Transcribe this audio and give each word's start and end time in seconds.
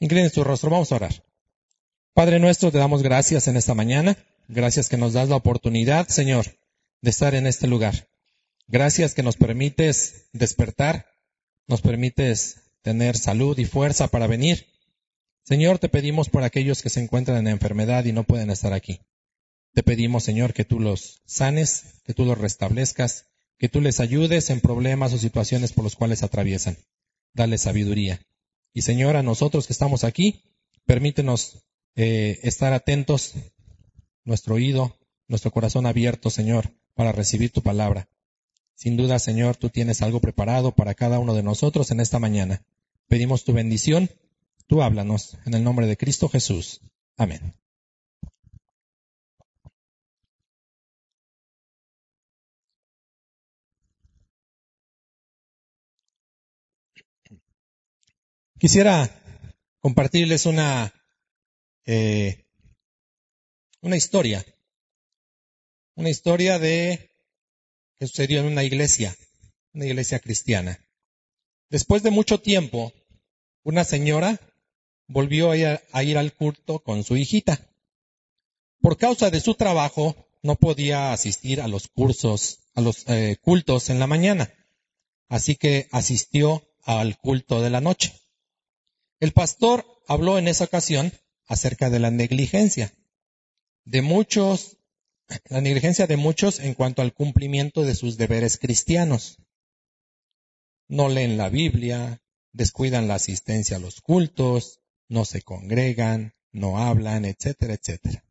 Inclinen 0.00 0.30
tu 0.30 0.42
rostro, 0.42 0.70
vamos 0.70 0.90
a 0.90 0.96
orar. 0.96 1.24
Padre 2.14 2.38
nuestro, 2.38 2.72
te 2.72 2.78
damos 2.78 3.02
gracias 3.02 3.48
en 3.48 3.56
esta 3.56 3.74
mañana. 3.74 4.16
Gracias 4.48 4.88
que 4.88 4.96
nos 4.96 5.12
das 5.12 5.28
la 5.28 5.36
oportunidad, 5.36 6.08
Señor, 6.08 6.46
de 7.02 7.10
estar 7.10 7.34
en 7.34 7.46
este 7.46 7.68
lugar. 7.68 8.08
Gracias 8.66 9.14
que 9.14 9.22
nos 9.22 9.36
permites 9.36 10.28
despertar, 10.32 11.06
nos 11.66 11.82
permites 11.82 12.62
tener 12.82 13.16
salud 13.16 13.58
y 13.58 13.66
fuerza 13.66 14.08
para 14.08 14.26
venir. 14.26 14.66
Señor, 15.44 15.78
te 15.78 15.88
pedimos 15.88 16.30
por 16.30 16.44
aquellos 16.44 16.82
que 16.82 16.90
se 16.90 17.00
encuentran 17.00 17.38
en 17.38 17.48
enfermedad 17.48 18.04
y 18.06 18.12
no 18.12 18.24
pueden 18.24 18.50
estar 18.50 18.72
aquí. 18.72 19.00
Te 19.74 19.82
pedimos, 19.82 20.24
Señor, 20.24 20.54
que 20.54 20.64
tú 20.64 20.80
los 20.80 21.20
sanes, 21.26 21.84
que 22.04 22.14
tú 22.14 22.24
los 22.24 22.38
restablezcas, 22.38 23.26
que 23.58 23.68
tú 23.68 23.80
les 23.80 24.00
ayudes 24.00 24.48
en 24.50 24.60
problemas 24.60 25.12
o 25.12 25.18
situaciones 25.18 25.72
por 25.72 25.84
los 25.84 25.94
cuales 25.94 26.22
atraviesan. 26.22 26.78
Dale 27.34 27.58
sabiduría. 27.58 28.20
Y 28.72 28.82
Señor, 28.82 29.16
a 29.16 29.22
nosotros 29.22 29.66
que 29.66 29.72
estamos 29.72 30.04
aquí, 30.04 30.42
permítenos 30.86 31.64
eh, 31.96 32.38
estar 32.42 32.72
atentos, 32.72 33.34
nuestro 34.24 34.54
oído, 34.54 34.96
nuestro 35.28 35.50
corazón 35.50 35.86
abierto, 35.86 36.30
Señor, 36.30 36.72
para 36.94 37.12
recibir 37.12 37.50
tu 37.50 37.62
palabra. 37.62 38.08
Sin 38.74 38.96
duda, 38.96 39.18
Señor, 39.18 39.56
tú 39.56 39.68
tienes 39.68 40.02
algo 40.02 40.20
preparado 40.20 40.72
para 40.72 40.94
cada 40.94 41.18
uno 41.18 41.34
de 41.34 41.42
nosotros 41.42 41.90
en 41.90 42.00
esta 42.00 42.18
mañana. 42.18 42.62
Pedimos 43.08 43.44
tu 43.44 43.52
bendición. 43.52 44.10
Tú 44.66 44.82
háblanos 44.82 45.36
en 45.44 45.54
el 45.54 45.64
nombre 45.64 45.86
de 45.86 45.96
Cristo 45.96 46.28
Jesús. 46.28 46.80
Amén. 47.16 47.59
Quisiera 58.60 59.08
compartirles 59.80 60.44
una, 60.44 60.92
eh, 61.86 62.44
una 63.80 63.96
historia, 63.96 64.44
una 65.94 66.10
historia 66.10 66.58
de 66.58 67.10
que 67.98 68.06
sucedió 68.06 68.40
en 68.40 68.48
una 68.48 68.62
iglesia, 68.62 69.16
una 69.72 69.86
iglesia 69.86 70.18
cristiana. 70.18 70.78
Después 71.70 72.02
de 72.02 72.10
mucho 72.10 72.38
tiempo, 72.42 72.92
una 73.62 73.84
señora 73.84 74.38
volvió 75.06 75.52
a 75.52 75.56
ir, 75.56 75.80
a 75.90 76.02
ir 76.02 76.18
al 76.18 76.34
culto 76.34 76.80
con 76.80 77.02
su 77.02 77.16
hijita. 77.16 77.66
Por 78.82 78.98
causa 78.98 79.30
de 79.30 79.40
su 79.40 79.54
trabajo, 79.54 80.28
no 80.42 80.56
podía 80.56 81.14
asistir 81.14 81.62
a 81.62 81.68
los 81.68 81.88
cursos, 81.88 82.58
a 82.74 82.82
los 82.82 83.08
eh, 83.08 83.38
cultos 83.40 83.88
en 83.88 83.98
la 83.98 84.06
mañana. 84.06 84.52
Así 85.30 85.56
que 85.56 85.88
asistió 85.92 86.62
al 86.82 87.16
culto 87.16 87.62
de 87.62 87.70
la 87.70 87.80
noche. 87.80 88.20
El 89.20 89.32
pastor 89.32 89.84
habló 90.08 90.38
en 90.38 90.48
esa 90.48 90.64
ocasión 90.64 91.12
acerca 91.46 91.90
de 91.90 91.98
la 91.98 92.10
negligencia 92.10 92.92
de 93.84 94.02
muchos, 94.02 94.78
la 95.48 95.60
negligencia 95.60 96.06
de 96.06 96.16
muchos 96.16 96.60
en 96.60 96.74
cuanto 96.74 97.02
al 97.02 97.12
cumplimiento 97.12 97.82
de 97.82 97.94
sus 97.94 98.16
deberes 98.16 98.56
cristianos. 98.56 99.38
No 100.88 101.08
leen 101.08 101.36
la 101.36 101.48
Biblia, 101.48 102.22
descuidan 102.52 103.08
la 103.08 103.16
asistencia 103.16 103.76
a 103.76 103.80
los 103.80 104.00
cultos, 104.00 104.80
no 105.08 105.24
se 105.24 105.42
congregan, 105.42 106.34
no 106.52 106.78
hablan, 106.78 107.24
etcétera, 107.24 107.74
etcétera. 107.74 108.24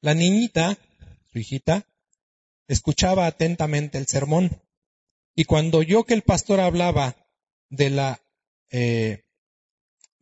La 0.00 0.14
niñita, 0.14 0.78
su 1.32 1.38
hijita, 1.38 1.88
escuchaba 2.68 3.26
atentamente 3.26 3.98
el 3.98 4.06
sermón 4.06 4.62
y 5.34 5.44
cuando 5.44 5.78
oyó 5.78 6.04
que 6.04 6.14
el 6.14 6.22
pastor 6.22 6.60
hablaba 6.60 7.16
de 7.70 7.90
la 7.90 8.22
eh, 8.70 9.23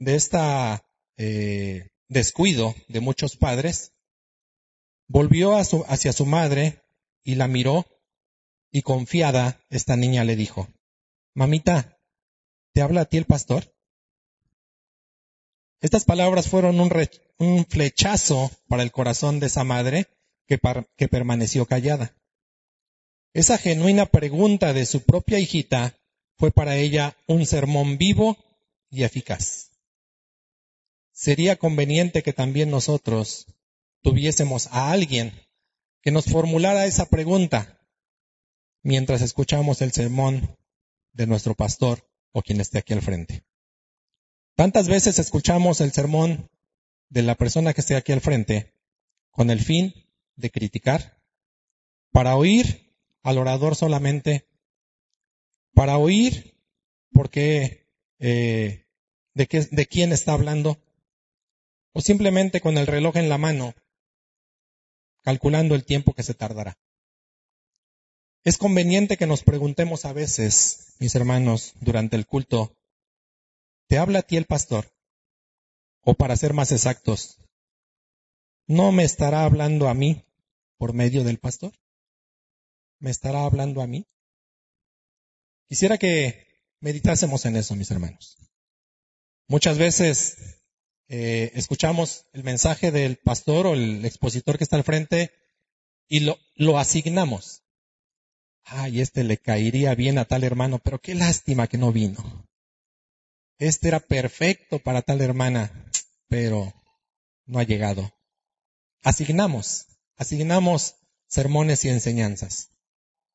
de 0.02 0.16
esta 0.16 0.84
eh, 1.16 1.88
descuido 2.08 2.74
de 2.88 3.00
muchos 3.00 3.36
padres, 3.36 3.92
volvió 5.06 5.56
hacia 5.56 6.12
su 6.12 6.26
madre 6.26 6.80
y 7.22 7.36
la 7.36 7.46
miró 7.46 7.86
y 8.72 8.82
confiada 8.82 9.60
esta 9.70 9.96
niña 9.96 10.24
le 10.24 10.34
dijo, 10.34 10.68
Mamita, 11.34 11.98
¿te 12.72 12.82
habla 12.82 13.02
a 13.02 13.04
ti 13.04 13.16
el 13.16 13.26
pastor? 13.26 13.72
Estas 15.80 16.04
palabras 16.04 16.48
fueron 16.48 16.80
un, 16.80 16.90
un 17.38 17.66
flechazo 17.66 18.50
para 18.68 18.82
el 18.82 18.90
corazón 18.90 19.38
de 19.38 19.46
esa 19.46 19.62
madre 19.62 20.08
que, 20.46 20.58
que 20.96 21.08
permaneció 21.08 21.66
callada. 21.66 22.14
Esa 23.34 23.56
genuina 23.56 24.06
pregunta 24.06 24.72
de 24.72 24.84
su 24.84 25.02
propia 25.02 25.38
hijita 25.38 25.96
fue 26.38 26.50
para 26.50 26.76
ella 26.76 27.16
un 27.26 27.46
sermón 27.46 27.98
vivo 27.98 28.36
y 28.90 29.04
eficaz 29.04 29.71
sería 31.22 31.54
conveniente 31.54 32.24
que 32.24 32.32
también 32.32 32.68
nosotros 32.68 33.46
tuviésemos 34.02 34.66
a 34.72 34.90
alguien 34.90 35.32
que 36.00 36.10
nos 36.10 36.24
formulara 36.24 36.84
esa 36.86 37.06
pregunta 37.06 37.78
mientras 38.82 39.22
escuchamos 39.22 39.82
el 39.82 39.92
sermón 39.92 40.56
de 41.12 41.28
nuestro 41.28 41.54
pastor 41.54 42.10
o 42.32 42.42
quien 42.42 42.60
esté 42.60 42.78
aquí 42.78 42.92
al 42.92 43.02
frente. 43.02 43.44
Tantas 44.56 44.88
veces 44.88 45.20
escuchamos 45.20 45.80
el 45.80 45.92
sermón 45.92 46.50
de 47.08 47.22
la 47.22 47.36
persona 47.36 47.72
que 47.72 47.82
esté 47.82 47.94
aquí 47.94 48.10
al 48.10 48.20
frente 48.20 48.74
con 49.30 49.50
el 49.50 49.60
fin 49.60 49.94
de 50.34 50.50
criticar, 50.50 51.22
para 52.10 52.34
oír 52.34 52.96
al 53.22 53.38
orador 53.38 53.76
solamente, 53.76 54.48
para 55.72 55.98
oír 55.98 56.58
porque 57.12 57.86
eh, 58.18 58.88
de, 59.34 59.46
qué, 59.46 59.60
de 59.60 59.86
quién 59.86 60.10
está 60.10 60.32
hablando, 60.32 60.80
o 61.92 62.00
simplemente 62.00 62.60
con 62.60 62.78
el 62.78 62.86
reloj 62.86 63.16
en 63.16 63.28
la 63.28 63.38
mano, 63.38 63.74
calculando 65.22 65.74
el 65.74 65.84
tiempo 65.84 66.14
que 66.14 66.22
se 66.22 66.34
tardará. 66.34 66.78
Es 68.44 68.58
conveniente 68.58 69.16
que 69.16 69.26
nos 69.26 69.44
preguntemos 69.44 70.04
a 70.04 70.12
veces, 70.12 70.94
mis 70.98 71.14
hermanos, 71.14 71.74
durante 71.80 72.16
el 72.16 72.26
culto, 72.26 72.76
¿te 73.88 73.98
habla 73.98 74.20
a 74.20 74.22
ti 74.22 74.36
el 74.36 74.46
pastor? 74.46 74.92
O 76.00 76.14
para 76.14 76.36
ser 76.36 76.52
más 76.52 76.72
exactos, 76.72 77.38
¿no 78.66 78.90
me 78.90 79.04
estará 79.04 79.44
hablando 79.44 79.88
a 79.88 79.94
mí 79.94 80.24
por 80.76 80.92
medio 80.92 81.22
del 81.22 81.38
pastor? 81.38 81.72
¿Me 82.98 83.10
estará 83.10 83.44
hablando 83.44 83.82
a 83.82 83.86
mí? 83.86 84.06
Quisiera 85.68 85.98
que 85.98 86.46
meditásemos 86.80 87.44
en 87.46 87.56
eso, 87.56 87.76
mis 87.76 87.90
hermanos. 87.90 88.36
Muchas 89.46 89.78
veces 89.78 90.61
eh, 91.14 91.52
escuchamos 91.56 92.24
el 92.32 92.42
mensaje 92.42 92.90
del 92.90 93.18
pastor 93.18 93.66
o 93.66 93.74
el 93.74 94.02
expositor 94.06 94.56
que 94.56 94.64
está 94.64 94.76
al 94.76 94.82
frente 94.82 95.30
y 96.08 96.20
lo, 96.20 96.38
lo 96.54 96.78
asignamos. 96.78 97.64
Ay, 98.64 99.02
este 99.02 99.22
le 99.22 99.36
caería 99.36 99.94
bien 99.94 100.16
a 100.16 100.24
tal 100.24 100.42
hermano, 100.42 100.78
pero 100.78 101.00
qué 101.00 101.14
lástima 101.14 101.66
que 101.66 101.76
no 101.76 101.92
vino. 101.92 102.48
Este 103.58 103.88
era 103.88 104.00
perfecto 104.00 104.78
para 104.78 105.02
tal 105.02 105.20
hermana, 105.20 105.84
pero 106.28 106.72
no 107.44 107.58
ha 107.58 107.64
llegado. 107.64 108.10
Asignamos, 109.02 109.88
asignamos 110.16 110.94
sermones 111.26 111.84
y 111.84 111.90
enseñanzas, 111.90 112.70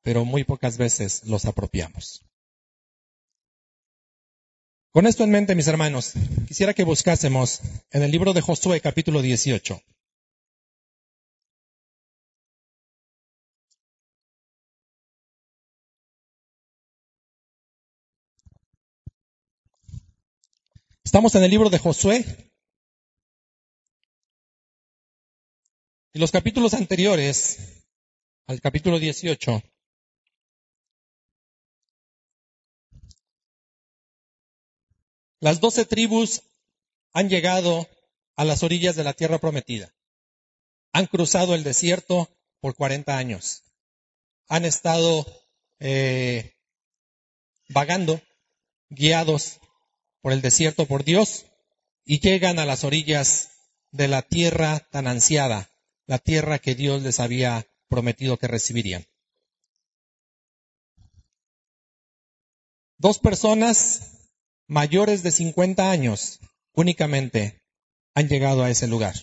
pero 0.02 0.26
muy 0.26 0.44
pocas 0.44 0.80
veces 0.80 1.26
los 1.26 1.46
apropiamos. 1.46 2.27
Con 4.98 5.06
esto 5.06 5.24
en 5.24 5.30
mente, 5.30 5.54
mis 5.54 5.68
hermanos, 5.68 6.14
quisiera 6.48 6.74
que 6.74 6.84
buscásemos 6.84 7.62
en 7.92 8.02
el 8.02 8.10
libro 8.10 8.34
de 8.34 8.42
Josué 8.42 8.82
capítulo 8.82 9.22
18. 9.22 9.80
Estamos 21.04 21.36
en 21.36 21.44
el 21.44 21.52
libro 21.52 21.70
de 21.70 21.78
Josué. 21.78 22.26
Y 26.12 26.18
los 26.18 26.32
capítulos 26.32 26.74
anteriores 26.74 27.86
al 28.48 28.60
capítulo 28.62 28.98
18 28.98 29.62
Las 35.40 35.60
doce 35.60 35.86
tribus 35.86 36.42
han 37.14 37.30
llegado 37.30 37.88
a 38.36 38.46
las 38.46 38.64
orillas 38.64 38.96
de 38.96 39.04
la 39.04 39.14
tierra 39.14 39.38
prometida. 39.38 39.94
Han 40.94 41.06
cruzado 41.06 41.54
el 41.54 41.64
desierto 41.64 42.30
por 42.60 42.76
40 42.76 43.18
años. 43.18 43.64
Han 44.48 44.66
estado 44.66 45.26
eh, 45.80 46.56
vagando, 47.70 48.22
guiados 48.90 49.60
por 50.22 50.34
el 50.34 50.42
desierto 50.42 50.86
por 50.86 51.04
Dios 51.04 51.46
y 52.04 52.20
llegan 52.20 52.58
a 52.58 52.66
las 52.66 52.84
orillas 52.84 53.50
de 53.92 54.08
la 54.08 54.22
tierra 54.22 54.80
tan 54.92 55.08
ansiada, 55.08 55.70
la 56.06 56.20
tierra 56.20 56.60
que 56.60 56.76
Dios 56.76 57.04
les 57.04 57.20
había 57.20 57.68
prometido 57.90 58.38
que 58.38 58.48
recibirían. 58.48 59.06
Dos 62.98 63.20
personas 63.20 64.17
mayores 64.68 65.24
de 65.24 65.32
50 65.32 65.90
años 65.90 66.40
únicamente 66.74 67.62
han 68.14 68.28
llegado 68.28 68.64
a 68.64 68.70
ese 68.70 68.88
lugar. 68.88 69.16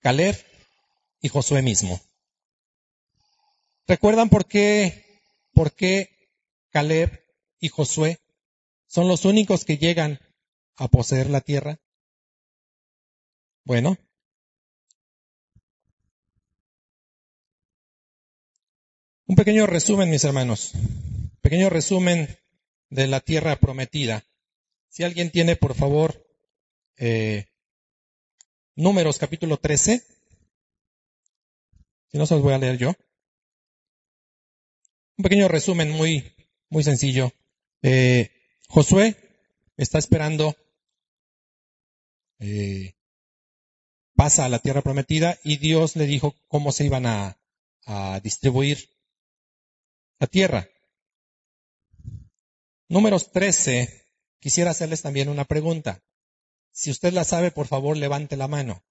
Caleb 0.00 0.36
y 1.20 1.28
Josué 1.28 1.62
mismo. 1.62 2.00
¿Recuerdan 3.86 4.28
por 4.28 4.46
qué, 4.46 5.04
por 5.52 5.72
qué 5.72 6.30
Caleb 6.70 7.24
y 7.58 7.68
Josué 7.68 8.20
son 8.86 9.08
los 9.08 9.24
únicos 9.24 9.64
que 9.64 9.78
llegan 9.78 10.20
a 10.76 10.88
poseer 10.88 11.28
la 11.28 11.40
tierra? 11.40 11.78
Bueno, 13.64 13.98
un 19.26 19.36
pequeño 19.36 19.66
resumen, 19.66 20.08
mis 20.10 20.24
hermanos. 20.24 20.72
Pequeño 21.42 21.68
resumen 21.68 22.39
de 22.90 23.06
la 23.06 23.20
tierra 23.20 23.56
prometida. 23.56 24.24
Si 24.88 25.04
alguien 25.04 25.30
tiene, 25.30 25.56
por 25.56 25.74
favor, 25.74 26.26
eh, 26.96 27.46
Números 28.76 29.18
capítulo 29.18 29.58
13. 29.58 30.02
Si 32.08 32.18
no, 32.18 32.26
se 32.26 32.34
los 32.34 32.42
voy 32.42 32.54
a 32.54 32.58
leer 32.58 32.78
yo. 32.78 32.94
Un 35.18 35.22
pequeño 35.22 35.48
resumen 35.48 35.90
muy, 35.90 36.32
muy 36.70 36.82
sencillo. 36.82 37.32
Eh, 37.82 38.30
Josué 38.68 39.16
está 39.76 39.98
esperando, 39.98 40.56
eh, 42.38 42.94
pasa 44.14 44.46
a 44.46 44.48
la 44.48 44.60
tierra 44.60 44.80
prometida 44.80 45.38
y 45.44 45.58
Dios 45.58 45.96
le 45.96 46.06
dijo 46.06 46.34
cómo 46.48 46.72
se 46.72 46.86
iban 46.86 47.04
a, 47.06 47.38
a 47.84 48.20
distribuir 48.20 48.88
la 50.18 50.26
tierra. 50.26 50.70
Números 52.90 53.30
13, 53.30 54.04
quisiera 54.40 54.72
hacerles 54.72 55.00
también 55.00 55.28
una 55.28 55.44
pregunta. 55.44 56.02
Si 56.72 56.90
usted 56.90 57.12
la 57.12 57.22
sabe, 57.22 57.52
por 57.52 57.68
favor, 57.68 57.96
levante 57.96 58.36
la 58.36 58.48
mano. 58.48 58.82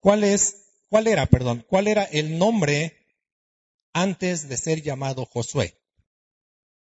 ¿Cuál 0.00 0.24
es, 0.24 0.72
cuál 0.88 1.06
era, 1.06 1.26
perdón, 1.26 1.66
cuál 1.68 1.86
era 1.86 2.04
el 2.04 2.38
nombre 2.38 2.96
antes 3.92 4.48
de 4.48 4.56
ser 4.56 4.80
llamado 4.80 5.26
Josué? 5.26 5.78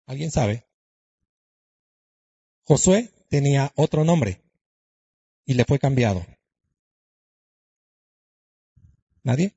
¿Alguien 0.04 0.30
sabe? 0.30 0.68
Josué 2.64 3.10
tenía 3.30 3.72
otro 3.76 4.04
nombre 4.04 4.42
y 5.46 5.54
le 5.54 5.64
fue 5.64 5.78
cambiado. 5.78 6.26
¿Nadie? 9.22 9.54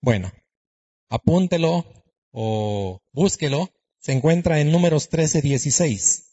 Bueno, 0.00 0.30
apúntelo 1.08 1.99
o 2.32 3.00
búsquelo. 3.12 3.70
Se 3.98 4.12
encuentra 4.12 4.60
en 4.60 4.72
números 4.72 5.08
13, 5.08 5.42
16 5.42 6.30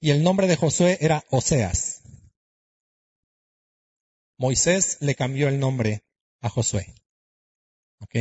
y 0.00 0.10
el 0.10 0.22
nombre 0.22 0.46
de 0.46 0.56
Josué 0.56 0.98
era 1.00 1.24
Oseas. 1.30 2.02
Moisés 4.36 4.98
le 5.00 5.14
cambió 5.14 5.48
el 5.48 5.58
nombre 5.58 6.04
a 6.40 6.48
Josué. 6.48 6.94
¿Ok? 8.00 8.14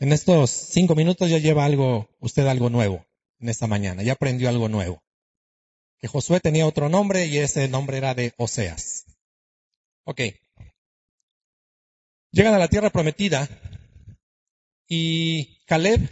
En 0.00 0.12
estos 0.12 0.50
cinco 0.50 0.94
minutos 0.94 1.28
ya 1.28 1.38
lleva 1.38 1.64
algo, 1.64 2.08
usted 2.20 2.46
algo 2.46 2.70
nuevo 2.70 3.04
en 3.40 3.48
esta 3.48 3.66
mañana, 3.66 4.04
ya 4.04 4.12
aprendió 4.12 4.48
algo 4.48 4.68
nuevo. 4.68 5.02
Que 5.98 6.06
Josué 6.06 6.38
tenía 6.38 6.66
otro 6.66 6.88
nombre 6.88 7.26
y 7.26 7.38
ese 7.38 7.66
nombre 7.66 7.96
era 7.96 8.14
de 8.14 8.32
Oseas. 8.36 9.06
Ok. 10.04 10.20
Llegan 12.38 12.54
a 12.54 12.58
la 12.58 12.68
tierra 12.68 12.90
prometida 12.90 13.48
y 14.86 15.58
Caleb 15.64 16.08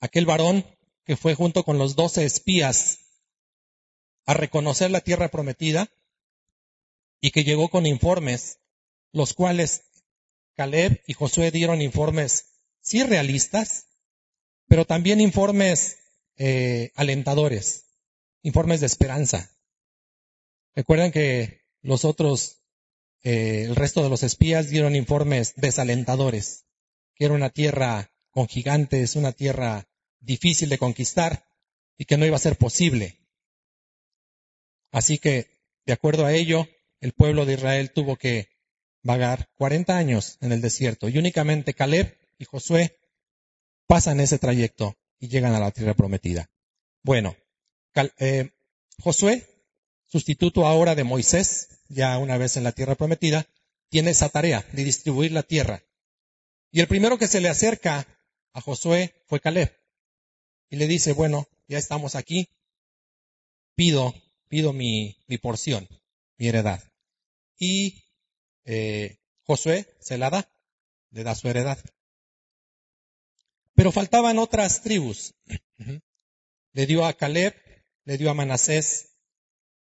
aquel 0.00 0.24
varón 0.24 0.64
que 1.04 1.18
fue 1.18 1.34
junto 1.34 1.64
con 1.64 1.76
los 1.76 1.96
doce 1.96 2.24
espías 2.24 3.00
a 4.24 4.32
reconocer 4.32 4.90
la 4.90 5.02
tierra 5.02 5.28
prometida 5.28 5.90
y 7.20 7.30
que 7.30 7.44
llegó 7.44 7.68
con 7.68 7.84
informes, 7.84 8.58
los 9.12 9.34
cuales 9.34 9.82
Caleb 10.54 11.02
y 11.06 11.12
Josué 11.12 11.50
dieron 11.50 11.82
informes 11.82 12.46
sí 12.80 13.02
realistas, 13.02 13.88
pero 14.66 14.86
también 14.86 15.20
informes 15.20 15.98
eh, 16.38 16.92
alentadores, 16.94 17.84
informes 18.40 18.80
de 18.80 18.86
esperanza. 18.86 19.50
Recuerden 20.74 21.12
que 21.12 21.66
los 21.82 22.06
otros, 22.06 22.62
eh, 23.22 23.64
el 23.64 23.76
resto 23.76 24.02
de 24.02 24.10
los 24.10 24.22
espías 24.22 24.68
dieron 24.68 24.94
informes 24.94 25.54
desalentadores, 25.56 26.66
que 27.14 27.24
era 27.24 27.34
una 27.34 27.50
tierra 27.50 28.10
con 28.30 28.48
gigantes, 28.48 29.16
una 29.16 29.32
tierra 29.32 29.88
difícil 30.20 30.68
de 30.68 30.78
conquistar 30.78 31.46
y 31.96 32.04
que 32.04 32.16
no 32.16 32.26
iba 32.26 32.36
a 32.36 32.40
ser 32.40 32.56
posible. 32.56 33.18
Así 34.92 35.18
que, 35.18 35.48
de 35.84 35.92
acuerdo 35.92 36.26
a 36.26 36.32
ello, 36.32 36.68
el 37.00 37.12
pueblo 37.12 37.46
de 37.46 37.54
Israel 37.54 37.92
tuvo 37.92 38.16
que 38.16 38.48
vagar 39.02 39.48
40 39.56 39.96
años 39.96 40.36
en 40.40 40.52
el 40.52 40.60
desierto 40.60 41.08
y 41.08 41.18
únicamente 41.18 41.74
Caleb 41.74 42.18
y 42.38 42.44
Josué 42.44 42.98
pasan 43.86 44.20
ese 44.20 44.38
trayecto 44.38 44.96
y 45.18 45.28
llegan 45.28 45.54
a 45.54 45.60
la 45.60 45.70
tierra 45.70 45.94
prometida. 45.94 46.50
Bueno, 47.02 47.36
eh, 48.18 48.50
Josué, 48.98 49.46
sustituto 50.06 50.66
ahora 50.66 50.94
de 50.94 51.04
Moisés, 51.04 51.68
ya 51.88 52.18
una 52.18 52.38
vez 52.38 52.56
en 52.56 52.64
la 52.64 52.72
tierra 52.72 52.94
prometida, 52.94 53.46
tiene 53.88 54.10
esa 54.10 54.28
tarea 54.28 54.66
de 54.72 54.84
distribuir 54.84 55.32
la 55.32 55.42
tierra. 55.42 55.82
Y 56.70 56.80
el 56.80 56.88
primero 56.88 57.18
que 57.18 57.28
se 57.28 57.40
le 57.40 57.48
acerca 57.48 58.06
a 58.52 58.60
Josué 58.60 59.14
fue 59.26 59.40
Caleb. 59.40 59.72
Y 60.68 60.76
le 60.76 60.86
dice, 60.86 61.12
bueno, 61.12 61.46
ya 61.68 61.78
estamos 61.78 62.14
aquí, 62.14 62.48
pido, 63.74 64.14
pido 64.48 64.72
mi, 64.72 65.16
mi 65.28 65.38
porción, 65.38 65.88
mi 66.38 66.48
heredad. 66.48 66.82
Y 67.58 68.04
eh, 68.64 69.18
Josué 69.42 69.86
se 70.00 70.18
la 70.18 70.30
da, 70.30 70.50
le 71.10 71.22
da 71.22 71.34
su 71.34 71.48
heredad. 71.48 71.78
Pero 73.74 73.92
faltaban 73.92 74.38
otras 74.38 74.82
tribus. 74.82 75.34
Le 76.72 76.84
dio 76.84 77.06
a 77.06 77.14
Caleb, 77.14 77.54
le 78.04 78.18
dio 78.18 78.28
a 78.30 78.34
Manasés 78.34 79.15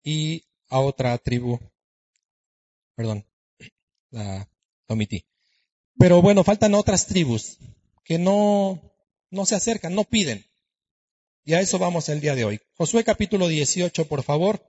y 0.05 0.45
a 0.69 0.79
otra 0.79 1.17
tribu. 1.17 1.59
Perdón, 2.95 3.27
la 4.11 4.47
omití. 4.87 5.25
Pero 5.97 6.21
bueno, 6.21 6.45
faltan 6.45 6.75
otras 6.75 7.07
tribus 7.07 7.57
que 8.05 8.17
no, 8.17 8.95
no 9.31 9.45
se 9.45 9.55
acercan, 9.55 9.93
no 9.95 10.05
piden. 10.05 10.45
Y 11.43 11.53
a 11.53 11.59
eso 11.59 11.79
vamos 11.79 12.07
el 12.07 12.21
día 12.21 12.35
de 12.35 12.45
hoy. 12.45 12.61
Josué 12.75 13.03
capítulo 13.03 13.47
18, 13.47 14.07
por 14.07 14.23
favor, 14.23 14.65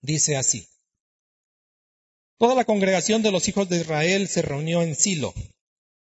dice 0.00 0.36
así. 0.36 0.68
Toda 2.38 2.54
la 2.54 2.64
congregación 2.64 3.22
de 3.22 3.32
los 3.32 3.48
hijos 3.48 3.68
de 3.68 3.80
Israel 3.80 4.28
se 4.28 4.42
reunió 4.42 4.82
en 4.82 4.94
Silo 4.94 5.34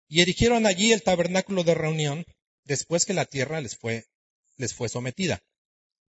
y 0.08 0.20
erigieron 0.20 0.66
allí 0.66 0.92
el 0.92 1.02
tabernáculo 1.02 1.64
de 1.64 1.74
reunión 1.74 2.24
después 2.64 3.06
que 3.06 3.14
la 3.14 3.24
tierra 3.24 3.60
les 3.60 3.76
fue, 3.76 4.06
les 4.56 4.74
fue 4.74 4.88
sometida. 4.88 5.42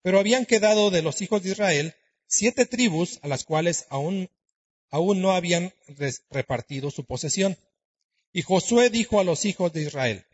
Pero 0.01 0.19
habían 0.19 0.45
quedado 0.45 0.91
de 0.91 1.01
los 1.01 1.21
hijos 1.21 1.43
de 1.43 1.51
Israel 1.51 1.95
siete 2.33 2.65
tribus 2.65 3.19
a 3.21 3.27
las 3.27 3.43
cuales 3.43 3.85
aún, 3.89 4.29
aún 4.89 5.21
no 5.21 5.33
habían 5.33 5.73
repartido 6.29 6.89
su 6.89 7.05
posesión. 7.05 7.57
Y 8.31 8.41
Josué 8.41 8.89
dijo 8.89 9.19
a 9.19 9.23
los 9.23 9.45
hijos 9.45 9.71
de 9.73 9.83
Israel, 9.83 10.25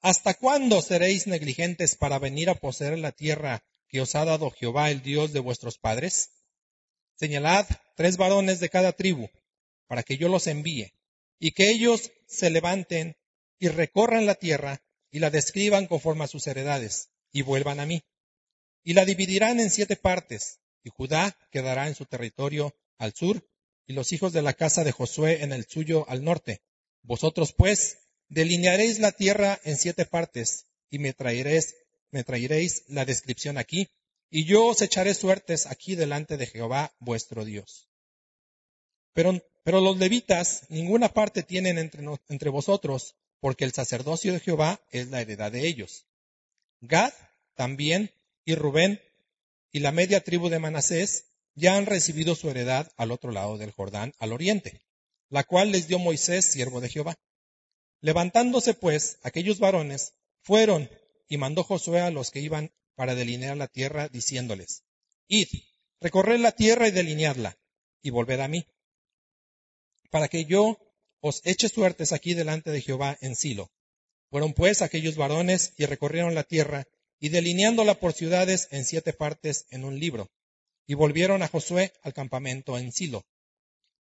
¿Hasta 0.00 0.34
cuándo 0.34 0.80
seréis 0.82 1.26
negligentes 1.26 1.96
para 1.96 2.18
venir 2.18 2.50
a 2.50 2.54
poseer 2.54 2.98
la 2.98 3.12
tierra 3.12 3.64
que 3.88 4.00
os 4.00 4.14
ha 4.14 4.24
dado 4.24 4.50
Jehová, 4.50 4.90
el 4.90 5.02
Dios 5.02 5.32
de 5.32 5.40
vuestros 5.40 5.78
padres? 5.78 6.30
Señalad 7.16 7.66
tres 7.96 8.16
varones 8.16 8.60
de 8.60 8.68
cada 8.68 8.92
tribu, 8.92 9.28
para 9.88 10.02
que 10.02 10.18
yo 10.18 10.28
los 10.28 10.46
envíe, 10.46 10.92
y 11.40 11.52
que 11.52 11.70
ellos 11.70 12.12
se 12.26 12.50
levanten 12.50 13.16
y 13.58 13.68
recorran 13.68 14.26
la 14.26 14.36
tierra 14.36 14.82
y 15.10 15.18
la 15.18 15.30
describan 15.30 15.86
conforme 15.86 16.24
a 16.24 16.28
sus 16.28 16.46
heredades, 16.46 17.08
y 17.32 17.42
vuelvan 17.42 17.80
a 17.80 17.86
mí. 17.86 18.02
Y 18.84 18.92
la 18.92 19.04
dividirán 19.04 19.58
en 19.58 19.70
siete 19.70 19.96
partes, 19.96 20.60
y 20.88 20.90
Judá 20.90 21.36
quedará 21.50 21.86
en 21.86 21.94
su 21.94 22.06
territorio 22.06 22.74
al 22.96 23.12
sur, 23.12 23.46
y 23.86 23.92
los 23.92 24.12
hijos 24.12 24.32
de 24.32 24.42
la 24.42 24.54
casa 24.54 24.84
de 24.84 24.92
Josué 24.92 25.42
en 25.42 25.52
el 25.52 25.66
suyo 25.66 26.08
al 26.08 26.24
norte, 26.24 26.62
vosotros 27.02 27.52
pues 27.52 27.98
delinearéis 28.28 28.98
la 28.98 29.12
tierra 29.12 29.60
en 29.64 29.76
siete 29.76 30.06
partes 30.06 30.66
y 30.90 30.98
me 30.98 31.12
traeréis, 31.12 31.74
me 32.10 32.24
traeréis 32.24 32.84
la 32.88 33.04
descripción 33.04 33.58
aquí 33.58 33.88
y 34.30 34.44
yo 34.44 34.66
os 34.66 34.82
echaré 34.82 35.14
suertes 35.14 35.66
aquí 35.66 35.94
delante 35.94 36.36
de 36.36 36.46
Jehová 36.46 36.92
vuestro 36.98 37.44
Dios. 37.44 37.88
Pero, 39.12 39.42
pero 39.64 39.80
los 39.80 39.98
levitas 39.98 40.64
ninguna 40.68 41.08
parte 41.08 41.42
tienen 41.42 41.78
entre, 41.78 42.04
entre 42.28 42.50
vosotros 42.50 43.14
porque 43.40 43.64
el 43.64 43.72
sacerdocio 43.72 44.32
de 44.32 44.40
Jehová 44.40 44.80
es 44.90 45.08
la 45.08 45.20
heredad 45.20 45.52
de 45.52 45.66
ellos. 45.66 46.06
Gad 46.80 47.12
también 47.54 48.10
y 48.44 48.54
Rubén 48.54 49.00
y 49.72 49.80
la 49.80 49.92
media 49.92 50.22
tribu 50.22 50.48
de 50.48 50.58
Manasés 50.58 51.26
ya 51.54 51.76
han 51.76 51.86
recibido 51.86 52.34
su 52.34 52.48
heredad 52.50 52.90
al 52.96 53.10
otro 53.10 53.32
lado 53.32 53.58
del 53.58 53.72
Jordán, 53.72 54.14
al 54.18 54.32
oriente, 54.32 54.80
la 55.28 55.44
cual 55.44 55.72
les 55.72 55.88
dio 55.88 55.98
Moisés, 55.98 56.44
siervo 56.44 56.80
de 56.80 56.88
Jehová. 56.88 57.18
Levantándose 58.00 58.74
pues 58.74 59.18
aquellos 59.22 59.58
varones, 59.58 60.14
fueron 60.42 60.88
y 61.28 61.36
mandó 61.36 61.64
Josué 61.64 62.00
a 62.00 62.10
los 62.10 62.30
que 62.30 62.40
iban 62.40 62.72
para 62.94 63.14
delinear 63.14 63.56
la 63.56 63.66
tierra, 63.66 64.08
diciéndoles, 64.08 64.84
Id, 65.26 65.48
recorred 66.00 66.40
la 66.40 66.52
tierra 66.52 66.88
y 66.88 66.90
delineadla, 66.90 67.58
y 68.02 68.10
volved 68.10 68.40
a 68.40 68.48
mí, 68.48 68.66
para 70.10 70.28
que 70.28 70.44
yo 70.44 70.78
os 71.20 71.40
eche 71.44 71.68
suertes 71.68 72.12
aquí 72.12 72.34
delante 72.34 72.70
de 72.70 72.80
Jehová 72.80 73.18
en 73.20 73.36
Silo. 73.36 73.70
Fueron 74.30 74.52
pues 74.52 74.82
aquellos 74.82 75.16
varones 75.16 75.72
y 75.76 75.86
recorrieron 75.86 76.34
la 76.34 76.44
tierra, 76.44 76.86
y 77.20 77.30
delineándola 77.30 77.98
por 77.98 78.12
ciudades 78.12 78.68
en 78.70 78.84
siete 78.84 79.12
partes 79.12 79.66
en 79.70 79.84
un 79.84 79.98
libro, 79.98 80.30
y 80.86 80.94
volvieron 80.94 81.42
a 81.42 81.48
Josué 81.48 81.92
al 82.02 82.14
campamento 82.14 82.78
en 82.78 82.92
Silo. 82.92 83.26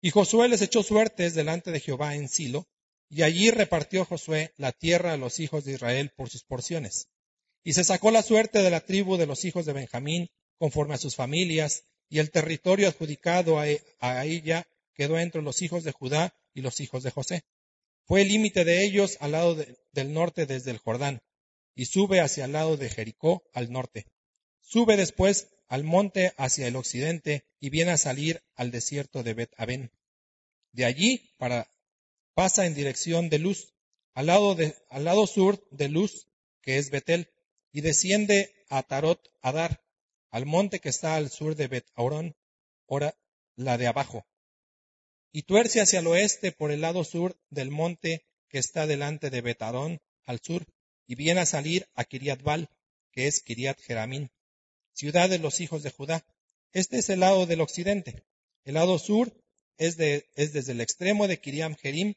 Y 0.01 0.12
Josué 0.12 0.47
les 0.47 0.62
echó 0.62 0.83
suertes 0.83 1.33
delante 1.33 1.71
de 1.71 1.79
Jehová 1.79 2.15
en 2.15 2.29
Silo, 2.29 2.67
y 3.09 3.24
allí 3.24 3.51
repartió 3.51 4.05
Josué 4.05 4.53
la 4.57 4.71
tierra 4.71 5.13
a 5.13 5.17
los 5.17 5.39
hijos 5.39 5.63
de 5.65 5.74
Israel 5.74 6.12
por 6.15 6.29
sus 6.29 6.43
porciones. 6.43 7.07
Y 7.63 7.74
se 7.74 7.83
sacó 7.83 8.12
la 8.12 8.21
suerte 8.21 8.62
de 8.62 8.69
la 8.69 8.81
tribu 8.81 9.17
de 9.17 9.25
los 9.25 9.45
hijos 9.45 9.65
de 9.65 9.74
Benjamín, 9.74 10.29
conforme 10.57 10.95
a 10.95 10.97
sus 10.97 11.15
familias, 11.15 11.83
y 12.09 12.19
el 12.19 12.31
territorio 12.31 12.88
adjudicado 12.88 13.59
a, 13.59 13.67
e, 13.67 13.81
ella 14.24 14.67
quedó 14.93 15.19
entre 15.19 15.41
los 15.41 15.62
hijos 15.62 15.83
de 15.83 15.91
Judá 15.91 16.33
y 16.53 16.62
los 16.62 16.79
hijos 16.79 17.03
de 17.03 17.12
José. 17.12 17.43
Fue 18.05 18.21
el 18.21 18.29
límite 18.29 18.63
de 18.63 18.86
ellos 18.86 19.17
al 19.19 19.33
lado 19.33 19.57
del 19.91 20.13
norte 20.13 20.45
desde 20.45 20.71
el 20.71 20.77
Jordán, 20.77 21.21
y 21.77 21.86
sube 21.86 22.22
hacia 22.22 22.46
el 22.46 22.53
lado 22.53 22.75
de 22.75 22.89
Jericó 22.89 23.43
al 23.53 23.72
norte. 23.72 24.07
Sube 24.62 24.98
después 24.98 25.48
al 25.67 25.84
monte 25.84 26.34
hacia 26.36 26.67
el 26.67 26.75
occidente 26.75 27.46
y 27.60 27.69
viene 27.69 27.91
a 27.91 27.98
salir 27.98 28.41
al 28.55 28.72
desierto 28.72 29.22
de 29.22 29.36
Bet 29.36 29.53
Aben. 29.57 29.91
De 30.72 30.86
allí 30.86 31.29
pasa 32.34 32.65
en 32.65 32.74
dirección 32.74 33.29
de 33.29 33.38
Luz, 33.38 33.75
al 34.15 34.25
lado, 34.25 34.55
de, 34.55 34.75
al 34.89 35.03
lado 35.03 35.27
sur 35.27 35.63
de 35.69 35.88
Luz, 35.88 36.27
que 36.62 36.79
es 36.79 36.89
Betel, 36.89 37.29
y 37.72 37.81
desciende 37.81 38.55
a 38.69 38.81
Tarot 38.81 39.22
Adar, 39.41 39.84
al 40.31 40.48
monte 40.48 40.79
que 40.79 40.89
está 40.89 41.15
al 41.15 41.29
sur 41.29 41.55
de 41.55 41.67
Bet 41.67 41.86
Aurón, 41.93 42.36
ahora 42.89 43.15
la 43.55 43.77
de 43.77 43.86
abajo, 43.86 44.25
y 45.31 45.43
tuerce 45.43 45.79
hacia 45.79 46.00
el 46.00 46.07
oeste 46.07 46.51
por 46.51 46.72
el 46.72 46.81
lado 46.81 47.03
sur 47.03 47.38
del 47.51 47.69
monte 47.69 48.25
que 48.50 48.57
está 48.57 48.88
delante 48.88 49.29
de 49.29 49.41
Betarón 49.41 50.01
al 50.25 50.39
sur, 50.41 50.65
y 51.08 51.16
viene 51.16 51.40
a 51.40 51.46
salir 51.46 51.88
a 51.96 52.04
Kiriat 52.04 52.42
Bal, 52.42 52.70
que 53.12 53.28
es 53.28 53.42
Kiriat 53.42 53.80
Jeramín, 53.80 54.30
ciudad 54.94 55.30
de 55.30 55.40
los 55.40 55.62
hijos 55.62 55.82
de 55.84 55.92
Judá. 55.92 56.26
Este 56.74 56.98
es 57.00 57.10
el 57.10 57.22
lado 57.22 57.46
del 57.46 57.62
occidente. 57.62 58.26
El 58.66 58.76
lado 58.76 59.00
sur 59.00 59.34
es, 59.78 59.96
desde 59.96 60.72
el 60.72 60.82
extremo 60.82 61.28
de 61.28 61.40
Kiriam 61.40 61.76
Jerim 61.76 62.16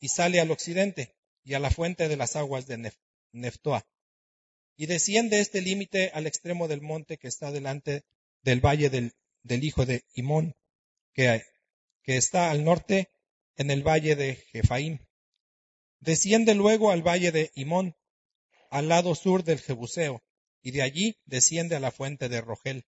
y 0.00 0.08
sale 0.08 0.40
al 0.40 0.50
occidente 0.50 1.14
y 1.44 1.54
a 1.54 1.60
la 1.60 1.70
fuente 1.70 2.08
de 2.08 2.16
las 2.16 2.36
aguas 2.36 2.66
de 2.66 2.92
Neftoa. 3.32 3.86
Y 4.76 4.86
desciende 4.86 5.40
este 5.40 5.60
límite 5.62 6.10
al 6.12 6.26
extremo 6.26 6.68
del 6.68 6.82
monte 6.82 7.18
que 7.18 7.28
está 7.28 7.50
delante 7.52 8.02
del 8.42 8.60
valle 8.60 8.90
del, 8.90 9.12
hijo 9.64 9.86
de 9.86 10.04
Imón, 10.12 10.54
que, 11.14 11.42
que 12.02 12.16
está 12.16 12.50
al 12.50 12.64
norte 12.64 13.08
en 13.56 13.70
el 13.70 13.86
valle 13.86 14.16
de 14.16 14.36
Jefaim. 14.36 14.98
Desciende 16.00 16.54
luego 16.54 16.90
al 16.90 17.06
valle 17.06 17.32
de 17.32 17.50
Imón, 17.54 17.94
al 18.70 18.88
lado 18.88 19.14
sur 19.14 19.44
del 19.44 19.60
Jebuseo, 19.60 20.22
y 20.62 20.72
de 20.72 20.82
allí 20.82 21.16
desciende 21.24 21.76
a 21.76 21.80
la 21.80 21.92
fuente 21.92 22.28
de 22.28 22.40
Rogel. 22.40 22.86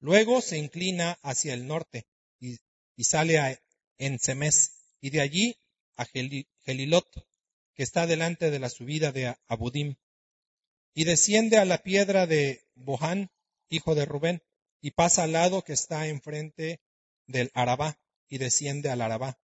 Luego 0.00 0.40
se 0.40 0.58
inclina 0.58 1.18
hacia 1.22 1.54
el 1.54 1.66
norte 1.66 2.06
y, 2.40 2.58
sale 3.02 3.38
a 3.38 3.60
Ensemes, 3.98 4.72
y 5.00 5.10
de 5.10 5.20
allí 5.20 5.56
a 5.96 6.04
Gelilot, 6.04 7.06
que 7.74 7.82
está 7.82 8.06
delante 8.06 8.50
de 8.50 8.58
la 8.58 8.68
subida 8.68 9.12
de 9.12 9.36
Abudim, 9.46 9.96
y 10.94 11.04
desciende 11.04 11.58
a 11.58 11.64
la 11.64 11.78
piedra 11.78 12.26
de 12.26 12.64
Bohan, 12.74 13.30
hijo 13.68 13.94
de 13.94 14.04
Rubén, 14.04 14.42
y 14.80 14.92
pasa 14.92 15.24
al 15.24 15.32
lado 15.32 15.62
que 15.62 15.72
está 15.72 16.06
enfrente 16.06 16.80
del 17.26 17.50
Arabá, 17.54 17.98
y 18.28 18.38
desciende 18.38 18.90
al 18.90 19.00
Arabá, 19.00 19.38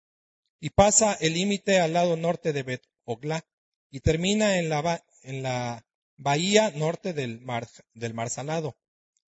y 0.60 0.70
pasa 0.70 1.14
el 1.14 1.34
límite 1.34 1.80
al 1.80 1.92
lado 1.92 2.16
norte 2.16 2.52
de 2.52 2.62
Bet 2.62 2.82
Ogla, 3.04 3.46
y 3.90 4.00
termina 4.00 4.58
en 4.58 4.68
la, 4.68 5.04
en 5.22 5.42
la 5.42 5.86
bahía 6.16 6.70
norte 6.70 7.12
del 7.12 7.40
mar, 7.40 7.68
del 7.94 8.14
mar 8.14 8.30
Salado, 8.30 8.76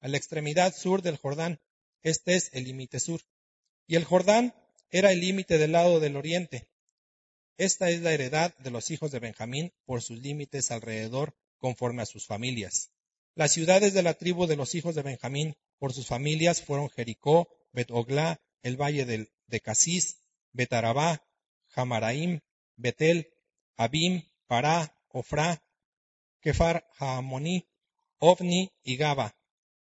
a 0.00 0.08
la 0.08 0.16
extremidad 0.16 0.74
sur 0.74 1.02
del 1.02 1.16
Jordán. 1.16 1.60
Este 2.02 2.34
es 2.34 2.50
el 2.52 2.64
límite 2.64 3.00
sur. 3.00 3.20
Y 3.86 3.96
el 3.96 4.04
Jordán 4.04 4.54
era 4.90 5.12
el 5.12 5.20
límite 5.20 5.58
del 5.58 5.72
lado 5.72 6.00
del 6.00 6.16
oriente. 6.16 6.68
Esta 7.56 7.90
es 7.90 8.02
la 8.02 8.12
heredad 8.12 8.56
de 8.58 8.70
los 8.70 8.90
hijos 8.90 9.10
de 9.10 9.20
Benjamín 9.20 9.72
por 9.84 10.02
sus 10.02 10.18
límites 10.18 10.70
alrededor, 10.70 11.34
conforme 11.58 12.02
a 12.02 12.06
sus 12.06 12.26
familias. 12.26 12.90
Las 13.34 13.52
ciudades 13.52 13.94
de 13.94 14.02
la 14.02 14.14
tribu 14.14 14.46
de 14.46 14.56
los 14.56 14.74
hijos 14.74 14.94
de 14.94 15.02
Benjamín 15.02 15.54
por 15.78 15.92
sus 15.92 16.06
familias 16.06 16.60
fueron 16.60 16.90
Jericó, 16.90 17.48
Bet 17.72 17.90
Ogla, 17.90 18.40
el 18.62 18.76
valle 18.76 19.06
de 19.06 19.60
Casís, 19.60 20.18
Betarabá, 20.52 21.24
Jamaraim, 21.68 22.40
Betel, 22.76 23.32
Abim, 23.76 24.22
Pará, 24.46 24.98
Ofra, 25.08 25.62
Kefar 26.42 26.84
Haamoní, 26.98 27.68
Ovni 28.18 28.72
y 28.82 28.96
Gaba, 28.96 29.36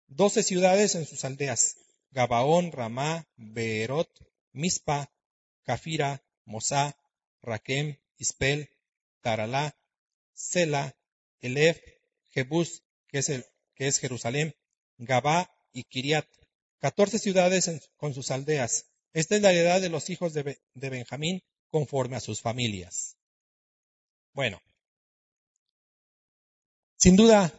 doce 0.06 0.42
ciudades 0.42 0.94
en 0.94 1.04
sus 1.04 1.24
aldeas, 1.24 1.76
Gabaón, 2.10 2.72
Ramá, 2.72 3.28
Beerot, 3.36 4.10
Mispa, 4.52 5.12
Cafira, 5.64 6.24
Mosá, 6.44 6.96
Raquem, 7.42 7.98
Ispel, 8.16 8.70
Taralá, 9.20 9.76
Sela, 10.32 10.96
Elef, 11.40 11.78
es, 12.32 12.82
que 13.74 13.86
es 13.86 13.98
Jerusalén, 13.98 14.54
Gabá 14.96 15.50
y 15.72 15.84
Kiriat, 15.84 16.26
catorce 16.78 17.18
ciudades 17.18 17.70
con 17.96 18.14
sus 18.14 18.30
aldeas. 18.30 18.86
Esta 19.12 19.36
es 19.36 19.42
la 19.42 19.52
heredad 19.52 19.80
de 19.80 19.90
los 19.90 20.08
hijos 20.10 20.32
de, 20.32 20.58
de 20.74 20.90
Benjamín 20.90 21.42
conforme 21.70 22.16
a 22.16 22.20
sus 22.20 22.40
familias. 22.40 23.16
Bueno, 24.32 24.60
sin 26.96 27.16
duda, 27.16 27.52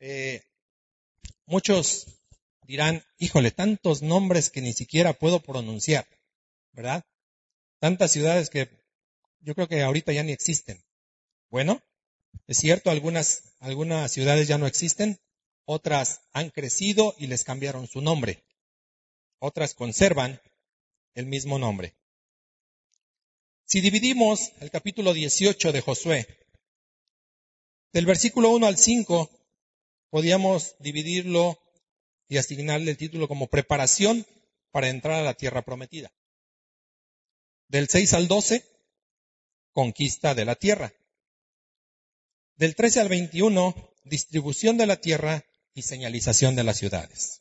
eh, 0.00 0.42
muchos 1.46 2.06
dirán, 2.66 3.04
híjole, 3.18 3.50
tantos 3.50 4.02
nombres 4.02 4.50
que 4.50 4.60
ni 4.60 4.72
siquiera 4.72 5.12
puedo 5.12 5.40
pronunciar, 5.40 6.06
¿verdad? 6.72 7.04
Tantas 7.78 8.12
ciudades 8.12 8.50
que 8.50 8.68
yo 9.40 9.54
creo 9.54 9.68
que 9.68 9.82
ahorita 9.82 10.12
ya 10.12 10.22
ni 10.22 10.32
existen. 10.32 10.82
Bueno, 11.50 11.82
es 12.46 12.58
cierto, 12.58 12.90
algunas, 12.90 13.54
algunas 13.60 14.10
ciudades 14.12 14.48
ya 14.48 14.58
no 14.58 14.66
existen, 14.66 15.18
otras 15.66 16.20
han 16.32 16.50
crecido 16.50 17.14
y 17.18 17.26
les 17.26 17.44
cambiaron 17.44 17.86
su 17.86 18.00
nombre. 18.00 18.42
Otras 19.38 19.74
conservan 19.74 20.40
el 21.14 21.26
mismo 21.26 21.58
nombre. 21.58 21.94
Si 23.66 23.80
dividimos 23.80 24.52
el 24.60 24.70
capítulo 24.70 25.12
18 25.12 25.72
de 25.72 25.80
Josué 25.80 26.43
del 27.94 28.04
versículo 28.06 28.50
1 28.50 28.66
al 28.66 28.76
5 28.76 29.30
podíamos 30.10 30.74
dividirlo 30.80 31.60
y 32.26 32.38
asignarle 32.38 32.90
el 32.90 32.96
título 32.96 33.28
como 33.28 33.46
preparación 33.46 34.26
para 34.72 34.88
entrar 34.88 35.20
a 35.20 35.22
la 35.22 35.34
tierra 35.34 35.62
prometida. 35.62 36.12
Del 37.68 37.88
6 37.88 38.14
al 38.14 38.26
12, 38.26 38.68
conquista 39.72 40.34
de 40.34 40.44
la 40.44 40.56
tierra. 40.56 40.92
Del 42.56 42.74
13 42.74 43.00
al 43.00 43.08
21, 43.08 43.92
distribución 44.02 44.76
de 44.76 44.86
la 44.86 45.00
tierra 45.00 45.44
y 45.72 45.82
señalización 45.82 46.56
de 46.56 46.64
las 46.64 46.78
ciudades. 46.78 47.38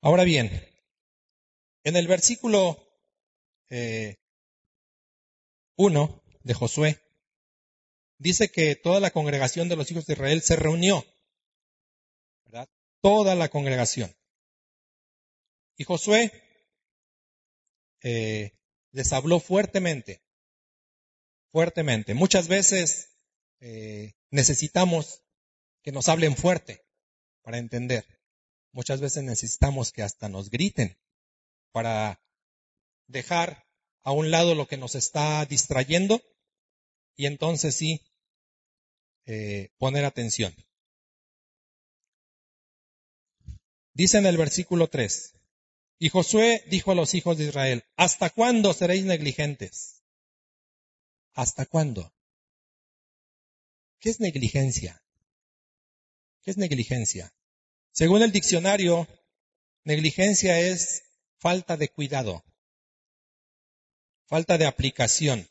Ahora 0.00 0.24
bien, 0.24 0.50
en 1.84 1.96
el 1.96 2.06
versículo 2.06 2.82
1 3.68 3.68
eh, 3.68 4.16
de 6.42 6.54
Josué, 6.54 7.05
dice 8.18 8.48
que 8.48 8.76
toda 8.76 9.00
la 9.00 9.10
congregación 9.10 9.68
de 9.68 9.76
los 9.76 9.90
hijos 9.90 10.06
de 10.06 10.14
Israel 10.14 10.42
se 10.42 10.56
reunió. 10.56 11.04
Toda 13.02 13.34
la 13.34 13.48
congregación. 13.48 14.12
Y 15.76 15.84
Josué 15.84 16.32
eh, 18.02 18.52
les 18.90 19.12
habló 19.12 19.38
fuertemente, 19.38 20.22
fuertemente. 21.52 22.14
Muchas 22.14 22.48
veces 22.48 23.16
eh, 23.60 24.14
necesitamos 24.30 25.22
que 25.82 25.92
nos 25.92 26.08
hablen 26.08 26.36
fuerte 26.36 26.84
para 27.42 27.58
entender. 27.58 28.04
Muchas 28.72 29.00
veces 29.00 29.22
necesitamos 29.22 29.92
que 29.92 30.02
hasta 30.02 30.28
nos 30.28 30.50
griten 30.50 30.98
para 31.70 32.20
dejar 33.06 33.66
a 34.02 34.12
un 34.12 34.30
lado 34.30 34.54
lo 34.54 34.66
que 34.66 34.76
nos 34.76 34.94
está 34.94 35.44
distrayendo 35.46 36.22
y 37.16 37.26
entonces 37.26 37.74
sí 37.74 38.00
eh, 39.24 39.70
poner 39.78 40.04
atención. 40.04 40.54
Dice 43.92 44.18
en 44.18 44.26
el 44.26 44.36
versículo 44.36 44.88
3, 44.88 45.34
y 45.98 46.10
Josué 46.10 46.62
dijo 46.68 46.92
a 46.92 46.94
los 46.94 47.14
hijos 47.14 47.38
de 47.38 47.44
Israel, 47.44 47.84
¿hasta 47.96 48.28
cuándo 48.28 48.74
seréis 48.74 49.04
negligentes? 49.04 50.02
¿Hasta 51.32 51.64
cuándo? 51.64 52.12
¿Qué 53.98 54.10
es 54.10 54.20
negligencia? 54.20 55.02
¿Qué 56.42 56.50
es 56.50 56.58
negligencia? 56.58 57.34
Según 57.92 58.22
el 58.22 58.30
diccionario, 58.30 59.08
negligencia 59.84 60.60
es 60.60 61.04
falta 61.38 61.78
de 61.78 61.88
cuidado, 61.88 62.44
falta 64.26 64.58
de 64.58 64.66
aplicación, 64.66 65.48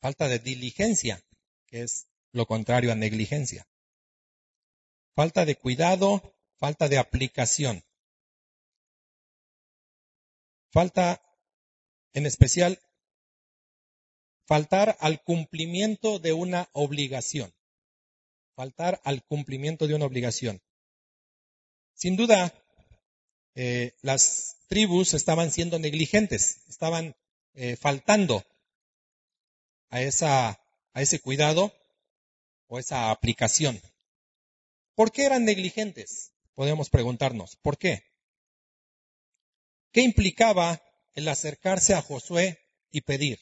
falta 0.00 0.28
de 0.28 0.38
diligencia, 0.38 1.22
que 1.66 1.82
es 1.82 2.06
lo 2.32 2.46
contrario 2.46 2.92
a 2.92 2.94
negligencia. 2.94 3.66
Falta 5.14 5.44
de 5.44 5.56
cuidado, 5.56 6.34
falta 6.58 6.88
de 6.88 6.98
aplicación. 6.98 7.84
Falta, 10.70 11.20
en 12.12 12.26
especial, 12.26 12.78
faltar 14.46 14.96
al 15.00 15.22
cumplimiento 15.22 16.18
de 16.18 16.32
una 16.32 16.68
obligación. 16.72 17.52
Faltar 18.54 19.00
al 19.04 19.24
cumplimiento 19.24 19.86
de 19.86 19.94
una 19.94 20.06
obligación. 20.06 20.60
Sin 21.94 22.16
duda, 22.16 22.54
eh, 23.54 23.96
las 24.02 24.56
tribus 24.68 25.14
estaban 25.14 25.50
siendo 25.50 25.78
negligentes, 25.78 26.62
estaban 26.68 27.16
eh, 27.54 27.76
faltando 27.76 28.44
a, 29.90 30.02
esa, 30.02 30.60
a 30.92 31.02
ese 31.02 31.20
cuidado 31.20 31.72
o 32.66 32.78
esa 32.78 33.10
aplicación. 33.10 33.80
¿Por 34.94 35.12
qué 35.12 35.24
eran 35.24 35.44
negligentes? 35.44 36.32
Podemos 36.54 36.90
preguntarnos, 36.90 37.56
¿por 37.56 37.78
qué? 37.78 38.02
¿Qué 39.92 40.02
implicaba 40.02 40.82
el 41.14 41.28
acercarse 41.28 41.94
a 41.94 42.02
Josué 42.02 42.58
y 42.90 43.02
pedir? 43.02 43.38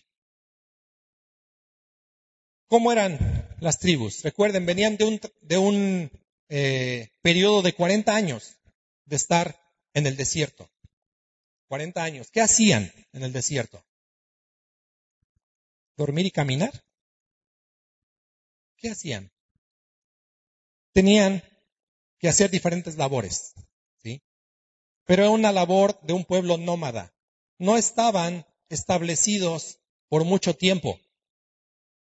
¿Cómo 2.69 2.93
eran 2.93 3.57
las 3.61 3.79
tribus? 3.79 4.23
Recuerden, 4.23 4.67
venían 4.67 4.97
de 4.97 5.05
un, 5.05 5.21
de 5.41 5.59
un 5.59 6.11
eh, 6.49 7.11
periodo 7.23 7.63
de 7.63 7.73
40 7.73 8.15
años 8.15 8.57
de 9.05 9.17
estar 9.17 9.61
en 9.95 10.07
el 10.07 10.17
desierto. 10.17 10.71
40 11.69 12.03
años. 12.03 12.31
¿Qué 12.31 12.41
hacían 12.41 12.93
en 13.13 13.23
el 13.23 13.33
desierto? 13.33 13.85
¿Dormir 15.97 16.27
y 16.27 16.31
caminar? 16.31 16.85
¿Qué 18.77 18.91
hacían? 18.91 19.33
Tenían 20.93 21.43
que 22.19 22.29
hacer 22.29 22.51
diferentes 22.51 22.97
labores, 22.97 23.55
¿sí? 24.03 24.23
Pero 25.05 25.23
era 25.23 25.31
una 25.31 25.53
labor 25.53 25.99
de 26.03 26.13
un 26.13 26.25
pueblo 26.25 26.59
nómada. 26.59 27.15
No 27.59 27.77
estaban 27.77 28.47
establecidos 28.69 29.79
por 30.09 30.25
mucho 30.25 30.55
tiempo. 30.55 31.01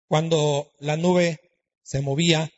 Cuando 0.07 0.71
la 0.79 0.97
nube 0.97 1.39
se 1.83 2.01
movía, 2.01 2.51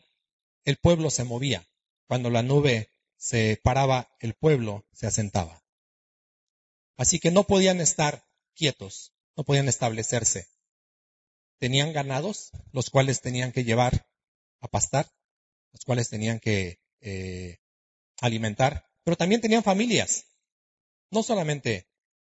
el 0.63 0.77
pueblo 0.77 1.09
se 1.09 1.23
movía. 1.23 1.67
Cuando 2.07 2.29
la 2.29 2.43
nube 2.43 2.89
se 3.17 3.59
paraba, 3.61 4.09
el 4.19 4.33
pueblo 4.33 4.85
se 4.93 5.07
asentaba. 5.07 5.63
Así 6.95 7.19
que 7.19 7.31
no 7.31 7.43
podían 7.43 7.81
estar 7.81 8.25
quietos, 8.55 9.13
no 9.35 9.43
podían 9.43 9.67
establecerse. 9.67 10.47
Tenían 11.59 11.93
ganados, 11.93 12.51
los 12.71 12.89
cuales 12.89 13.21
tenían 13.21 13.51
que 13.51 13.63
llevar 13.63 14.07
a 14.59 14.67
pastar, 14.67 15.09
los 15.71 15.83
cuales 15.85 16.09
tenían 16.09 16.39
que 16.39 16.79
eh, 17.01 17.57
alimentar, 18.21 18.85
pero 19.03 19.17
también 19.17 19.41
tenían 19.41 19.63
familias. 19.63 20.25
No 21.11 21.23
solamente 21.23 21.87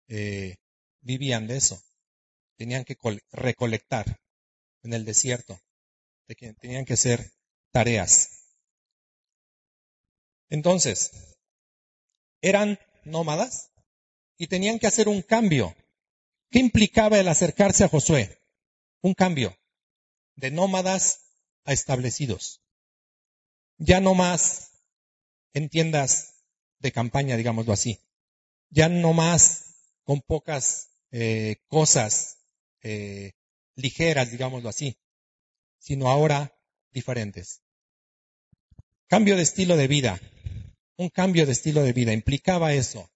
eh, 0.07 0.57
vivían 1.01 1.47
de 1.47 1.57
eso, 1.57 1.81
tenían 2.57 2.85
que 2.85 2.97
recolectar 3.31 4.19
en 4.83 4.93
el 4.93 5.05
desierto, 5.05 5.59
tenían 6.59 6.85
que 6.85 6.93
hacer 6.93 7.31
tareas. 7.71 8.29
Entonces, 10.49 11.11
eran 12.41 12.79
nómadas 13.03 13.71
y 14.37 14.47
tenían 14.47 14.79
que 14.79 14.87
hacer 14.87 15.07
un 15.07 15.21
cambio. 15.21 15.75
¿Qué 16.49 16.59
implicaba 16.59 17.19
el 17.19 17.27
acercarse 17.27 17.83
a 17.83 17.89
Josué? 17.89 18.37
Un 19.01 19.13
cambio 19.13 19.57
de 20.35 20.51
nómadas 20.51 21.21
a 21.65 21.73
establecidos. 21.73 22.61
Ya 23.77 23.99
no 23.99 24.13
más 24.13 24.71
en 25.53 25.69
tiendas 25.69 26.35
de 26.79 26.91
campaña, 26.91 27.37
digámoslo 27.37 27.73
así. 27.73 27.99
Ya 28.69 28.89
no 28.89 29.13
más 29.13 29.75
con 30.03 30.21
pocas 30.21 30.89
eh, 31.11 31.57
cosas 31.67 32.37
eh, 32.81 33.33
ligeras, 33.75 34.31
digámoslo 34.31 34.69
así, 34.69 34.97
sino 35.79 36.09
ahora 36.09 36.57
diferentes. 36.91 37.61
Cambio 39.07 39.35
de 39.35 39.43
estilo 39.43 39.77
de 39.77 39.87
vida. 39.87 40.19
Un 40.97 41.09
cambio 41.09 41.45
de 41.45 41.51
estilo 41.51 41.83
de 41.83 41.93
vida 41.93 42.13
implicaba 42.13 42.73
eso. 42.73 43.09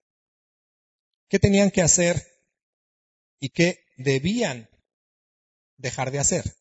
¿Qué 1.28 1.39
tenían 1.39 1.72
que 1.72 1.82
hacer 1.82 2.28
y 3.39 3.50
qué 3.50 3.84
debían 3.98 4.70
dejar 5.82 6.12
de 6.12 6.20
hacer? 6.20 6.56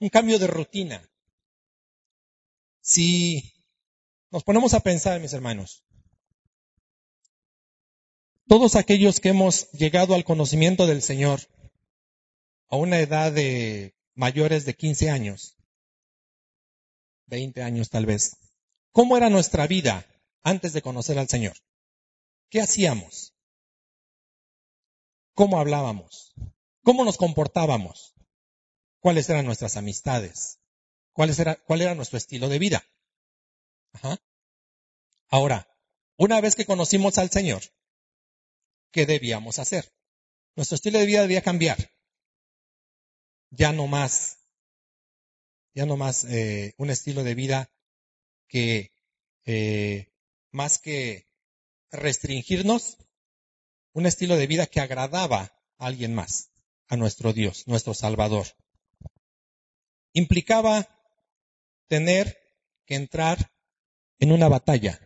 Un 0.00 0.08
cambio 0.08 0.38
de 0.38 0.46
rutina. 0.46 1.08
Si 2.80 3.54
nos 4.30 4.44
ponemos 4.44 4.74
a 4.74 4.80
pensar, 4.80 5.20
mis 5.20 5.32
hermanos, 5.32 5.84
todos 8.46 8.76
aquellos 8.76 9.20
que 9.20 9.30
hemos 9.30 9.70
llegado 9.72 10.14
al 10.14 10.24
conocimiento 10.24 10.86
del 10.86 11.00
Señor 11.00 11.40
a 12.68 12.76
una 12.76 12.98
edad 12.98 13.32
de 13.32 13.94
mayores 14.14 14.66
de 14.66 14.74
15 14.74 15.10
años, 15.10 15.56
20 17.26 17.62
años 17.62 17.88
tal 17.88 18.04
vez, 18.04 18.36
¿cómo 18.92 19.16
era 19.16 19.30
nuestra 19.30 19.66
vida 19.66 20.06
antes 20.42 20.72
de 20.72 20.82
conocer 20.82 21.18
al 21.18 21.28
Señor? 21.28 21.56
¿Qué 22.50 22.60
hacíamos? 22.60 23.34
¿Cómo 25.34 25.58
hablábamos? 25.58 26.34
¿Cómo 26.84 27.06
nos 27.06 27.16
comportábamos? 27.16 28.14
¿Cuáles 29.00 29.28
eran 29.30 29.46
nuestras 29.46 29.78
amistades? 29.78 30.60
¿Cuál 31.14 31.34
era, 31.38 31.56
cuál 31.56 31.80
era 31.80 31.94
nuestro 31.94 32.18
estilo 32.18 32.50
de 32.50 32.58
vida? 32.58 32.84
Ahora, 35.28 35.66
una 36.18 36.42
vez 36.42 36.54
que 36.54 36.66
conocimos 36.66 37.16
al 37.16 37.30
Señor, 37.30 37.62
¿qué 38.92 39.06
debíamos 39.06 39.58
hacer? 39.58 39.94
Nuestro 40.56 40.74
estilo 40.74 40.98
de 40.98 41.06
vida 41.06 41.22
debía 41.22 41.40
cambiar. 41.40 41.90
Ya 43.50 43.72
no 43.72 43.86
más, 43.86 44.38
ya 45.72 45.86
no 45.86 45.96
más 45.96 46.24
eh, 46.24 46.74
un 46.76 46.90
estilo 46.90 47.24
de 47.24 47.34
vida 47.34 47.72
que 48.46 48.92
eh, 49.46 50.12
más 50.50 50.78
que 50.78 51.28
restringirnos, 51.90 52.98
un 53.92 54.04
estilo 54.04 54.36
de 54.36 54.46
vida 54.46 54.66
que 54.66 54.80
agradaba 54.80 55.40
a 55.78 55.86
alguien 55.86 56.14
más, 56.14 56.50
a 56.88 56.96
nuestro 56.96 57.32
Dios, 57.32 57.66
nuestro 57.66 57.94
Salvador. 57.94 58.46
Implicaba 60.12 60.88
tener 61.88 62.38
que 62.86 62.94
entrar 62.94 63.52
en 64.18 64.32
una 64.32 64.48
batalla. 64.48 65.00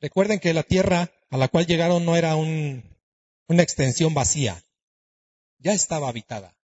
Recuerden 0.00 0.40
que 0.40 0.54
la 0.54 0.62
tierra 0.62 1.12
a 1.30 1.36
la 1.36 1.48
cual 1.48 1.66
llegaron 1.66 2.04
no 2.04 2.16
era 2.16 2.36
una 2.36 3.62
extensión 3.62 4.14
vacía, 4.14 4.62
ya 5.58 5.72
estaba 5.72 6.08
habitada. 6.08 6.56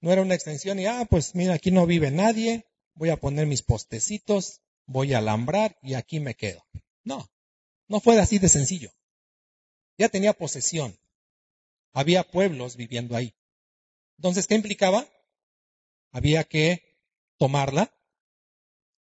No 0.00 0.12
era 0.12 0.22
una 0.22 0.34
extensión 0.34 0.78
y, 0.78 0.86
ah, 0.86 1.06
pues 1.08 1.34
mira, 1.34 1.54
aquí 1.54 1.70
no 1.70 1.86
vive 1.86 2.10
nadie, 2.10 2.66
voy 2.94 3.10
a 3.10 3.16
poner 3.18 3.46
mis 3.46 3.62
postecitos, 3.62 4.62
voy 4.86 5.12
a 5.12 5.18
alambrar 5.18 5.78
y 5.82 5.94
aquí 5.94 6.20
me 6.20 6.34
quedo. 6.34 6.64
No, 7.04 7.30
no 7.86 8.00
fue 8.00 8.18
así 8.18 8.38
de 8.38 8.48
sencillo. 8.48 8.90
Ya 9.98 10.08
tenía 10.08 10.32
posesión. 10.32 10.98
Había 11.92 12.22
pueblos 12.24 12.76
viviendo 12.76 13.16
ahí. 13.16 13.34
Entonces, 14.18 14.46
¿qué 14.46 14.54
implicaba? 14.54 15.08
Había 16.12 16.44
que 16.44 16.98
tomarla, 17.38 17.92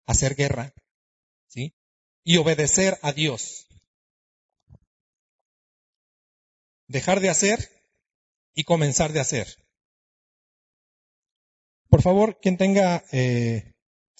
hacer 0.07 0.35
guerra, 0.35 0.75
¿sí? 1.47 1.75
Y 2.25 2.39
obedecer 2.39 2.99
a 3.03 3.12
Dios. 3.12 3.67
Dejar 6.89 7.21
de 7.21 7.29
hacer 7.29 7.71
y 8.55 8.65
comenzar 8.65 9.12
de 9.12 9.21
hacer. 9.21 9.47
Por 11.89 12.03
favor, 12.03 12.41
quien 12.41 12.57
tenga 12.57 13.05
eh, 13.12 13.75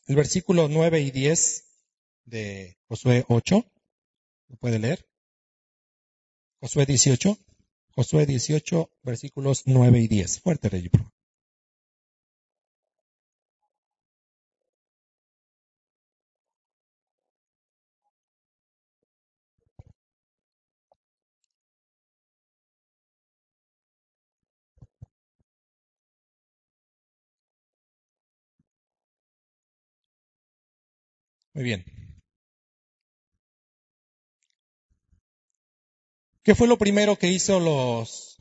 el 0.07 0.17
versículo 0.17 0.69
9 0.69 1.01
y 1.01 1.11
10 1.11 1.65
de 2.25 2.79
Josué 2.89 3.25
8, 3.29 3.65
¿lo 4.49 4.57
puede 4.57 4.79
leer? 4.79 5.09
Josué 6.61 6.87
18, 6.87 7.37
Josué 7.97 8.27
18, 8.27 8.91
versículos 9.03 9.63
9 9.65 9.99
y 10.01 10.07
10. 10.07 10.41
Fuerte, 10.41 10.69
Rey, 10.69 10.91
Muy 31.55 31.65
bien. 31.65 32.06
¿Qué 36.47 36.55
fue 36.55 36.69
lo 36.69 36.79
primero 36.79 37.19
que 37.19 37.27
hizo 37.27 37.59
los, 37.59 38.39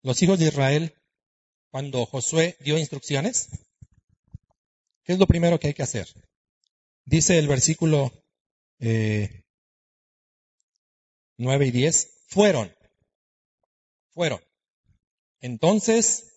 los 0.00 0.22
hijos 0.22 0.38
de 0.38 0.46
Israel 0.46 0.94
cuando 1.70 2.06
Josué 2.06 2.56
dio 2.60 2.78
instrucciones? 2.78 3.50
¿Qué 5.04 5.12
es 5.12 5.18
lo 5.18 5.26
primero 5.26 5.60
que 5.60 5.66
hay 5.66 5.74
que 5.74 5.82
hacer? 5.82 6.08
Dice 7.04 7.38
el 7.38 7.48
versículo 7.48 8.10
eh, 8.78 9.44
9 11.36 11.66
y 11.66 11.70
10, 11.70 12.24
fueron, 12.28 12.74
fueron. 14.08 14.42
Entonces, 15.40 16.32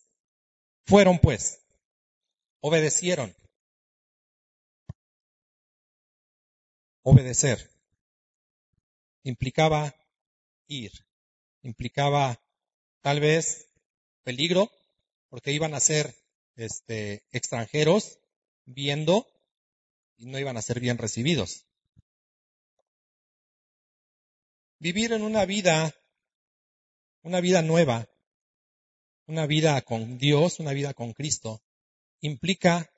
fueron 0.84 1.20
pues, 1.20 1.62
obedecieron. 2.60 3.34
Obedecer 7.02 7.72
implicaba 9.24 9.96
ir, 10.72 10.92
implicaba 11.62 12.42
tal 13.02 13.20
vez 13.20 13.68
peligro, 14.24 14.72
porque 15.30 15.52
iban 15.52 15.74
a 15.74 15.80
ser 15.80 16.16
este, 16.56 17.24
extranjeros 17.32 18.20
viendo 18.66 19.28
y 20.18 20.28
no 20.28 20.40
iban 20.40 20.58
a 20.58 20.62
ser 20.62 20.80
bien 20.80 20.98
recibidos. 20.98 21.66
Vivir 24.80 25.14
en 25.14 25.24
una 25.24 25.46
vida, 25.46 25.94
una 27.22 27.42
vida 27.42 27.62
nueva, 27.62 28.08
una 29.28 29.46
vida 29.46 29.82
con 29.82 30.18
Dios, 30.18 30.60
una 30.60 30.74
vida 30.74 30.94
con 30.94 31.14
Cristo, 31.14 31.62
implica 32.22 32.92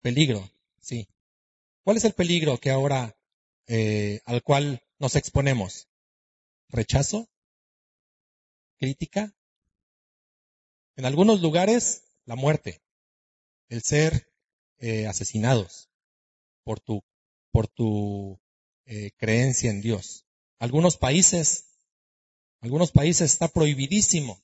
peligro, 0.00 0.48
sí. 0.80 1.08
¿Cuál 1.84 1.96
es 1.96 2.04
el 2.04 2.12
peligro 2.12 2.58
que 2.58 2.70
ahora, 2.70 3.16
eh, 3.66 4.20
al 4.24 4.42
cual 4.42 4.82
nos 4.98 5.16
exponemos? 5.16 5.88
¿Rechazo? 6.72 7.28
¿Crítica? 8.78 9.36
En 10.96 11.04
algunos 11.04 11.42
lugares, 11.42 12.02
la 12.24 12.34
muerte, 12.34 12.82
el 13.68 13.82
ser 13.82 14.32
eh, 14.78 15.06
asesinados 15.06 15.90
por 16.64 16.80
tu, 16.80 17.04
por 17.50 17.68
tu 17.68 18.40
eh, 18.86 19.10
creencia 19.18 19.70
en 19.70 19.82
Dios. 19.82 20.26
Algunos 20.58 20.96
países, 20.96 21.66
algunos 22.60 22.90
países 22.90 23.32
está 23.32 23.48
prohibidísimo 23.48 24.42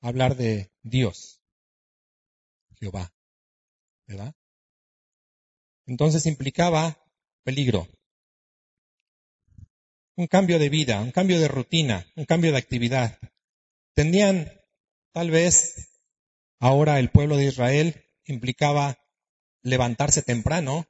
hablar 0.00 0.36
de 0.36 0.70
Dios, 0.82 1.40
Jehová, 2.76 3.12
¿verdad? 4.06 4.34
Entonces 5.86 6.26
implicaba 6.26 6.96
peligro, 7.42 7.88
un 10.16 10.26
cambio 10.26 10.58
de 10.58 10.68
vida, 10.68 11.00
un 11.00 11.12
cambio 11.12 11.38
de 11.40 11.48
rutina, 11.48 12.06
un 12.16 12.24
cambio 12.24 12.52
de 12.52 12.58
actividad. 12.58 13.18
Tenían 13.94 14.50
Tal 15.16 15.30
vez 15.30 15.88
ahora 16.58 16.98
el 16.98 17.10
pueblo 17.10 17.38
de 17.38 17.46
Israel 17.46 18.04
implicaba 18.26 18.98
levantarse 19.62 20.20
temprano, 20.20 20.86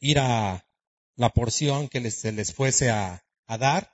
ir 0.00 0.18
a 0.18 0.66
la 1.14 1.28
porción 1.28 1.90
que 1.90 2.00
les, 2.00 2.14
se 2.14 2.32
les 2.32 2.54
fuese 2.54 2.88
a, 2.88 3.22
dar, 3.46 3.92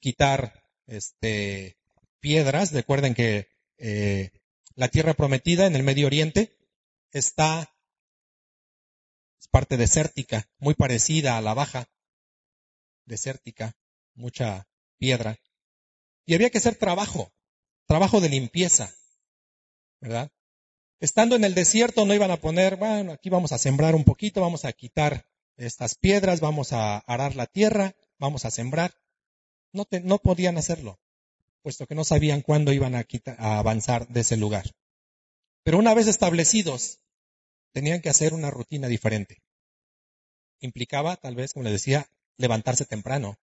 quitar 0.00 0.64
este, 0.88 1.78
piedras. 2.18 2.72
Recuerden 2.72 3.14
que 3.14 3.46
eh, 3.78 4.32
la 4.74 4.88
tierra 4.88 5.14
prometida 5.14 5.66
en 5.66 5.76
el 5.76 5.84
Medio 5.84 6.08
Oriente 6.08 6.58
está, 7.12 7.76
es 9.40 9.46
parte 9.46 9.76
desértica, 9.76 10.48
muy 10.58 10.74
parecida 10.74 11.38
a 11.38 11.40
la 11.40 11.54
baja, 11.54 11.88
desértica, 13.04 13.76
mucha 14.14 14.66
piedra. 14.98 15.38
Y 16.26 16.34
había 16.34 16.50
que 16.50 16.58
hacer 16.58 16.76
trabajo 16.76 17.30
trabajo 17.86 18.20
de 18.20 18.28
limpieza, 18.28 18.94
¿verdad? 20.00 20.30
Estando 21.00 21.36
en 21.36 21.44
el 21.44 21.54
desierto 21.54 22.06
no 22.06 22.14
iban 22.14 22.30
a 22.30 22.38
poner, 22.38 22.76
bueno, 22.76 23.12
aquí 23.12 23.28
vamos 23.28 23.52
a 23.52 23.58
sembrar 23.58 23.94
un 23.94 24.04
poquito, 24.04 24.40
vamos 24.40 24.64
a 24.64 24.72
quitar 24.72 25.26
estas 25.56 25.94
piedras, 25.94 26.40
vamos 26.40 26.72
a 26.72 26.98
arar 26.98 27.36
la 27.36 27.46
tierra, 27.46 27.94
vamos 28.18 28.44
a 28.44 28.50
sembrar. 28.50 28.94
No, 29.72 29.86
no 30.02 30.18
podían 30.18 30.56
hacerlo, 30.56 31.00
puesto 31.62 31.86
que 31.86 31.94
no 31.94 32.04
sabían 32.04 32.42
cuándo 32.42 32.72
iban 32.72 32.94
a, 32.94 33.04
a 33.38 33.58
avanzar 33.58 34.08
de 34.08 34.20
ese 34.20 34.36
lugar. 34.36 34.70
Pero 35.62 35.78
una 35.78 35.94
vez 35.94 36.06
establecidos, 36.06 37.00
tenían 37.72 38.00
que 38.00 38.08
hacer 38.08 38.34
una 38.34 38.50
rutina 38.50 38.86
diferente. 38.86 39.42
Implicaba, 40.60 41.16
tal 41.16 41.34
vez, 41.34 41.52
como 41.52 41.64
les 41.64 41.72
decía, 41.72 42.08
levantarse 42.36 42.84
temprano, 42.84 43.38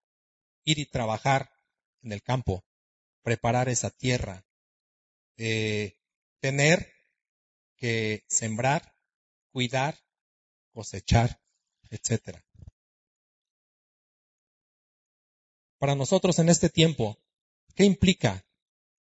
ir 0.64 0.78
y 0.78 0.86
trabajar 0.86 1.50
en 2.02 2.12
el 2.12 2.22
campo, 2.22 2.64
preparar 3.22 3.68
esa 3.68 3.90
tierra, 3.90 4.44
eh, 5.36 5.96
tener 6.40 6.92
que 7.76 8.24
sembrar, 8.28 8.94
cuidar, 9.52 9.98
cosechar, 10.72 11.40
etc. 11.90 12.38
Para 15.78 15.94
nosotros 15.94 16.38
en 16.38 16.48
este 16.48 16.68
tiempo, 16.68 17.18
¿qué 17.74 17.84
implica? 17.84 18.44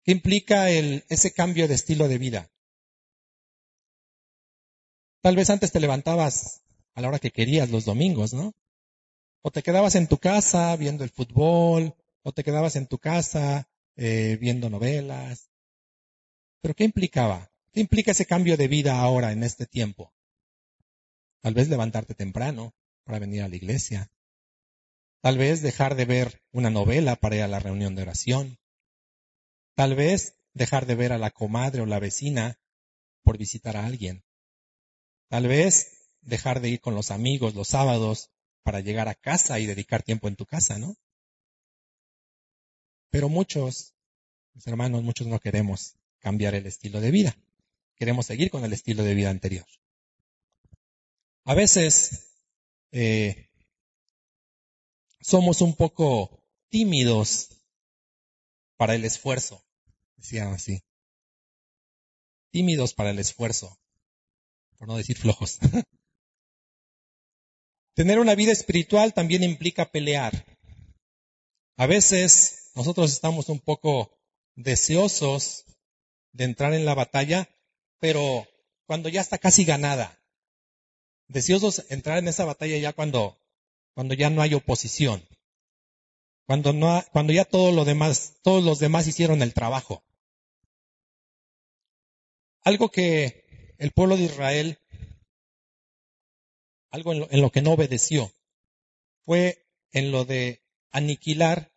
¿Qué 0.03 0.11
implica 0.11 0.69
el, 0.69 1.05
ese 1.09 1.33
cambio 1.33 1.67
de 1.67 1.75
estilo 1.75 2.07
de 2.07 2.17
vida? 2.17 2.51
Tal 5.21 5.35
vez 5.35 5.49
antes 5.49 5.71
te 5.71 5.79
levantabas 5.79 6.61
a 6.95 7.01
la 7.01 7.07
hora 7.07 7.19
que 7.19 7.31
querías 7.31 7.69
los 7.69 7.85
domingos, 7.85 8.33
¿no? 8.33 8.53
O 9.45 9.51
te 9.51 9.61
quedabas 9.61 9.95
en 9.95 10.07
tu 10.07 10.17
casa 10.17 10.73
viendo 10.77 11.03
el 11.03 11.09
fútbol, 11.09 11.93
o 12.23 12.31
te 12.31 12.45
quedabas 12.45 12.77
en 12.77 12.87
tu 12.87 12.97
casa 12.97 13.67
eh, 13.97 14.37
viendo 14.39 14.69
novelas. 14.69 15.49
Pero 16.61 16.73
¿qué 16.73 16.85
implicaba? 16.85 17.51
¿Qué 17.73 17.81
implica 17.81 18.11
ese 18.11 18.25
cambio 18.25 18.55
de 18.55 18.69
vida 18.69 18.99
ahora 18.99 19.33
en 19.33 19.43
este 19.43 19.65
tiempo? 19.65 20.13
Tal 21.41 21.53
vez 21.53 21.67
levantarte 21.67 22.15
temprano 22.15 22.73
para 23.03 23.19
venir 23.19 23.41
a 23.41 23.49
la 23.49 23.57
iglesia. 23.57 24.09
Tal 25.21 25.37
vez 25.37 25.61
dejar 25.61 25.95
de 25.95 26.05
ver 26.05 26.41
una 26.53 26.69
novela 26.69 27.17
para 27.17 27.35
ir 27.35 27.41
a 27.41 27.49
la 27.49 27.59
reunión 27.59 27.95
de 27.95 28.03
oración. 28.03 28.57
Tal 29.75 29.93
vez 29.93 30.37
dejar 30.53 30.85
de 30.85 30.95
ver 30.95 31.11
a 31.11 31.17
la 31.17 31.31
comadre 31.31 31.81
o 31.81 31.85
la 31.85 31.99
vecina 31.99 32.59
por 33.23 33.37
visitar 33.37 33.75
a 33.75 33.85
alguien. 33.85 34.23
Tal 35.27 35.47
vez 35.47 36.11
dejar 36.21 36.61
de 36.61 36.69
ir 36.69 36.79
con 36.79 36.95
los 36.95 37.11
amigos 37.11 37.55
los 37.55 37.67
sábados 37.67 38.29
para 38.63 38.79
llegar 38.79 39.07
a 39.09 39.15
casa 39.15 39.59
y 39.59 39.65
dedicar 39.65 40.03
tiempo 40.03 40.27
en 40.27 40.35
tu 40.35 40.45
casa, 40.45 40.79
¿no? 40.79 40.95
Pero 43.09 43.29
muchos, 43.29 43.93
mis 44.53 44.65
hermanos, 44.65 45.03
muchos 45.03 45.27
no 45.27 45.39
queremos 45.39 45.95
cambiar 46.19 46.55
el 46.55 46.65
estilo 46.65 46.99
de 46.99 47.11
vida. 47.11 47.37
Queremos 47.95 48.25
seguir 48.25 48.49
con 48.49 48.65
el 48.65 48.73
estilo 48.73 49.03
de 49.03 49.13
vida 49.13 49.29
anterior. 49.29 49.65
A 51.45 51.53
veces 51.53 52.31
eh, 52.91 53.49
somos 55.19 55.61
un 55.61 55.75
poco 55.75 56.41
tímidos 56.69 57.49
para 58.77 58.95
el 58.95 59.05
esfuerzo, 59.05 59.63
decían 60.15 60.53
así. 60.53 60.83
Tímidos 62.51 62.93
para 62.93 63.11
el 63.11 63.19
esfuerzo, 63.19 63.77
por 64.77 64.87
no 64.87 64.97
decir 64.97 65.17
flojos. 65.17 65.59
Tener 67.93 68.19
una 68.19 68.33
vida 68.33 68.51
espiritual 68.51 69.13
también 69.13 69.43
implica 69.43 69.91
pelear. 69.91 70.45
A 71.77 71.85
veces 71.85 72.71
nosotros 72.75 73.11
estamos 73.11 73.49
un 73.49 73.59
poco 73.59 74.17
deseosos 74.55 75.65
de 76.31 76.45
entrar 76.45 76.73
en 76.73 76.85
la 76.85 76.95
batalla, 76.95 77.49
pero 77.99 78.47
cuando 78.87 79.09
ya 79.09 79.21
está 79.21 79.37
casi 79.37 79.63
ganada. 79.63 80.19
Deseosos 81.27 81.87
de 81.87 81.93
entrar 81.95 82.17
en 82.17 82.27
esa 82.27 82.45
batalla 82.45 82.77
ya 82.77 82.93
cuando, 82.93 83.39
cuando 83.93 84.15
ya 84.15 84.29
no 84.29 84.41
hay 84.41 84.55
oposición. 84.55 85.23
Cuando 86.45 86.73
no, 86.73 87.03
cuando 87.11 87.31
ya 87.31 87.45
todo 87.45 87.71
lo 87.71 87.85
demás, 87.85 88.35
todos 88.41 88.63
los 88.63 88.79
demás 88.79 89.07
hicieron 89.07 89.41
el 89.41 89.53
trabajo. 89.53 90.03
Algo 92.63 92.89
que 92.89 93.75
el 93.77 93.91
pueblo 93.91 94.17
de 94.17 94.23
Israel, 94.23 94.79
algo 96.93 97.11
en 97.11 97.41
lo 97.41 97.51
que 97.51 97.63
no 97.63 97.71
obedeció, 97.71 98.31
fue 99.25 99.65
en 99.93 100.11
lo 100.11 100.25
de 100.25 100.61
aniquilar 100.91 101.73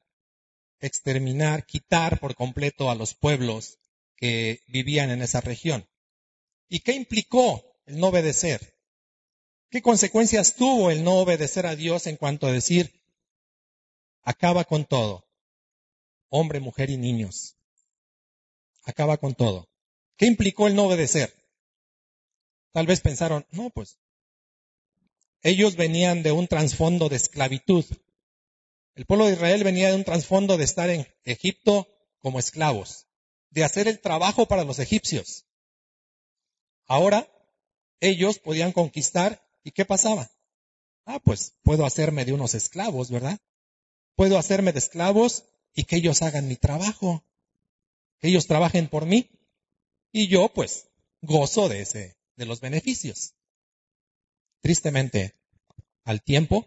exterminar, 0.79 1.65
quitar 1.65 2.21
por 2.21 2.35
completo 2.35 2.91
a 2.91 2.95
los 2.95 3.15
pueblos 3.15 3.79
que 4.17 4.61
vivían 4.67 5.11
en 5.11 5.23
esa 5.23 5.41
región. 5.41 5.89
¿Y 6.69 6.81
qué 6.81 6.93
implicó 6.93 7.65
el 7.87 7.99
no 7.99 8.09
obedecer? 8.09 8.79
¿Qué 9.71 9.81
consecuencias 9.81 10.55
tuvo 10.55 10.91
el 10.91 11.03
no 11.03 11.15
obedecer 11.15 11.65
a 11.65 11.77
Dios 11.77 12.07
en 12.07 12.17
cuanto 12.17 12.47
a 12.47 12.53
decir, 12.53 13.01
acaba 14.21 14.65
con 14.65 14.85
todo, 14.85 15.27
hombre, 16.29 16.61
mujer 16.61 16.91
y 16.91 16.99
niños? 16.99 17.57
Acaba 18.83 19.17
con 19.17 19.35
todo. 19.35 19.67
¿Qué 20.19 20.27
implicó 20.27 20.67
el 20.67 20.75
no 20.75 20.85
obedecer? 20.85 21.33
Tal 22.73 22.87
vez 22.87 23.01
pensaron, 23.01 23.47
no, 23.51 23.71
pues 23.71 23.97
ellos 25.47 25.77
venían 25.77 26.25
de 26.25 26.33
un 26.33 26.49
trasfondo 26.49 27.09
de 27.09 27.15
esclavitud. 27.15 27.85
El 28.97 29.07
pueblo 29.07 29.27
de 29.27 29.35
Israel 29.35 29.63
venía 29.63 29.91
de 29.91 29.95
un 29.95 30.03
trasfondo 30.03 30.57
de 30.57 30.65
estar 30.65 30.91
en 30.91 31.07
Egipto 31.23 31.87
como 32.19 32.41
esclavos, 32.41 33.07
de 33.51 33.63
hacer 33.63 33.87
el 33.87 34.01
trabajo 34.01 34.49
para 34.49 34.65
los 34.65 34.81
egipcios. 34.81 35.47
Ahora 36.89 37.29
ellos 38.01 38.41
podían 38.41 38.73
conquistar 38.73 39.41
y 39.63 39.71
¿qué 39.71 39.85
pasaba? 39.85 40.29
Ah, 41.05 41.21
pues 41.21 41.55
puedo 41.63 41.87
hacerme 41.87 42.25
de 42.25 42.33
unos 42.33 42.55
esclavos, 42.55 43.13
¿verdad? 43.13 43.39
Puedo 44.17 44.39
hacerme 44.39 44.73
de 44.73 44.81
esclavos 44.81 45.45
y 45.75 45.85
que 45.85 45.95
ellos 45.95 46.23
hagan 46.23 46.49
mi 46.49 46.57
trabajo, 46.57 47.23
que 48.19 48.29
ellos 48.29 48.49
trabajen 48.49 48.89
por 48.89 49.07
mí 49.07 49.31
y 50.11 50.27
yo 50.27 50.49
pues 50.53 50.89
gozo 51.23 51.69
de 51.69 51.83
ese, 51.83 52.17
de 52.35 52.47
los 52.47 52.61
beneficios. 52.61 53.35
Tristemente, 54.61 55.35
al 56.05 56.23
tiempo, 56.23 56.66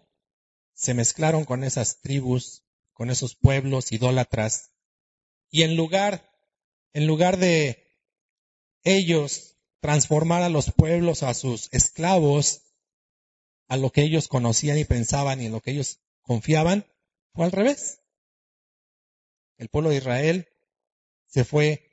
se 0.74 0.94
mezclaron 0.94 1.44
con 1.44 1.64
esas 1.64 2.00
tribus, 2.00 2.64
con 2.92 3.10
esos 3.10 3.36
pueblos 3.36 3.92
idólatras, 3.92 4.70
y 5.50 5.62
en 5.62 5.76
lugar, 5.76 6.30
en 6.92 7.06
lugar 7.06 7.36
de 7.36 7.86
ellos 8.84 9.56
transformar 9.80 10.42
a 10.42 10.48
los 10.48 10.72
pueblos, 10.72 11.22
a 11.22 11.34
sus 11.34 11.68
esclavos, 11.72 12.62
a 13.68 13.76
lo 13.76 13.90
que 13.90 14.02
ellos 14.02 14.28
conocían 14.28 14.78
y 14.78 14.84
pensaban 14.84 15.40
y 15.40 15.46
en 15.46 15.52
lo 15.52 15.60
que 15.60 15.72
ellos 15.72 16.00
confiaban, 16.22 16.86
fue 17.32 17.44
al 17.44 17.52
revés. 17.52 18.00
El 19.56 19.68
pueblo 19.68 19.90
de 19.90 19.96
Israel 19.96 20.48
se 21.26 21.44
fue 21.44 21.90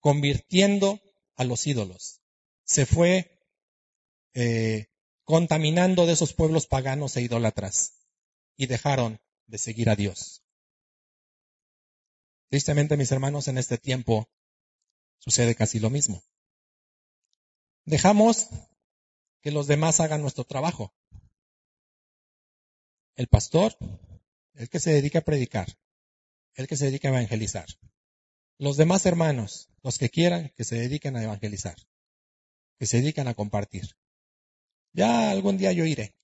convirtiendo 0.00 1.00
a 1.36 1.44
los 1.44 1.66
ídolos, 1.66 2.20
se 2.64 2.86
fue 2.86 3.40
eh, 4.34 4.91
contaminando 5.24 6.06
de 6.06 6.12
esos 6.12 6.32
pueblos 6.32 6.66
paganos 6.66 7.16
e 7.16 7.22
idólatras 7.22 7.94
y 8.56 8.66
dejaron 8.66 9.20
de 9.46 9.58
seguir 9.58 9.90
a 9.90 9.96
Dios. 9.96 10.42
Tristemente, 12.48 12.96
mis 12.96 13.12
hermanos, 13.12 13.48
en 13.48 13.58
este 13.58 13.78
tiempo 13.78 14.28
sucede 15.18 15.54
casi 15.54 15.78
lo 15.78 15.90
mismo. 15.90 16.22
Dejamos 17.84 18.48
que 19.40 19.50
los 19.50 19.66
demás 19.66 20.00
hagan 20.00 20.20
nuestro 20.22 20.44
trabajo. 20.44 20.94
El 23.16 23.28
pastor, 23.28 23.76
el 24.54 24.68
que 24.68 24.80
se 24.80 24.92
dedica 24.92 25.20
a 25.20 25.24
predicar, 25.24 25.78
el 26.54 26.66
que 26.66 26.76
se 26.76 26.86
dedica 26.86 27.08
a 27.08 27.12
evangelizar. 27.12 27.66
Los 28.58 28.76
demás 28.76 29.06
hermanos, 29.06 29.68
los 29.82 29.98
que 29.98 30.10
quieran, 30.10 30.52
que 30.56 30.64
se 30.64 30.76
dediquen 30.76 31.16
a 31.16 31.22
evangelizar, 31.22 31.76
que 32.78 32.86
se 32.86 32.98
dedican 32.98 33.28
a 33.28 33.34
compartir. 33.34 33.96
Ya 34.92 35.30
algún 35.30 35.58
día 35.58 35.72
yo 35.72 35.84
iré. 35.84 36.14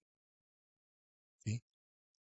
¿Sí? 1.45 1.63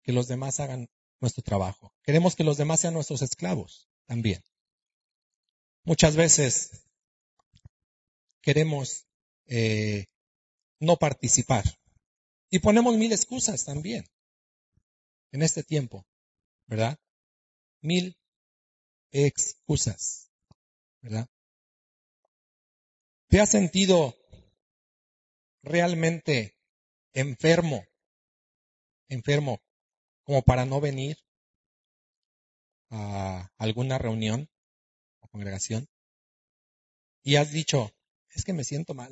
Que 0.04 0.12
los 0.12 0.28
demás 0.28 0.60
hagan 0.60 0.90
nuestro 1.20 1.44
trabajo. 1.44 1.94
Queremos 2.04 2.36
que 2.36 2.44
los 2.44 2.58
demás 2.58 2.80
sean 2.80 2.94
nuestros 2.94 3.22
esclavos 3.22 3.90
también. 4.06 4.44
Muchas 5.84 6.16
veces 6.16 6.72
queremos 8.42 9.06
eh, 9.48 10.06
no 10.80 10.98
participar. 10.98 11.64
Y 12.50 12.60
ponemos 12.60 12.96
mil 12.96 13.12
excusas 13.12 13.66
también 13.66 14.06
en 15.32 15.42
este 15.42 15.64
tiempo, 15.64 16.06
¿verdad? 16.68 16.98
Mil 17.82 18.18
excusas, 19.12 20.32
¿verdad? 21.02 21.28
¿Te 23.28 23.42
has 23.42 23.50
sentido 23.50 24.16
realmente 25.65 26.56
enfermo, 27.13 27.86
enfermo, 29.10 29.62
como 30.23 30.41
para 30.41 30.65
no 30.65 30.80
venir 30.80 31.17
a 32.89 33.51
alguna 33.58 33.97
reunión 33.97 34.49
o 35.19 35.28
congregación? 35.28 35.88
Y 37.23 37.38
has 37.38 37.51
dicho, 37.51 37.91
es 38.30 38.45
que 38.45 38.54
me 38.54 38.63
siento 38.63 38.93
mal. 38.93 39.12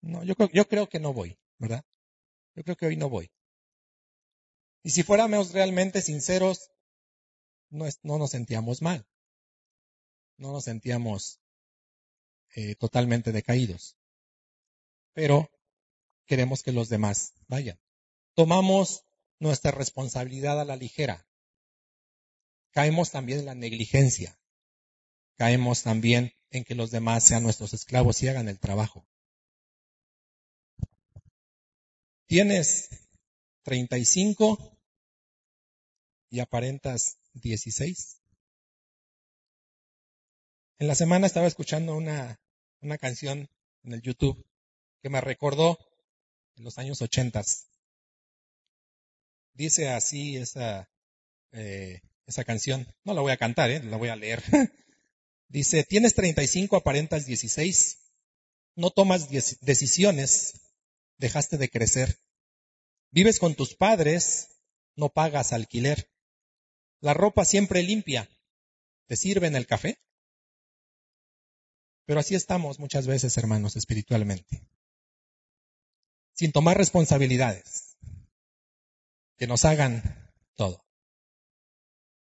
No, 0.00 0.22
yo, 0.24 0.34
yo 0.52 0.68
creo 0.68 0.88
que 0.88 0.98
no 0.98 1.12
voy, 1.12 1.38
¿verdad? 1.58 1.84
Yo 2.54 2.64
creo 2.64 2.76
que 2.76 2.86
hoy 2.86 2.96
no 2.96 3.08
voy. 3.08 3.30
Y 4.82 4.90
si 4.90 5.02
fuéramos 5.02 5.52
realmente 5.52 6.02
sinceros, 6.02 6.70
no, 7.70 7.86
no 8.02 8.18
nos 8.18 8.30
sentíamos 8.30 8.82
mal. 8.82 9.06
No 10.36 10.52
nos 10.52 10.64
sentíamos 10.64 11.40
eh, 12.54 12.74
totalmente 12.74 13.32
decaídos. 13.32 13.96
Pero 15.14 15.48
queremos 16.26 16.62
que 16.62 16.72
los 16.72 16.88
demás 16.88 17.34
vayan. 17.48 17.78
Tomamos 18.34 19.04
nuestra 19.38 19.70
responsabilidad 19.70 20.60
a 20.60 20.64
la 20.64 20.76
ligera. 20.76 21.26
Caemos 22.72 23.10
también 23.10 23.40
en 23.40 23.46
la 23.46 23.54
negligencia. 23.54 24.38
Caemos 25.36 25.82
también 25.82 26.32
en 26.50 26.64
que 26.64 26.74
los 26.74 26.90
demás 26.90 27.24
sean 27.24 27.42
nuestros 27.42 27.74
esclavos 27.74 28.22
y 28.22 28.28
hagan 28.28 28.48
el 28.48 28.58
trabajo. 28.58 29.06
Tienes 32.26 32.88
35 33.62 34.78
y 36.30 36.40
aparentas 36.40 37.18
16. 37.34 38.20
En 40.78 40.88
la 40.88 40.94
semana 40.94 41.26
estaba 41.26 41.46
escuchando 41.46 41.94
una, 41.94 42.40
una 42.80 42.98
canción 42.98 43.48
en 43.84 43.92
el 43.92 44.02
YouTube 44.02 44.44
que 45.02 45.10
me 45.10 45.20
recordó 45.20 45.78
en 46.56 46.64
los 46.64 46.78
años 46.78 47.00
80. 47.00 47.42
Dice 49.54 49.88
así 49.88 50.36
esa, 50.36 50.88
eh, 51.52 52.00
esa 52.26 52.44
canción. 52.44 52.86
No 53.04 53.14
la 53.14 53.20
voy 53.20 53.32
a 53.32 53.36
cantar, 53.36 53.70
¿eh? 53.70 53.82
la 53.82 53.96
voy 53.96 54.08
a 54.08 54.16
leer. 54.16 54.42
Dice, 55.48 55.84
tienes 55.84 56.14
35, 56.14 56.76
aparentas 56.76 57.26
16, 57.26 57.98
no 58.74 58.90
tomas 58.90 59.28
decisiones, 59.60 60.60
dejaste 61.18 61.58
de 61.58 61.68
crecer. 61.68 62.18
Vives 63.10 63.38
con 63.38 63.54
tus 63.54 63.76
padres, 63.76 64.48
no 64.96 65.10
pagas 65.10 65.52
alquiler. 65.52 66.10
La 67.00 67.14
ropa 67.14 67.44
siempre 67.44 67.82
limpia. 67.82 68.28
¿Te 69.06 69.16
sirven 69.16 69.54
el 69.54 69.66
café? 69.66 69.98
Pero 72.06 72.20
así 72.20 72.34
estamos 72.34 72.78
muchas 72.78 73.06
veces, 73.06 73.36
hermanos, 73.36 73.76
espiritualmente. 73.76 74.66
Sin 76.34 76.52
tomar 76.52 76.76
responsabilidades. 76.76 77.96
Que 79.36 79.46
nos 79.46 79.64
hagan 79.64 80.02
todo. 80.54 80.84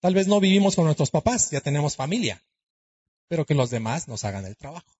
Tal 0.00 0.14
vez 0.14 0.26
no 0.28 0.40
vivimos 0.40 0.76
con 0.76 0.84
nuestros 0.84 1.10
papás, 1.10 1.50
ya 1.50 1.60
tenemos 1.60 1.96
familia 1.96 2.42
pero 3.32 3.46
que 3.46 3.54
los 3.54 3.70
demás 3.70 4.08
nos 4.08 4.26
hagan 4.26 4.44
el 4.44 4.58
trabajo. 4.58 4.94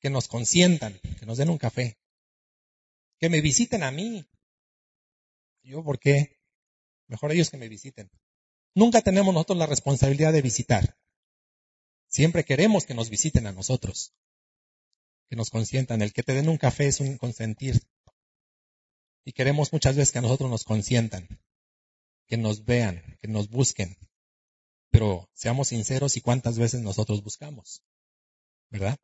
Que 0.00 0.10
nos 0.10 0.26
consientan, 0.26 0.98
que 1.20 1.24
nos 1.24 1.38
den 1.38 1.48
un 1.48 1.58
café. 1.58 1.96
Que 3.20 3.28
me 3.28 3.40
visiten 3.40 3.84
a 3.84 3.92
mí. 3.92 4.28
Yo, 5.62 5.84
¿por 5.84 6.00
qué? 6.00 6.40
Mejor 7.06 7.30
ellos 7.30 7.50
que 7.50 7.56
me 7.56 7.68
visiten. 7.68 8.10
Nunca 8.74 9.00
tenemos 9.00 9.32
nosotros 9.32 9.58
la 9.58 9.66
responsabilidad 9.66 10.32
de 10.32 10.42
visitar. 10.42 10.98
Siempre 12.08 12.44
queremos 12.44 12.84
que 12.84 12.94
nos 12.94 13.10
visiten 13.10 13.46
a 13.46 13.52
nosotros. 13.52 14.12
Que 15.28 15.36
nos 15.36 15.50
consientan. 15.50 16.02
El 16.02 16.12
que 16.12 16.22
te 16.22 16.34
den 16.34 16.48
un 16.48 16.58
café 16.58 16.86
es 16.86 17.00
un 17.00 17.18
consentir. 17.18 17.80
Y 19.24 19.32
queremos 19.32 19.72
muchas 19.72 19.96
veces 19.96 20.12
que 20.12 20.18
a 20.18 20.22
nosotros 20.22 20.50
nos 20.50 20.64
consientan. 20.64 21.28
Que 22.26 22.36
nos 22.36 22.64
vean, 22.64 23.16
que 23.20 23.28
nos 23.28 23.48
busquen, 23.48 23.96
pero 24.96 25.28
seamos 25.34 25.68
sinceros 25.68 26.16
y 26.16 26.22
cuántas 26.22 26.58
veces 26.58 26.80
nosotros 26.80 27.22
buscamos, 27.22 27.82
¿verdad? 28.70 28.96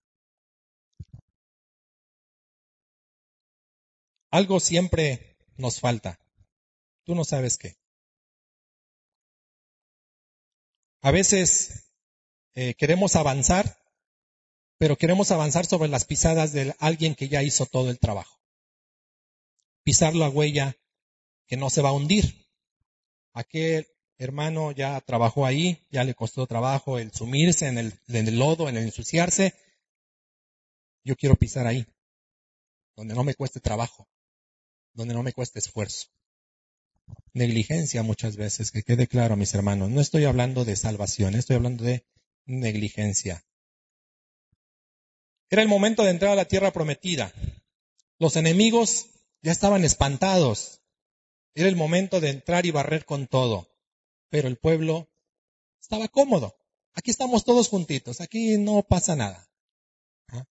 Algo 4.30 4.58
siempre 4.58 5.36
nos 5.58 5.80
falta. 5.80 6.18
Tú 7.04 7.14
no 7.14 7.24
sabes 7.24 7.58
qué. 7.58 7.76
A 11.02 11.10
veces 11.10 11.92
eh, 12.54 12.72
queremos 12.72 13.14
avanzar, 13.14 13.81
pero 14.82 14.98
queremos 14.98 15.30
avanzar 15.30 15.64
sobre 15.64 15.88
las 15.88 16.04
pisadas 16.04 16.52
de 16.52 16.74
alguien 16.80 17.14
que 17.14 17.28
ya 17.28 17.44
hizo 17.44 17.66
todo 17.66 17.88
el 17.88 18.00
trabajo. 18.00 18.40
Pisar 19.84 20.16
la 20.16 20.28
huella 20.28 20.76
que 21.46 21.56
no 21.56 21.70
se 21.70 21.82
va 21.82 21.90
a 21.90 21.92
hundir. 21.92 22.48
Aquel 23.32 23.86
hermano 24.18 24.72
ya 24.72 25.00
trabajó 25.00 25.46
ahí, 25.46 25.86
ya 25.92 26.02
le 26.02 26.16
costó 26.16 26.48
trabajo 26.48 26.98
el 26.98 27.12
sumirse 27.12 27.68
en 27.68 27.78
el, 27.78 28.36
lodo, 28.36 28.68
en 28.68 28.76
el 28.76 28.82
ensuciarse. 28.82 29.54
Yo 31.04 31.14
quiero 31.14 31.36
pisar 31.36 31.68
ahí, 31.68 31.86
donde 32.96 33.14
no 33.14 33.22
me 33.22 33.36
cueste 33.36 33.60
trabajo, 33.60 34.08
donde 34.94 35.14
no 35.14 35.22
me 35.22 35.32
cueste 35.32 35.60
esfuerzo. 35.60 36.08
Negligencia 37.34 38.02
muchas 38.02 38.34
veces, 38.34 38.72
que 38.72 38.82
quede 38.82 39.06
claro, 39.06 39.36
mis 39.36 39.54
hermanos. 39.54 39.90
No 39.90 40.00
estoy 40.00 40.24
hablando 40.24 40.64
de 40.64 40.74
salvación, 40.74 41.36
estoy 41.36 41.54
hablando 41.54 41.84
de 41.84 42.04
negligencia. 42.46 43.44
Era 45.52 45.60
el 45.60 45.68
momento 45.68 46.02
de 46.02 46.10
entrar 46.12 46.32
a 46.32 46.34
la 46.34 46.46
tierra 46.46 46.72
prometida. 46.72 47.30
Los 48.18 48.36
enemigos 48.36 49.10
ya 49.42 49.52
estaban 49.52 49.84
espantados. 49.84 50.80
Era 51.54 51.68
el 51.68 51.76
momento 51.76 52.20
de 52.20 52.30
entrar 52.30 52.64
y 52.64 52.70
barrer 52.70 53.04
con 53.04 53.26
todo. 53.26 53.68
Pero 54.30 54.48
el 54.48 54.56
pueblo 54.56 55.10
estaba 55.78 56.08
cómodo. 56.08 56.56
Aquí 56.94 57.10
estamos 57.10 57.44
todos 57.44 57.68
juntitos. 57.68 58.22
Aquí 58.22 58.56
no 58.56 58.82
pasa 58.82 59.14
nada. 59.14 59.46
¿Ah? 60.28 60.46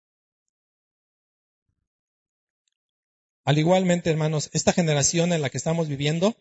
Al 3.44 3.60
igualmente, 3.60 4.10
hermanos, 4.10 4.50
esta 4.52 4.74
generación 4.74 5.32
en 5.32 5.44
la 5.44 5.52
que 5.52 5.60
estamos 5.60 5.88
viviendo 5.90 6.36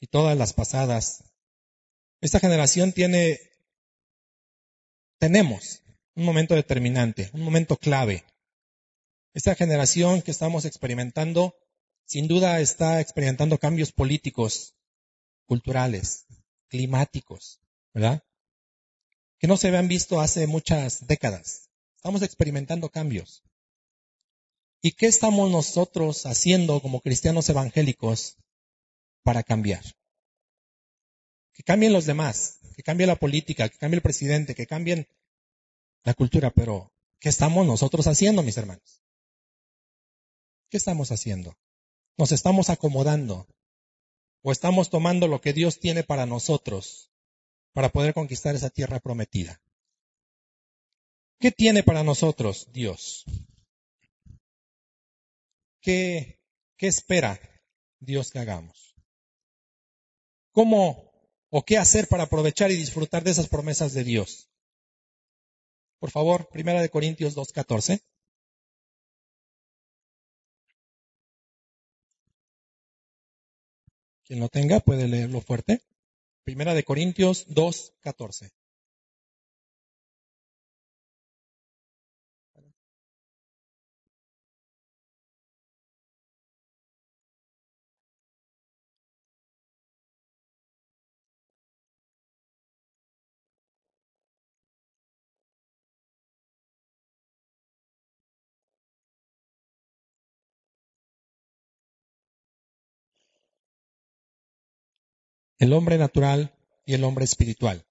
y 0.00 0.06
todas 0.06 0.38
las 0.38 0.54
pasadas, 0.54 1.22
esta 2.22 2.40
generación 2.40 2.94
tiene, 2.94 3.38
tenemos 5.18 5.82
un 6.18 6.24
momento 6.24 6.56
determinante, 6.56 7.30
un 7.32 7.42
momento 7.42 7.76
clave. 7.76 8.24
Esta 9.34 9.54
generación 9.54 10.20
que 10.20 10.32
estamos 10.32 10.64
experimentando, 10.64 11.54
sin 12.06 12.26
duda 12.26 12.58
está 12.58 13.00
experimentando 13.00 13.56
cambios 13.56 13.92
políticos, 13.92 14.74
culturales, 15.46 16.26
climáticos, 16.66 17.60
¿verdad? 17.94 18.24
Que 19.38 19.46
no 19.46 19.56
se 19.56 19.68
habían 19.68 19.86
visto 19.86 20.20
hace 20.20 20.48
muchas 20.48 21.06
décadas. 21.06 21.70
Estamos 21.94 22.22
experimentando 22.22 22.88
cambios. 22.88 23.44
¿Y 24.82 24.92
qué 24.92 25.06
estamos 25.06 25.48
nosotros 25.52 26.26
haciendo 26.26 26.82
como 26.82 27.00
cristianos 27.00 27.48
evangélicos 27.48 28.36
para 29.22 29.44
cambiar? 29.44 29.84
Que 31.52 31.62
cambien 31.62 31.92
los 31.92 32.06
demás, 32.06 32.58
que 32.74 32.82
cambie 32.82 33.06
la 33.06 33.16
política, 33.16 33.68
que 33.68 33.78
cambie 33.78 33.98
el 33.98 34.02
presidente, 34.02 34.56
que 34.56 34.66
cambien 34.66 35.06
la 36.04 36.14
cultura, 36.14 36.50
pero 36.50 36.92
¿qué 37.20 37.28
estamos 37.28 37.66
nosotros 37.66 38.06
haciendo, 38.06 38.42
mis 38.42 38.56
hermanos? 38.56 39.02
¿Qué 40.70 40.76
estamos 40.76 41.12
haciendo? 41.12 41.56
¿Nos 42.16 42.32
estamos 42.32 42.70
acomodando? 42.70 43.46
¿O 44.42 44.52
estamos 44.52 44.90
tomando 44.90 45.28
lo 45.28 45.40
que 45.40 45.52
Dios 45.52 45.80
tiene 45.80 46.04
para 46.04 46.26
nosotros 46.26 47.10
para 47.72 47.90
poder 47.90 48.14
conquistar 48.14 48.54
esa 48.54 48.70
tierra 48.70 49.00
prometida? 49.00 49.60
¿Qué 51.40 51.52
tiene 51.52 51.82
para 51.82 52.02
nosotros 52.02 52.68
Dios? 52.72 53.24
¿Qué, 55.80 56.40
qué 56.76 56.88
espera 56.88 57.40
Dios 58.00 58.30
que 58.30 58.40
hagamos? 58.40 58.94
¿Cómo 60.52 61.12
o 61.50 61.64
qué 61.64 61.78
hacer 61.78 62.08
para 62.08 62.24
aprovechar 62.24 62.70
y 62.70 62.76
disfrutar 62.76 63.22
de 63.22 63.30
esas 63.30 63.48
promesas 63.48 63.94
de 63.94 64.04
Dios? 64.04 64.48
Por 65.98 66.10
favor, 66.10 66.48
Primera 66.50 66.80
de 66.80 66.90
Corintios 66.90 67.36
2.14. 67.36 68.00
Quien 74.24 74.40
lo 74.40 74.48
tenga 74.48 74.80
puede 74.80 75.08
leerlo 75.08 75.40
fuerte. 75.40 75.80
Primera 76.44 76.74
de 76.74 76.84
Corintios 76.84 77.46
2.14. 77.48 78.50
el 105.58 105.72
hombre 105.72 105.98
natural 105.98 106.54
y 106.84 106.94
el 106.94 107.04
hombre 107.04 107.24
espiritual. 107.24 107.84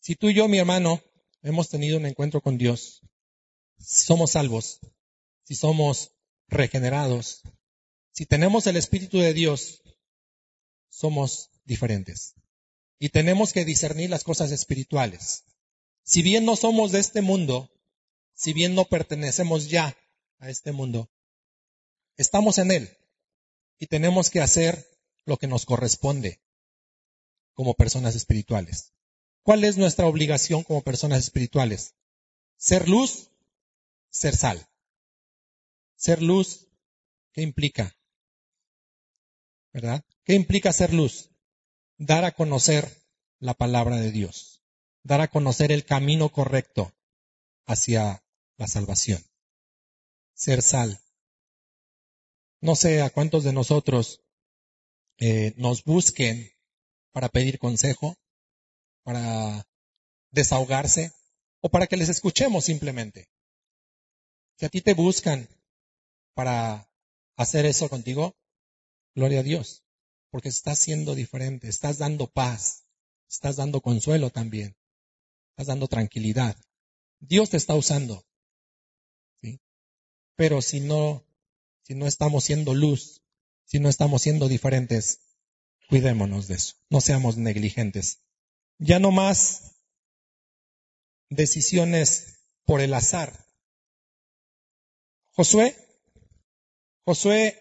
Si 0.00 0.16
tú 0.16 0.28
y 0.30 0.34
yo, 0.34 0.48
mi 0.48 0.58
hermano, 0.58 1.02
hemos 1.42 1.68
tenido 1.68 1.98
un 1.98 2.06
encuentro 2.06 2.40
con 2.40 2.58
Dios, 2.58 3.00
somos 3.78 4.32
salvos, 4.32 4.80
si 5.44 5.54
somos 5.54 6.12
regenerados, 6.48 7.42
si 8.12 8.26
tenemos 8.26 8.66
el 8.66 8.76
Espíritu 8.76 9.18
de 9.18 9.32
Dios, 9.32 9.82
somos 10.88 11.50
diferentes. 11.64 12.34
Y 12.98 13.08
tenemos 13.08 13.52
que 13.52 13.64
discernir 13.64 14.10
las 14.10 14.22
cosas 14.22 14.52
espirituales. 14.52 15.44
Si 16.04 16.22
bien 16.22 16.44
no 16.44 16.56
somos 16.56 16.92
de 16.92 17.00
este 17.00 17.22
mundo, 17.22 17.70
si 18.34 18.52
bien 18.52 18.74
no 18.74 18.84
pertenecemos 18.84 19.70
ya 19.70 19.96
a 20.38 20.50
este 20.50 20.72
mundo, 20.72 21.10
estamos 22.16 22.58
en 22.58 22.70
él 22.70 22.96
y 23.78 23.86
tenemos 23.86 24.30
que 24.30 24.40
hacer 24.40 24.86
lo 25.24 25.36
que 25.36 25.46
nos 25.46 25.66
corresponde 25.66 26.40
como 27.54 27.74
personas 27.74 28.14
espirituales. 28.14 28.92
¿Cuál 29.42 29.64
es 29.64 29.76
nuestra 29.76 30.06
obligación 30.06 30.62
como 30.62 30.82
personas 30.82 31.20
espirituales? 31.20 31.94
Ser 32.56 32.88
luz, 32.88 33.30
ser 34.10 34.36
sal. 34.36 34.68
Ser 35.96 36.22
luz, 36.22 36.68
¿qué 37.32 37.42
implica? 37.42 37.96
¿Verdad? 39.72 40.04
¿Qué 40.24 40.34
implica 40.34 40.72
ser 40.72 40.92
luz? 40.92 41.30
Dar 41.98 42.24
a 42.24 42.32
conocer 42.32 43.02
la 43.38 43.54
palabra 43.54 43.96
de 43.96 44.12
Dios. 44.12 44.62
Dar 45.02 45.20
a 45.20 45.28
conocer 45.28 45.72
el 45.72 45.84
camino 45.84 46.28
correcto 46.30 46.92
hacia 47.66 48.24
la 48.56 48.68
salvación. 48.68 49.24
Ser 50.34 50.62
sal. 50.62 51.00
No 52.60 52.76
sé 52.76 53.02
a 53.02 53.10
cuántos 53.10 53.42
de 53.42 53.52
nosotros 53.52 54.21
eh, 55.18 55.52
nos 55.56 55.84
busquen 55.84 56.50
para 57.12 57.28
pedir 57.28 57.58
consejo, 57.58 58.16
para 59.02 59.66
desahogarse 60.30 61.12
o 61.60 61.68
para 61.68 61.86
que 61.86 61.96
les 61.96 62.08
escuchemos 62.08 62.64
simplemente. 62.64 63.28
Si 64.58 64.66
a 64.66 64.68
ti 64.68 64.80
te 64.80 64.94
buscan 64.94 65.48
para 66.34 66.88
hacer 67.36 67.66
eso 67.66 67.88
contigo, 67.88 68.34
gloria 69.14 69.40
a 69.40 69.42
Dios, 69.42 69.84
porque 70.30 70.48
estás 70.48 70.78
siendo 70.78 71.14
diferente, 71.14 71.68
estás 71.68 71.98
dando 71.98 72.26
paz, 72.26 72.84
estás 73.28 73.56
dando 73.56 73.80
consuelo 73.80 74.30
también, 74.30 74.76
estás 75.50 75.66
dando 75.68 75.88
tranquilidad. 75.88 76.56
Dios 77.20 77.50
te 77.50 77.56
está 77.56 77.74
usando. 77.74 78.24
¿sí? 79.40 79.60
Pero 80.36 80.62
si 80.62 80.80
no, 80.80 81.24
si 81.82 81.94
no 81.94 82.06
estamos 82.06 82.44
siendo 82.44 82.74
luz, 82.74 83.21
si 83.72 83.80
no 83.80 83.88
estamos 83.88 84.20
siendo 84.20 84.48
diferentes, 84.48 85.20
Cuidémonos 85.88 86.46
de 86.46 86.56
eso, 86.56 86.76
no 86.90 87.00
seamos 87.00 87.38
negligentes. 87.38 88.22
Ya 88.78 88.98
no 88.98 89.10
más 89.10 89.74
decisiones 91.30 92.46
por 92.64 92.82
el 92.82 92.92
azar. 92.92 93.46
Josué, 95.32 95.74
Josué, 97.04 97.58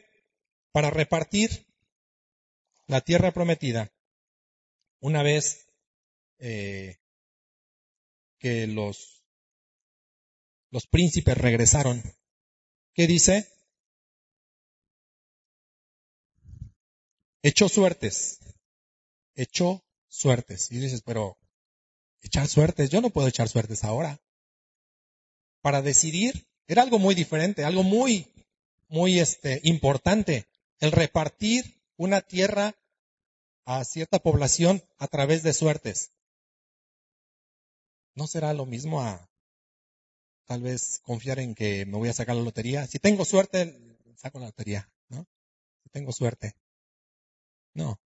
para 0.72 0.90
repartir 0.90 1.66
la 2.88 3.00
tierra 3.00 3.32
prometida, 3.32 3.92
una 5.00 5.24
vez 5.24 5.68
eh, 6.40 7.00
que 8.38 8.68
los, 8.68 9.26
los 10.72 10.88
príncipes 10.88 11.38
regresaron, 11.38 12.04
¿qué 12.94 13.08
dice? 13.08 13.50
Echó 17.42 17.70
suertes. 17.70 18.40
Echó 19.36 19.84
suertes. 20.08 20.72
Y 20.72 20.80
dices, 20.80 21.02
pero 21.02 21.38
echar 22.22 22.48
suertes, 22.48 22.90
yo 22.90 23.02
no 23.02 23.10
puedo 23.10 23.28
echar 23.28 23.50
suertes 23.50 23.84
ahora. 23.84 24.20
Para 25.62 25.82
decidir, 25.82 26.48
era 26.68 26.82
algo 26.84 27.00
muy 27.00 27.16
diferente, 27.16 27.64
algo 27.64 27.84
muy, 27.84 28.28
muy 28.88 29.20
este, 29.20 29.62
importante. 29.64 30.48
El 30.80 30.92
repartir 30.92 31.82
una 31.98 32.22
tierra 32.22 32.76
a 33.66 33.84
cierta 33.84 34.20
población 34.20 34.84
a 34.98 35.08
través 35.08 35.44
de 35.44 35.54
suertes. 35.54 36.12
¿No 38.16 38.28
será 38.28 38.54
lo 38.54 38.66
mismo 38.66 39.02
a 39.02 39.30
tal 40.46 40.64
vez 40.64 41.00
confiar 41.04 41.40
en 41.40 41.56
que 41.56 41.86
me 41.86 41.98
voy 41.98 42.10
a 42.10 42.14
sacar 42.14 42.36
la 42.36 42.42
lotería? 42.42 42.88
Si 42.88 43.00
tengo 43.00 43.24
suerte, 43.24 43.80
saco 44.18 44.40
la 44.40 44.48
lotería, 44.48 44.90
¿no? 45.10 45.26
Si 45.84 45.90
tengo 45.90 46.12
suerte. 46.12 46.56
No. 47.74 48.00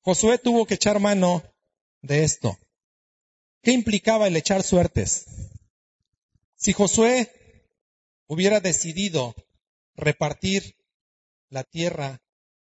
Josué 0.00 0.38
tuvo 0.38 0.66
que 0.66 0.74
echar 0.74 1.00
mano 1.00 1.42
de 2.02 2.24
esto. 2.24 2.58
¿Qué 3.62 3.72
implicaba 3.72 4.26
el 4.26 4.36
echar 4.36 4.62
suertes? 4.62 5.24
Si 6.56 6.72
Josué 6.72 7.30
hubiera 8.26 8.60
decidido 8.60 9.34
repartir 9.94 10.76
la 11.48 11.64
tierra 11.64 12.20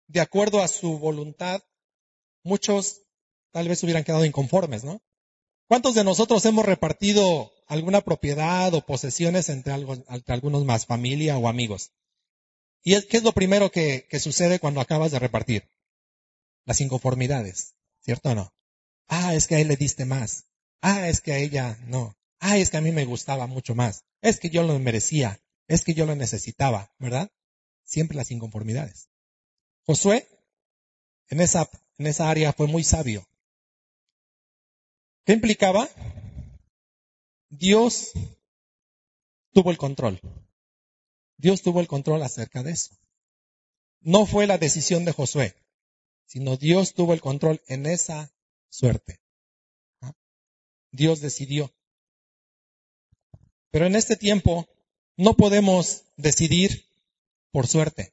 de 0.07 0.21
acuerdo 0.21 0.63
a 0.63 0.69
su 0.69 0.99
voluntad, 0.99 1.63
muchos 2.43 3.03
tal 3.53 3.69
vez 3.69 3.83
hubieran 3.83 4.05
quedado 4.05 4.25
inconformes, 4.25 4.85
¿no? 4.85 5.01
¿Cuántos 5.67 5.95
de 5.95 6.05
nosotros 6.05 6.45
hemos 6.45 6.67
repartido 6.67 7.53
alguna 7.67 8.03
propiedad 8.03 8.73
o 8.75 8.85
posesiones 8.85 9.49
entre, 9.49 9.73
algunos 9.73 10.65
más, 10.65 10.87
familia 10.87 11.39
o 11.39 11.49
amigos? 11.49 11.93
¿Y 12.83 13.01
qué 13.07 13.17
es 13.17 13.23
lo 13.23 13.33
primero 13.33 13.71
que, 13.71 14.07
sucede 14.21 14.59
cuando 14.59 14.81
acabas 14.81 15.13
de 15.13 15.19
repartir? 15.19 15.69
Las 16.65 16.81
inconformidades, 16.81 17.75
¿cierto 18.01 18.31
o 18.31 18.35
no? 18.35 18.55
Ah, 19.07 19.35
es 19.35 19.47
que 19.47 19.57
a 19.57 19.61
él 19.61 19.69
le 19.69 19.77
diste 19.77 20.05
más. 20.05 20.45
Ah, 20.81 21.09
es 21.09 21.21
que 21.21 21.33
a 21.33 21.39
ella 21.39 21.79
no. 21.87 22.17
Ah, 22.41 22.57
es 22.57 22.71
que 22.71 22.77
a 22.77 22.81
mí 22.81 22.93
me 22.93 23.05
gustaba 23.05 23.47
mucho 23.47 23.75
más. 23.75 24.05
Es 24.21 24.39
que 24.39 24.51
yo 24.51 24.63
lo 24.63 24.79
merecía. 24.79 25.41
Es 25.67 25.85
que 25.85 25.95
yo 25.95 26.07
lo 26.07 26.15
necesitaba, 26.15 26.93
¿verdad? 26.99 27.31
Siempre 27.85 28.17
las 28.17 28.31
inconformidades. 28.31 29.09
Josué, 29.87 30.27
en 31.29 31.41
esa, 31.41 31.69
en 31.99 32.07
esa 32.07 32.31
área 32.31 32.53
fue 32.53 32.67
muy 32.67 32.85
sabio. 32.85 33.27
¿Qué 35.25 35.33
implicaba? 35.33 35.89
Dios 37.49 38.13
tuvo 39.53 39.71
el 39.71 39.79
control. 39.79 40.21
Dios 41.37 41.63
tuvo 41.63 41.81
el 41.81 41.89
control 41.89 42.23
acerca 42.23 42.63
de 42.63 42.73
eso. 42.73 42.97
No 44.01 44.27
fue 44.27 44.47
la 44.47 44.59
decisión 44.59 45.05
de 45.05 45.13
Josué, 45.13 45.55
sino 46.27 46.57
Dios 46.57 46.95
tuvo 46.95 47.13
el 47.13 47.21
control 47.21 47.63
en 47.67 47.87
esa 47.87 48.33
suerte. 48.69 49.21
¿Ah? 50.01 50.15
Dios 50.91 51.21
decidió. 51.21 51.73
Pero 53.71 53.87
en 53.87 53.97
este 53.97 54.17
tiempo 54.17 54.69
no 55.17 55.35
podemos 55.35 56.05
decidir 56.17 56.87
por 57.51 57.67
suerte. 57.67 58.13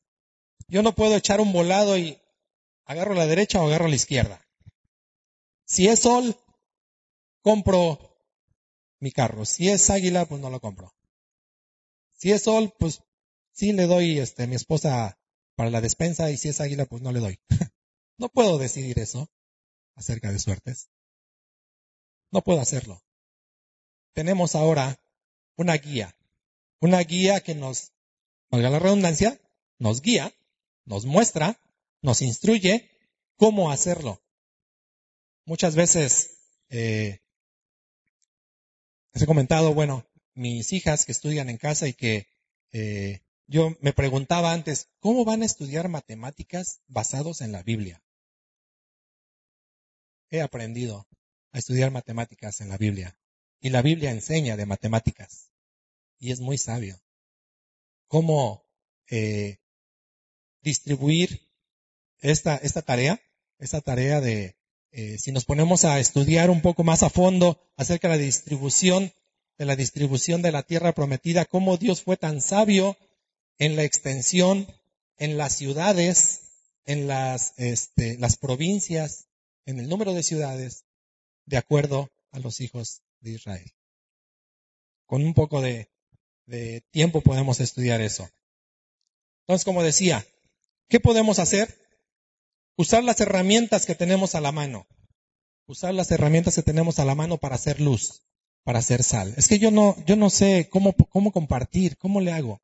Yo 0.68 0.82
no 0.84 0.94
puedo 0.94 1.16
echar 1.16 1.42
un 1.42 1.52
volado 1.54 1.98
y 1.98 2.20
agarro 2.86 3.14
la 3.14 3.28
derecha 3.28 3.62
o 3.62 3.68
agarro 3.68 3.88
la 3.88 3.96
izquierda. 3.96 4.46
Si 5.66 5.88
es 5.88 6.00
sol, 6.00 6.36
compro 7.42 8.12
mi 9.00 9.12
carro. 9.12 9.46
Si 9.46 9.70
es 9.70 9.90
águila, 9.90 10.26
pues 10.26 10.42
no 10.42 10.50
lo 10.50 10.60
compro. 10.60 10.94
Si 12.14 12.32
es 12.32 12.44
sol, 12.44 12.74
pues 12.78 13.02
sí 13.52 13.74
le 13.74 13.88
doy 13.88 14.20
este, 14.20 14.48
mi 14.48 14.56
esposa 14.56 15.18
para 15.56 15.70
la 15.70 15.82
despensa 15.82 16.32
y 16.32 16.38
si 16.38 16.50
es 16.50 16.62
águila, 16.62 16.86
pues 16.86 17.02
no 17.02 17.12
le 17.12 17.20
doy. 17.20 17.40
no 18.22 18.30
puedo 18.30 18.60
decidir 18.60 19.00
eso 19.00 19.32
acerca 19.96 20.32
de 20.32 20.38
suertes. 20.38 20.90
No 22.30 22.44
puedo 22.44 22.62
hacerlo. 22.62 23.02
Tenemos 24.14 24.54
ahora 24.54 25.00
una 25.58 25.74
guía. 25.74 26.16
Una 26.80 27.00
guía 27.00 27.42
que 27.42 27.56
nos, 27.56 27.94
valga 28.52 28.70
la 28.70 28.78
redundancia, 28.78 29.42
nos 29.80 30.04
guía, 30.04 30.32
nos 30.86 31.06
muestra, 31.06 31.60
nos 32.04 32.22
instruye 32.22 32.92
cómo 33.38 33.72
hacerlo. 33.72 34.22
Muchas 35.46 35.76
veces 35.76 36.38
eh, 36.70 37.22
les 39.14 39.24
he 39.24 39.26
comentado, 39.26 39.74
bueno, 39.74 40.06
mis 40.36 40.74
hijas 40.74 41.06
que 41.06 41.12
estudian 41.12 41.50
en 41.50 41.58
casa 41.58 41.88
y 41.88 41.94
que 41.94 42.28
eh, 42.72 43.22
yo 43.48 43.76
me 43.82 43.94
preguntaba 43.94 44.54
antes, 44.54 44.90
¿cómo 45.00 45.26
van 45.26 45.42
a 45.42 45.46
estudiar 45.48 45.90
matemáticas 45.90 46.82
basados 46.88 47.42
en 47.42 47.52
la 47.52 47.64
Biblia? 47.64 48.04
He 50.32 50.42
aprendido 50.42 51.08
a 51.52 51.60
estudiar 51.60 51.92
matemáticas 51.92 52.62
en 52.62 52.70
la 52.70 52.78
Biblia. 52.78 53.18
Y 53.60 53.70
la 53.70 53.82
Biblia 53.82 54.12
enseña 54.12 54.58
de 54.58 54.66
matemáticas. 54.66 55.52
Y 56.18 56.32
es 56.32 56.40
muy 56.40 56.58
sabio. 56.58 57.00
¿Cómo 58.08 58.66
eh, 59.10 59.60
distribuir 60.62 61.42
esta, 62.20 62.56
esta 62.56 62.82
tarea? 62.82 63.22
Esta 63.60 63.82
tarea 63.82 64.22
de 64.22 64.56
eh, 64.94 65.18
si 65.18 65.32
nos 65.32 65.46
ponemos 65.46 65.86
a 65.86 66.00
estudiar 66.00 66.50
un 66.50 66.62
poco 66.62 66.84
más 66.84 67.02
a 67.04 67.10
fondo 67.10 67.62
acerca 67.78 68.10
de 68.10 68.18
la 68.18 68.24
distribución, 68.24 69.14
de 69.58 69.66
la 69.66 69.76
distribución 69.78 70.42
de 70.42 70.52
la 70.52 70.64
tierra 70.64 70.94
prometida, 70.94 71.46
cómo 71.46 71.78
Dios 71.78 72.02
fue 72.02 72.18
tan 72.18 72.42
sabio 72.42 72.98
en 73.58 73.78
la 73.78 73.84
extensión, 73.84 74.68
en 75.18 75.38
las 75.38 75.56
ciudades, 75.56 76.42
en 76.86 77.08
las, 77.08 77.54
este, 77.58 78.18
las 78.18 78.36
provincias, 78.36 79.28
en 79.66 79.80
el 79.80 79.90
número 79.90 80.14
de 80.14 80.24
ciudades, 80.24 80.86
de 81.46 81.58
acuerdo 81.58 82.10
a 82.32 82.40
los 82.40 82.62
hijos 82.62 83.02
de 83.20 83.32
Israel. 83.32 83.72
Con 85.06 85.24
un 85.24 85.34
poco 85.34 85.62
de, 85.62 85.90
tiempo 86.92 87.22
podemos 87.22 87.60
estudiar 87.60 88.02
eso. 88.02 88.30
Entonces, 89.42 89.66
como 89.66 89.84
decía, 89.84 90.26
¿qué 90.90 91.00
podemos 91.00 91.40
hacer? 91.40 91.78
Usar 92.78 93.04
las 93.04 93.20
herramientas 93.22 93.86
que 93.86 93.96
tenemos 93.96 94.36
a 94.36 94.42
la 94.42 94.52
mano. 94.52 94.88
Usar 95.66 95.94
las 95.94 96.12
herramientas 96.12 96.56
que 96.56 96.64
tenemos 96.64 97.00
a 97.00 97.06
la 97.06 97.16
mano 97.16 97.38
para 97.38 97.56
hacer 97.56 97.80
luz, 97.80 98.24
para 98.64 98.80
hacer 98.80 99.04
sal. 99.04 99.34
Es 99.38 99.48
que 99.48 99.60
yo 99.60 99.72
no, 99.72 99.96
yo 100.06 100.16
no 100.16 100.30
sé 100.30 100.68
cómo, 100.70 100.94
cómo 100.94 101.32
compartir, 101.32 101.98
cómo 101.98 102.20
le 102.20 102.32
hago. 102.32 102.62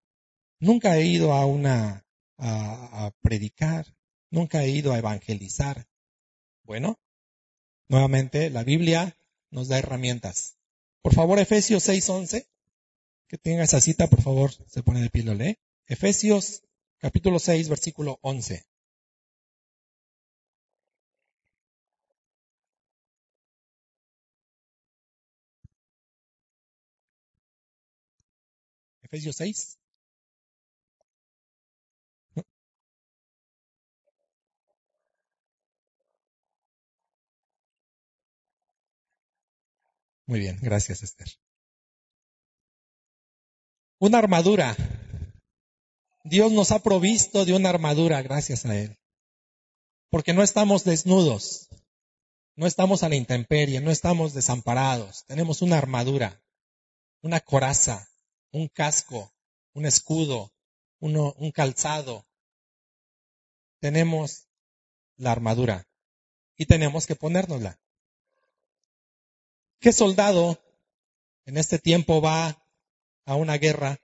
Nunca 0.60 0.98
he 0.98 1.06
ido 1.06 1.34
a 1.34 1.46
una, 1.46 2.06
a 2.38 3.12
predicar, 3.22 3.86
nunca 4.32 4.64
he 4.64 4.70
ido 4.70 4.92
a 4.92 4.98
evangelizar. 4.98 5.88
Bueno, 6.68 7.00
nuevamente 7.88 8.50
la 8.50 8.66
Biblia 8.66 9.18
nos 9.52 9.70
da 9.70 9.80
herramientas. 9.80 10.58
Por 11.02 11.14
favor, 11.14 11.40
Efesios 11.40 11.88
6:11, 11.88 12.46
que 13.30 13.38
tenga 13.38 13.64
esa 13.64 13.80
cita, 13.80 14.08
por 14.08 14.22
favor, 14.22 14.52
se 14.52 14.84
pone 14.84 15.02
de 15.02 15.10
pie, 15.10 15.24
lo 15.24 15.34
lee. 15.34 15.60
Efesios 15.86 16.64
capítulo 16.98 17.40
6, 17.40 17.70
versículo 17.70 18.20
11. 18.22 18.66
Efesios 29.04 29.38
6. 29.38 29.78
Muy 40.28 40.42
bien, 40.42 40.60
gracias 40.62 41.04
Esther. 41.04 41.30
Una 43.98 44.18
armadura. 44.20 44.76
Dios 46.26 46.52
nos 46.52 46.72
ha 46.72 46.84
provisto 46.84 47.46
de 47.46 47.54
una 47.54 47.70
armadura 47.70 48.22
gracias 48.22 48.66
a 48.66 48.78
Él. 48.78 48.98
Porque 50.10 50.34
no 50.34 50.44
estamos 50.44 50.84
desnudos, 50.84 51.70
no 52.56 52.68
estamos 52.68 53.04
a 53.04 53.10
la 53.10 53.16
intemperie, 53.16 53.80
no 53.80 53.90
estamos 53.90 54.34
desamparados. 54.34 55.24
Tenemos 55.28 55.62
una 55.62 55.78
armadura, 55.78 56.42
una 57.22 57.40
coraza, 57.40 58.08
un 58.52 58.68
casco, 58.68 59.34
un 59.74 59.86
escudo, 59.86 60.52
un 61.00 61.52
calzado. 61.54 62.26
Tenemos 63.80 64.50
la 65.16 65.32
armadura 65.32 65.88
y 66.58 66.66
tenemos 66.66 67.08
que 67.08 67.16
ponérnosla. 67.16 67.80
¿Qué 69.80 69.94
soldado 69.94 70.60
en 71.46 71.58
este 71.58 71.78
tiempo 71.78 72.22
va 72.22 72.64
a 73.26 73.36
una 73.36 73.58
guerra 73.58 74.00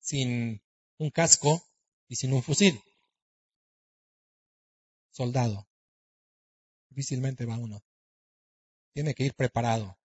sin 0.00 0.62
un 0.98 1.10
casco 1.10 1.62
y 2.08 2.16
sin 2.16 2.32
un 2.32 2.42
fusil? 2.42 2.80
Soldado. 5.10 5.68
Difícilmente 6.88 7.44
va 7.44 7.58
uno. 7.58 7.82
Tiene 8.94 9.14
que 9.14 9.24
ir 9.24 9.34
preparado. 9.34 9.98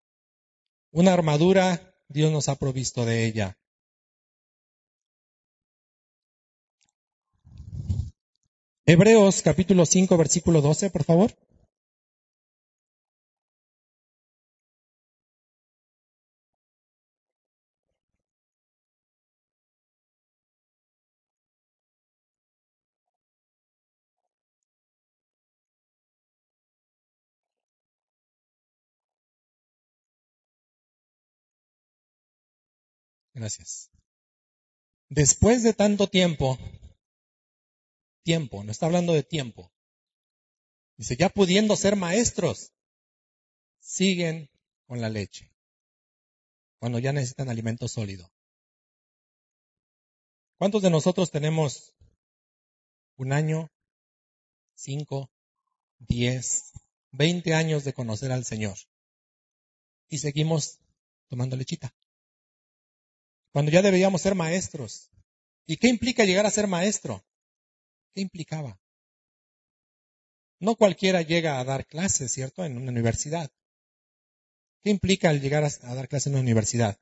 Una 0.91 1.13
armadura 1.13 1.95
Dios 2.09 2.33
nos 2.33 2.49
ha 2.49 2.57
provisto 2.57 3.05
de 3.05 3.27
ella. 3.27 3.59
Hebreos 8.85 9.43
capítulo 9.43 9.87
5, 9.87 10.17
versículo 10.17 10.61
12, 10.61 10.91
por 10.91 11.05
favor. 11.05 11.33
Gracias. 33.43 33.91
Después 35.09 35.65
de 35.65 35.75
tanto 35.75 36.07
tiempo, 36.07 36.57
tiempo, 38.23 38.63
no 38.63 38.71
está 38.71 38.87
hablando 38.87 39.15
de 39.15 39.25
tiempo. 39.25 39.73
Dice, 40.97 41.17
ya 41.17 41.29
pudiendo 41.29 41.75
ser 41.75 41.97
maestros, 41.97 42.71
siguen 43.81 44.49
con 44.87 45.01
la 45.01 45.09
leche, 45.09 45.51
cuando 46.79 47.01
ya 47.01 47.13
necesitan 47.13 47.49
alimento 47.49 47.89
sólido. 47.89 48.31
¿Cuántos 50.57 50.81
de 50.81 50.91
nosotros 50.91 51.33
tenemos 51.33 51.97
un 53.17 53.33
año, 53.33 53.73
cinco, 54.77 55.33
diez, 55.99 56.71
veinte 57.11 57.55
años 57.55 57.83
de 57.83 57.93
conocer 57.93 58.31
al 58.31 58.45
Señor? 58.45 58.79
y 60.09 60.19
seguimos 60.19 60.79
tomando 61.29 61.57
lechita. 61.57 61.93
Cuando 63.53 63.71
ya 63.71 63.83
deberíamos 63.83 64.23
ser 64.23 64.35
maestros. 64.35 65.11
¿Y 65.67 65.77
qué 65.77 65.89
implica 65.89 66.25
llegar 66.25 66.47
a 66.47 66.51
ser 66.51 66.67
maestro? 66.67 67.25
¿Qué 68.15 68.23
implicaba? 68.23 68.81
No 70.59 70.77
cualquiera 70.77 71.23
llega 71.23 71.59
a 71.59 71.65
dar 71.65 71.87
clases, 71.87 72.33
¿cierto? 72.33 72.65
En 72.65 72.77
una 72.77 72.91
universidad. 72.91 73.51
¿Qué 74.83 74.91
implica 74.91 75.31
el 75.31 75.41
llegar 75.41 75.65
a, 75.65 75.95
dar 75.95 76.09
clases 76.09 76.29
en 76.29 76.35
una 76.35 76.43
universidad? 76.43 76.99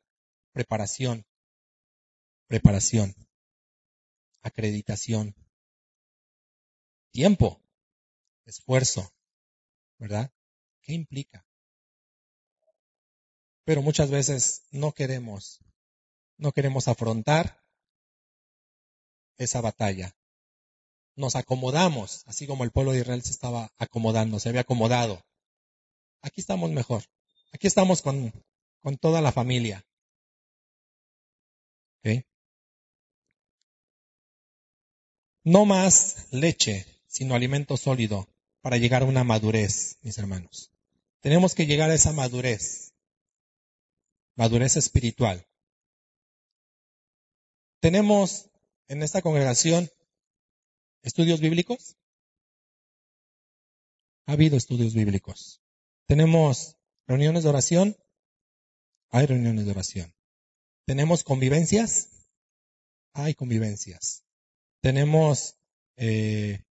Preparación. 0.53 1.25
Preparación. 2.47 3.15
Acreditación. 4.43 5.35
Tiempo. 7.13 7.63
Esfuerzo. 8.45 9.13
¿Verdad? 9.99 10.33
¿Qué 10.83 10.95
implica? 10.95 11.47
Pero 13.65 13.83
muchas 13.83 14.11
veces 14.11 14.63
no 14.73 14.93
queremos, 14.93 15.61
no 16.41 16.53
queremos 16.53 16.89
afrontar 16.89 17.63
esa 19.37 19.61
batalla. 19.61 20.17
Nos 21.15 21.37
acomodamos, 21.37 22.25
así 22.27 22.47
como 22.47 22.65
el 22.65 22.71
pueblo 22.71 22.93
de 22.93 23.01
Israel 23.01 23.23
se 23.23 23.33
estaba 23.33 23.73
acomodando, 23.79 24.41
se 24.41 24.49
había 24.49 24.63
acomodado. 24.63 25.23
Aquí 26.23 26.41
estamos 26.41 26.71
mejor. 26.71 27.05
Aquí 27.53 27.67
estamos 27.67 28.03
con, 28.03 28.33
con 28.81 28.97
toda 28.97 29.21
la 29.21 29.33
familia. 29.33 29.85
No 35.43 35.65
más 35.65 36.29
leche, 36.33 36.87
sino 37.07 37.35
alimento 37.35 37.77
sólido 37.79 38.29
para 38.61 38.77
llegar 38.77 39.03
a 39.03 39.07
una 39.07 39.25
madurez, 39.25 39.97
mis 40.03 40.19
hermanos. 40.19 40.71
Tenemos 41.21 41.55
que 41.55 41.67
llegar 41.67 41.91
a 41.91 41.95
esa 41.95 42.13
madurez, 42.13 42.93
madurez 44.37 44.77
espiritual. 44.77 45.50
Tenemos 47.81 48.51
en 48.89 49.03
esta 49.03 49.23
congregación 49.23 49.91
estudios 51.03 51.41
bíblicos. 51.41 51.97
Ha 54.27 54.33
habido 54.33 54.59
estudios 54.59 54.95
bíblicos. 54.95 55.63
Tenemos 56.07 56.77
reuniones 57.07 57.43
de 57.43 57.49
oración. 57.49 57.97
Hay 59.09 59.27
reuniones 59.27 59.65
de 59.65 59.71
oración. 59.71 60.15
Tenemos 60.87 61.25
convivencias. 61.25 62.11
Hay 63.15 63.35
convivencias. 63.35 64.25
Tenemos 64.83 65.57
eh, 65.97 66.63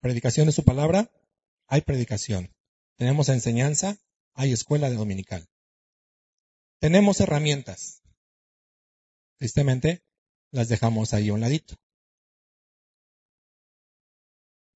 predicación 0.00 0.46
de 0.46 0.52
su 0.52 0.64
palabra. 0.64 1.10
Hay 1.68 1.82
predicación. 1.82 2.52
Tenemos 2.96 3.28
enseñanza. 3.28 3.98
Hay 4.34 4.52
escuela 4.52 4.90
de 4.90 4.96
dominical. 4.96 5.46
Tenemos 6.80 7.20
herramientas. 7.20 8.02
Tristemente, 9.38 10.02
las 10.50 10.68
dejamos 10.68 11.12
ahí 11.12 11.28
a 11.28 11.34
un 11.34 11.40
ladito. 11.40 11.74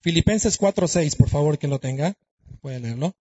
Filipenses 0.03 0.59
4.6, 0.59 1.17
por 1.17 1.29
favor, 1.29 1.59
que 1.59 1.69
lo 1.69 1.79
tenga. 1.79 2.17
Puede 2.61 2.81
leerlo. 2.81 3.15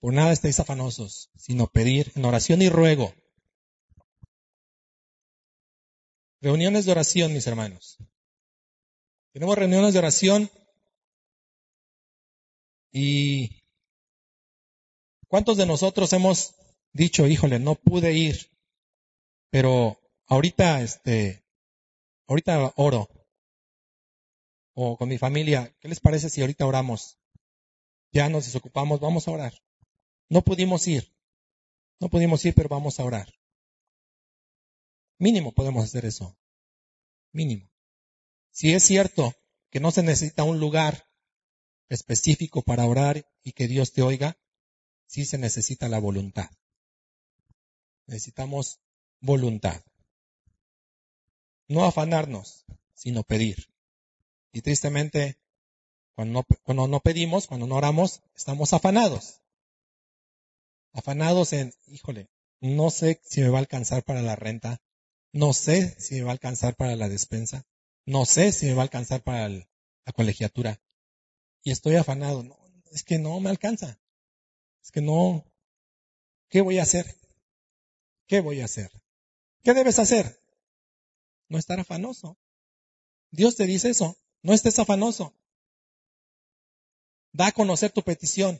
Por 0.00 0.12
nada 0.12 0.32
estéis 0.32 0.60
afanosos, 0.60 1.30
sino 1.34 1.66
pedir 1.66 2.12
en 2.14 2.26
oración 2.26 2.60
y 2.60 2.68
ruego. 2.68 3.14
Reuniones 6.42 6.84
de 6.84 6.92
oración, 6.92 7.32
mis 7.32 7.46
hermanos. 7.46 7.96
Tenemos 9.32 9.56
reuniones 9.56 9.94
de 9.94 10.00
oración 10.00 10.50
y 12.96 13.50
¿cuántos 15.26 15.56
de 15.56 15.66
nosotros 15.66 16.12
hemos 16.12 16.54
dicho, 16.92 17.26
híjole, 17.26 17.58
no 17.58 17.74
pude 17.74 18.12
ir, 18.12 18.52
pero 19.50 20.00
ahorita, 20.26 20.80
este, 20.80 21.42
ahorita 22.28 22.72
oro? 22.76 23.10
O 24.74 24.96
con 24.96 25.08
mi 25.08 25.18
familia, 25.18 25.74
¿qué 25.80 25.88
les 25.88 25.98
parece 25.98 26.30
si 26.30 26.40
ahorita 26.40 26.66
oramos? 26.66 27.18
Ya 28.12 28.28
nos 28.28 28.44
desocupamos, 28.44 29.00
vamos 29.00 29.26
a 29.26 29.32
orar. 29.32 29.54
No 30.28 30.42
pudimos 30.42 30.86
ir. 30.86 31.12
No 31.98 32.08
pudimos 32.08 32.44
ir, 32.44 32.54
pero 32.54 32.68
vamos 32.68 33.00
a 33.00 33.04
orar. 33.04 33.34
Mínimo 35.18 35.50
podemos 35.50 35.82
hacer 35.84 36.04
eso. 36.04 36.36
Mínimo. 37.32 37.68
Si 38.52 38.72
es 38.72 38.84
cierto 38.84 39.34
que 39.70 39.80
no 39.80 39.90
se 39.90 40.04
necesita 40.04 40.44
un 40.44 40.60
lugar 40.60 41.08
específico 41.88 42.62
para 42.62 42.86
orar 42.86 43.26
y 43.42 43.52
que 43.52 43.68
Dios 43.68 43.92
te 43.92 44.02
oiga, 44.02 44.36
sí 45.06 45.24
se 45.24 45.38
necesita 45.38 45.88
la 45.88 45.98
voluntad. 45.98 46.50
Necesitamos 48.06 48.80
voluntad. 49.20 49.82
No 51.68 51.84
afanarnos, 51.84 52.64
sino 52.94 53.22
pedir. 53.22 53.68
Y 54.52 54.60
tristemente, 54.62 55.38
cuando 56.14 56.40
no, 56.40 56.56
cuando 56.62 56.86
no 56.86 57.00
pedimos, 57.00 57.46
cuando 57.46 57.66
no 57.66 57.76
oramos, 57.76 58.22
estamos 58.34 58.72
afanados 58.72 59.40
afanados 60.94 61.52
en, 61.52 61.74
híjole, 61.86 62.28
no 62.60 62.90
sé 62.90 63.20
si 63.24 63.42
me 63.42 63.48
va 63.48 63.58
a 63.58 63.60
alcanzar 63.60 64.04
para 64.04 64.22
la 64.22 64.36
renta, 64.36 64.80
no 65.32 65.52
sé 65.52 65.94
si 66.00 66.14
me 66.14 66.22
va 66.22 66.30
a 66.30 66.32
alcanzar 66.32 66.76
para 66.76 66.96
la 66.96 67.08
despensa, 67.08 67.66
no 68.06 68.24
sé 68.24 68.52
si 68.52 68.66
me 68.66 68.74
va 68.74 68.82
a 68.82 68.84
alcanzar 68.84 69.22
para 69.22 69.48
la 69.48 70.12
colegiatura. 70.14 70.80
Y 71.64 71.70
estoy 71.70 71.96
afanado, 71.96 72.42
no, 72.42 72.56
es 72.92 73.02
que 73.02 73.18
no 73.18 73.40
me 73.40 73.50
alcanza. 73.50 73.98
Es 74.82 74.92
que 74.92 75.00
no. 75.00 75.44
¿Qué 76.50 76.60
voy 76.60 76.78
a 76.78 76.82
hacer? 76.82 77.16
¿Qué 78.26 78.40
voy 78.40 78.60
a 78.60 78.66
hacer? 78.66 78.92
¿Qué 79.62 79.72
debes 79.72 79.98
hacer? 79.98 80.38
No 81.48 81.58
estar 81.58 81.80
afanoso. 81.80 82.38
Dios 83.30 83.56
te 83.56 83.64
dice 83.64 83.88
eso. 83.88 84.16
No 84.42 84.52
estés 84.52 84.78
afanoso. 84.78 85.34
Da 87.32 87.46
a 87.46 87.52
conocer 87.52 87.90
tu 87.90 88.02
petición 88.02 88.58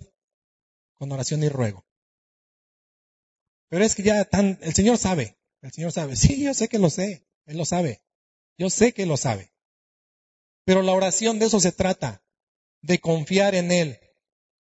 con 0.95 1.13
oración 1.13 1.43
y 1.43 1.51
ruego. 1.51 1.85
Pero 3.69 3.85
es 3.85 3.95
que 3.95 4.03
ya 4.03 4.25
tan, 4.25 4.59
el 4.63 4.75
Señor 4.75 4.97
sabe, 4.97 5.37
el 5.61 5.73
Señor 5.73 5.93
sabe. 5.93 6.17
Sí, 6.17 6.43
yo 6.43 6.55
sé 6.55 6.69
que 6.69 6.79
lo 6.79 6.89
sé, 6.89 7.27
Él 7.45 7.59
lo 7.59 7.67
sabe. 7.67 8.03
Yo 8.57 8.71
sé 8.71 8.95
que 8.95 9.05
lo 9.05 9.19
sabe. 9.19 9.53
Pero 10.65 10.81
la 10.81 10.93
oración 10.93 11.39
de 11.39 11.47
eso 11.47 11.61
se 11.61 11.73
trata, 11.73 12.24
de 12.85 12.99
confiar 12.99 13.55
en 13.55 13.73
Él, 13.73 13.99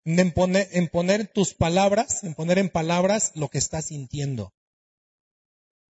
en 0.05 0.31
poner, 0.31 0.69
en 0.71 0.87
poner 0.87 1.27
tus 1.27 1.53
palabras, 1.53 2.23
en 2.23 2.33
poner 2.35 2.57
en 2.57 2.69
palabras 2.69 3.33
lo 3.35 3.49
que 3.49 3.57
estás 3.57 3.87
sintiendo 3.87 4.53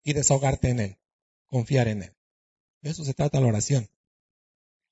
y 0.04 0.12
desahogarte 0.12 0.68
en 0.68 0.80
Él, 0.80 0.98
confiar 1.46 1.88
en 1.88 2.04
Él. 2.04 2.16
De 2.82 2.90
eso 2.90 3.04
se 3.04 3.14
trata 3.14 3.40
la 3.40 3.48
oración. 3.48 3.90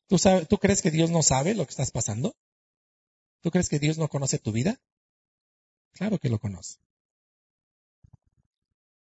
¿Tú, 0.08 0.18
sabes, 0.18 0.48
¿Tú 0.48 0.58
crees 0.58 0.82
que 0.82 0.90
Dios 0.90 1.10
no 1.10 1.22
sabe 1.22 1.54
lo 1.54 1.64
que 1.64 1.70
estás 1.70 1.92
pasando? 1.92 2.36
¿Tú 3.40 3.52
crees 3.52 3.68
que 3.68 3.78
Dios 3.78 3.98
no 3.98 4.08
conoce 4.08 4.40
tu 4.40 4.50
vida? 4.50 4.80
Claro 5.92 6.18
que 6.18 6.28
lo 6.28 6.40
conoce. 6.40 6.80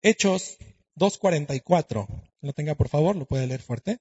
Hechos 0.02 0.56
2.44. 0.94 2.06
Lo 2.42 2.52
tenga 2.52 2.76
por 2.76 2.88
favor, 2.88 3.16
lo 3.16 3.26
puede 3.26 3.48
leer 3.48 3.60
fuerte. 3.60 3.98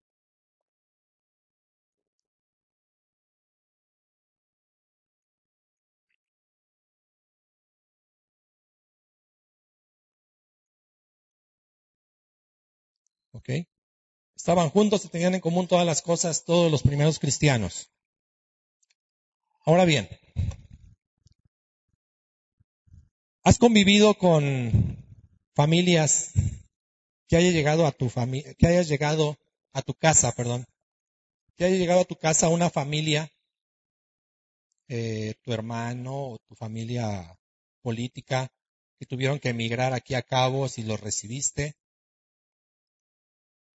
Estaban 14.36 14.70
juntos 14.70 15.04
y 15.04 15.10
tenían 15.10 15.36
en 15.36 15.42
común 15.42 15.68
todas 15.68 15.86
las 15.86 16.02
cosas, 16.02 16.46
todos 16.46 16.72
los 16.72 16.82
primeros 16.82 17.20
cristianos. 17.20 17.92
Ahora 19.66 19.86
bien, 19.86 20.08
¿has 23.44 23.58
convivido 23.58 24.14
con 24.14 24.98
familias 25.54 26.32
que 27.28 27.36
haya 27.36 27.52
llegado 27.52 27.86
a 27.86 27.92
tu 27.92 28.10
familia, 28.10 28.54
que 28.56 28.68
hayas 28.68 28.88
llegado 28.88 29.38
a 29.74 29.82
tu 29.82 29.94
casa, 29.94 30.32
perdón, 30.32 30.66
que 31.58 31.66
haya 31.66 31.76
llegado 31.76 32.00
a 32.00 32.06
tu 32.06 32.16
casa 32.16 32.48
una 32.48 32.70
familia, 32.70 33.30
eh, 34.88 35.36
tu 35.44 35.52
hermano 35.52 36.32
o 36.32 36.38
tu 36.48 36.56
familia 36.56 37.38
política, 37.82 38.50
que 38.98 39.06
tuvieron 39.06 39.40
que 39.40 39.50
emigrar 39.50 39.94
aquí 39.94 40.16
a 40.16 40.22
Cabo, 40.22 40.68
si 40.70 40.84
los 40.84 41.00
recibiste. 41.00 41.76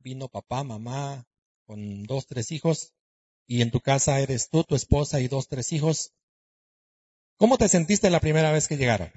Vino 0.05 0.28
papá, 0.28 0.62
mamá, 0.64 1.26
con 1.64 2.02
dos, 2.02 2.26
tres 2.26 2.52
hijos, 2.52 2.92
y 3.46 3.62
en 3.62 3.70
tu 3.70 3.80
casa 3.80 4.20
eres 4.20 4.50
tú, 4.50 4.62
tu 4.62 4.74
esposa 4.74 5.18
y 5.18 5.28
dos, 5.28 5.48
tres 5.48 5.72
hijos. 5.72 6.12
¿Cómo 7.38 7.57
te 7.57 7.70
sentiste 7.70 8.11
la 8.11 8.20
primera 8.20 8.52
vez 8.52 8.68
que 8.68 8.76
llegaron? 8.76 9.11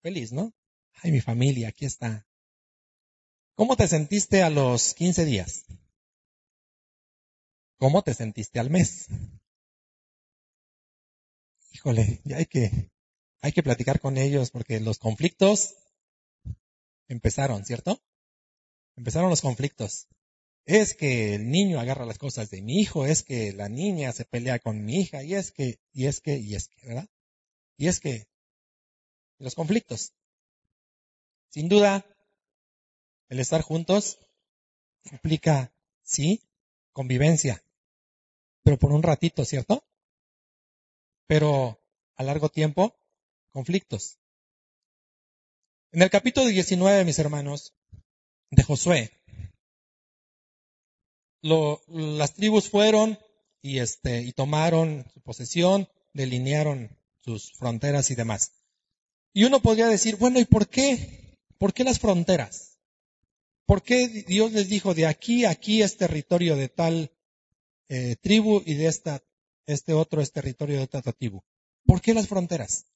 Feliz, 0.00 0.32
¿no? 0.32 0.54
Ay, 1.02 1.12
mi 1.12 1.20
familia, 1.20 1.68
aquí 1.68 1.84
está. 1.84 2.26
¿Cómo 3.56 3.76
te 3.76 3.86
sentiste 3.88 4.42
a 4.42 4.48
los 4.48 4.94
15 4.94 5.26
días? 5.26 5.66
¿Cómo 7.76 8.02
te 8.02 8.14
sentiste 8.14 8.58
al 8.58 8.70
mes? 8.70 9.08
Híjole, 11.72 12.22
ya 12.24 12.38
hay 12.38 12.46
que, 12.46 12.90
hay 13.42 13.52
que 13.52 13.62
platicar 13.62 14.00
con 14.00 14.16
ellos 14.16 14.50
porque 14.50 14.80
los 14.80 14.98
conflictos 14.98 15.74
empezaron, 17.06 17.66
¿cierto? 17.66 18.00
Empezaron 18.98 19.30
los 19.30 19.42
conflictos. 19.42 20.08
Es 20.66 20.96
que 20.96 21.36
el 21.36 21.52
niño 21.52 21.78
agarra 21.78 22.04
las 22.04 22.18
cosas 22.18 22.50
de 22.50 22.62
mi 22.62 22.80
hijo, 22.80 23.06
es 23.06 23.22
que 23.22 23.52
la 23.52 23.68
niña 23.68 24.10
se 24.10 24.24
pelea 24.24 24.58
con 24.58 24.84
mi 24.84 24.96
hija, 24.96 25.22
y 25.22 25.36
es 25.36 25.52
que, 25.52 25.78
y 25.92 26.06
es 26.06 26.20
que, 26.20 26.36
y 26.36 26.56
es 26.56 26.66
que, 26.66 26.84
¿verdad? 26.84 27.08
Y 27.76 27.86
es 27.86 28.00
que 28.00 28.26
los 29.38 29.54
conflictos. 29.54 30.14
Sin 31.48 31.68
duda, 31.68 32.04
el 33.28 33.38
estar 33.38 33.62
juntos 33.62 34.18
implica, 35.04 35.72
sí, 36.02 36.42
convivencia, 36.92 37.62
pero 38.64 38.80
por 38.80 38.90
un 38.90 39.04
ratito, 39.04 39.44
¿cierto? 39.44 39.84
Pero 41.28 41.80
a 42.16 42.24
largo 42.24 42.48
tiempo, 42.48 42.98
conflictos. 43.52 44.18
En 45.92 46.02
el 46.02 46.10
capítulo 46.10 46.48
19, 46.48 47.04
mis 47.04 47.20
hermanos, 47.20 47.77
de 48.50 48.62
Josué, 48.62 49.10
las 51.42 52.34
tribus 52.34 52.68
fueron 52.68 53.18
y, 53.62 53.78
este, 53.78 54.22
y 54.22 54.32
tomaron 54.32 55.06
su 55.12 55.20
posesión, 55.20 55.88
delinearon 56.12 56.96
sus 57.24 57.52
fronteras 57.52 58.10
y 58.10 58.14
demás. 58.14 58.52
Y 59.32 59.44
uno 59.44 59.60
podría 59.60 59.86
decir, 59.86 60.16
bueno, 60.16 60.40
¿y 60.40 60.44
por 60.44 60.68
qué? 60.68 61.36
¿Por 61.58 61.72
qué 61.72 61.84
las 61.84 61.98
fronteras? 61.98 62.78
¿Por 63.66 63.82
qué 63.82 64.08
Dios 64.08 64.52
les 64.52 64.68
dijo 64.68 64.94
de 64.94 65.06
aquí 65.06 65.44
aquí 65.44 65.82
es 65.82 65.96
territorio 65.96 66.56
de 66.56 66.68
tal 66.68 67.12
eh, 67.88 68.16
tribu 68.16 68.62
y 68.64 68.74
de 68.74 68.86
esta, 68.86 69.22
este 69.66 69.92
otro 69.92 70.22
es 70.22 70.32
territorio 70.32 70.78
de 70.78 70.84
otra 70.84 71.12
tribu? 71.12 71.42
¿Por 71.84 72.00
qué 72.00 72.14
las 72.14 72.28
fronteras? 72.28 72.86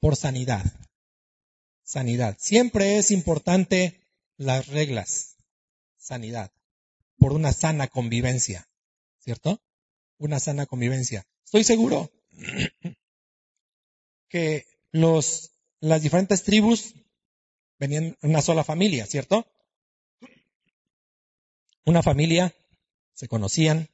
Por 0.00 0.16
sanidad. 0.16 0.64
Sanidad. 1.82 2.36
Siempre 2.38 2.96
es 2.96 3.10
importante 3.10 4.03
las 4.36 4.66
reglas. 4.68 5.36
Sanidad. 5.96 6.52
Por 7.18 7.32
una 7.32 7.52
sana 7.52 7.88
convivencia. 7.88 8.68
¿Cierto? 9.18 9.62
Una 10.18 10.40
sana 10.40 10.66
convivencia. 10.66 11.26
Estoy 11.44 11.64
seguro 11.64 12.10
que 14.28 14.66
los, 14.90 15.52
las 15.80 16.02
diferentes 16.02 16.42
tribus 16.42 16.94
venían 17.78 18.16
en 18.20 18.30
una 18.30 18.42
sola 18.42 18.64
familia, 18.64 19.06
¿cierto? 19.06 19.46
Una 21.84 22.02
familia, 22.02 22.54
se 23.12 23.28
conocían, 23.28 23.88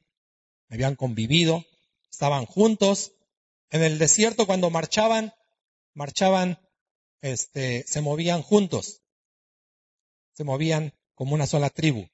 habían 0.69 0.95
convivido, 0.95 1.65
estaban 2.09 2.45
juntos. 2.45 3.13
En 3.69 3.83
el 3.83 3.99
desierto 3.99 4.45
cuando 4.45 4.69
marchaban, 4.69 5.33
marchaban, 5.93 6.59
este, 7.21 7.83
se 7.87 8.01
movían 8.01 8.41
juntos. 8.41 9.00
Se 10.33 10.43
movían 10.43 10.93
como 11.15 11.35
una 11.35 11.47
sola 11.47 11.69
tribu 11.69 12.07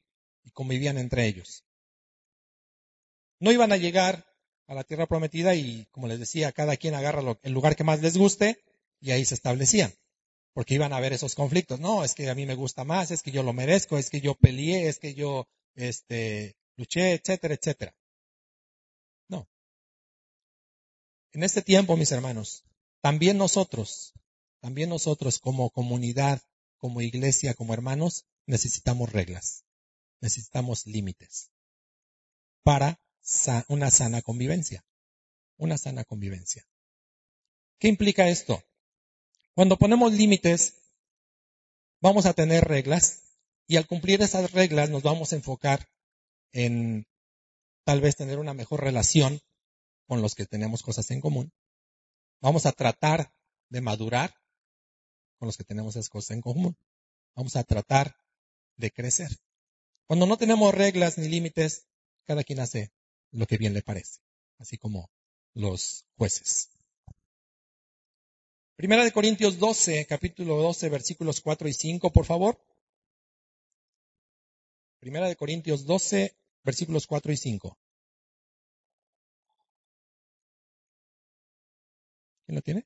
y 0.44 0.52
convivían 0.52 0.98
entre 0.98 1.28
ellos. 1.28 1.64
No 3.40 3.52
iban 3.52 3.72
a 3.72 3.78
llegar 3.78 4.26
a 4.68 4.74
la 4.74 4.84
tierra 4.84 5.08
prometida 5.08 5.56
y, 5.56 5.86
como 5.92 6.08
les 6.08 6.20
decía, 6.20 6.52
cada 6.52 6.76
quien 6.78 6.96
agarra 6.96 7.38
el 7.42 7.54
lugar 7.54 7.76
que 7.76 7.84
más 7.84 8.02
les 8.02 8.18
guste 8.18 8.62
y 9.00 9.12
ahí 9.12 9.24
se 9.26 9.36
establecían. 9.36 9.94
Porque 10.54 10.74
iban 10.74 10.92
a 10.92 10.98
haber 10.98 11.14
esos 11.14 11.36
conflictos. 11.36 11.80
No, 11.80 12.04
es 12.04 12.16
que 12.16 12.30
a 12.30 12.36
mí 12.36 12.46
me 12.46 12.56
gusta 12.56 12.84
más, 12.84 13.12
es 13.12 13.22
que 13.22 13.32
yo 13.32 13.44
lo 13.44 13.54
merezco, 13.54 13.98
es 13.98 14.10
que 14.10 14.22
yo 14.22 14.36
peleé, 14.36 14.88
es 14.88 15.00
que 15.00 15.14
yo 15.14 15.48
este, 15.76 16.58
luché, 16.76 17.14
etcétera, 17.14 17.54
etcétera. 17.54 17.96
No. 19.30 19.48
En 21.32 21.44
este 21.44 21.62
tiempo, 21.62 21.96
mis 21.96 22.12
hermanos, 22.12 22.64
también 23.02 23.38
nosotros, 23.38 24.14
también 24.60 24.90
nosotros 24.90 25.40
como 25.40 25.70
comunidad, 25.70 26.42
como 26.78 27.02
iglesia, 27.02 27.54
como 27.54 27.74
hermanos, 27.74 28.26
necesitamos 28.46 29.12
reglas, 29.12 29.66
necesitamos 30.22 30.86
límites 30.86 31.52
para 32.64 33.00
una 33.68 33.92
sana 33.92 34.22
convivencia. 34.22 34.84
Una 35.58 35.78
sana 35.78 36.04
convivencia. 36.04 36.68
¿Qué 37.80 37.88
implica 37.88 38.30
esto? 38.30 38.64
Cuando 39.56 39.78
ponemos 39.78 40.14
límites, 40.14 40.76
vamos 42.00 42.26
a 42.26 42.34
tener 42.34 42.66
reglas 42.66 43.24
y 43.68 43.78
al 43.78 43.88
cumplir 43.88 44.22
esas 44.22 44.52
reglas 44.52 44.90
nos 44.90 45.04
vamos 45.04 45.34
a 45.34 45.36
enfocar 45.36 45.90
en 46.52 47.08
tal 47.84 48.02
vez 48.02 48.16
tener 48.16 48.40
una 48.40 48.54
mejor 48.54 48.82
relación 48.82 49.40
con 50.06 50.22
los 50.22 50.36
que 50.36 50.46
tenemos 50.46 50.84
cosas 50.84 51.10
en 51.12 51.22
común. 51.22 51.52
Vamos 52.40 52.66
a 52.66 52.72
tratar 52.72 53.34
de 53.70 53.82
madurar 53.82 54.36
con 55.38 55.48
los 55.48 55.58
que 55.58 55.64
tenemos 55.64 55.96
esas 55.96 56.10
cosas 56.10 56.32
en 56.32 56.42
común. 56.42 56.78
Vamos 57.36 57.56
a 57.56 57.64
tratar 57.64 58.16
de 58.76 58.92
crecer. 58.92 59.30
Cuando 60.08 60.26
no 60.26 60.38
tenemos 60.38 60.74
reglas 60.74 61.18
ni 61.18 61.28
límites, 61.28 61.86
cada 62.26 62.44
quien 62.44 62.60
hace 62.60 62.92
lo 63.32 63.46
que 63.46 63.58
bien 63.58 63.74
le 63.74 63.82
parece, 63.82 64.22
así 64.58 64.78
como 64.78 65.10
los 65.54 66.06
jueces. 66.18 66.70
Primera 68.76 69.04
de 69.04 69.12
Corintios 69.12 69.58
12, 69.58 70.06
capítulo 70.06 70.58
12, 70.58 70.90
versículos 70.90 71.42
4 71.42 71.68
y 71.68 71.74
5, 71.74 72.12
por 72.12 72.26
favor. 72.26 72.62
Primera 75.00 75.28
de 75.28 75.36
Corintios 75.36 75.86
12, 75.86 76.36
versículos 76.64 77.08
4 77.08 77.32
y 77.32 77.38
5. 77.38 77.78
¿Quién 82.46 82.56
lo 82.56 82.62
tiene? 82.62 82.86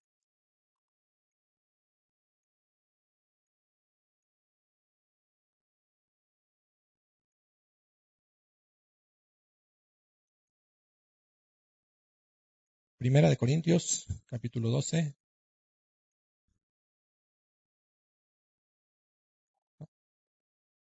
Primera 13.01 13.29
de 13.29 13.35
Corintios, 13.35 14.05
capítulo 14.27 14.69
12. 14.69 15.15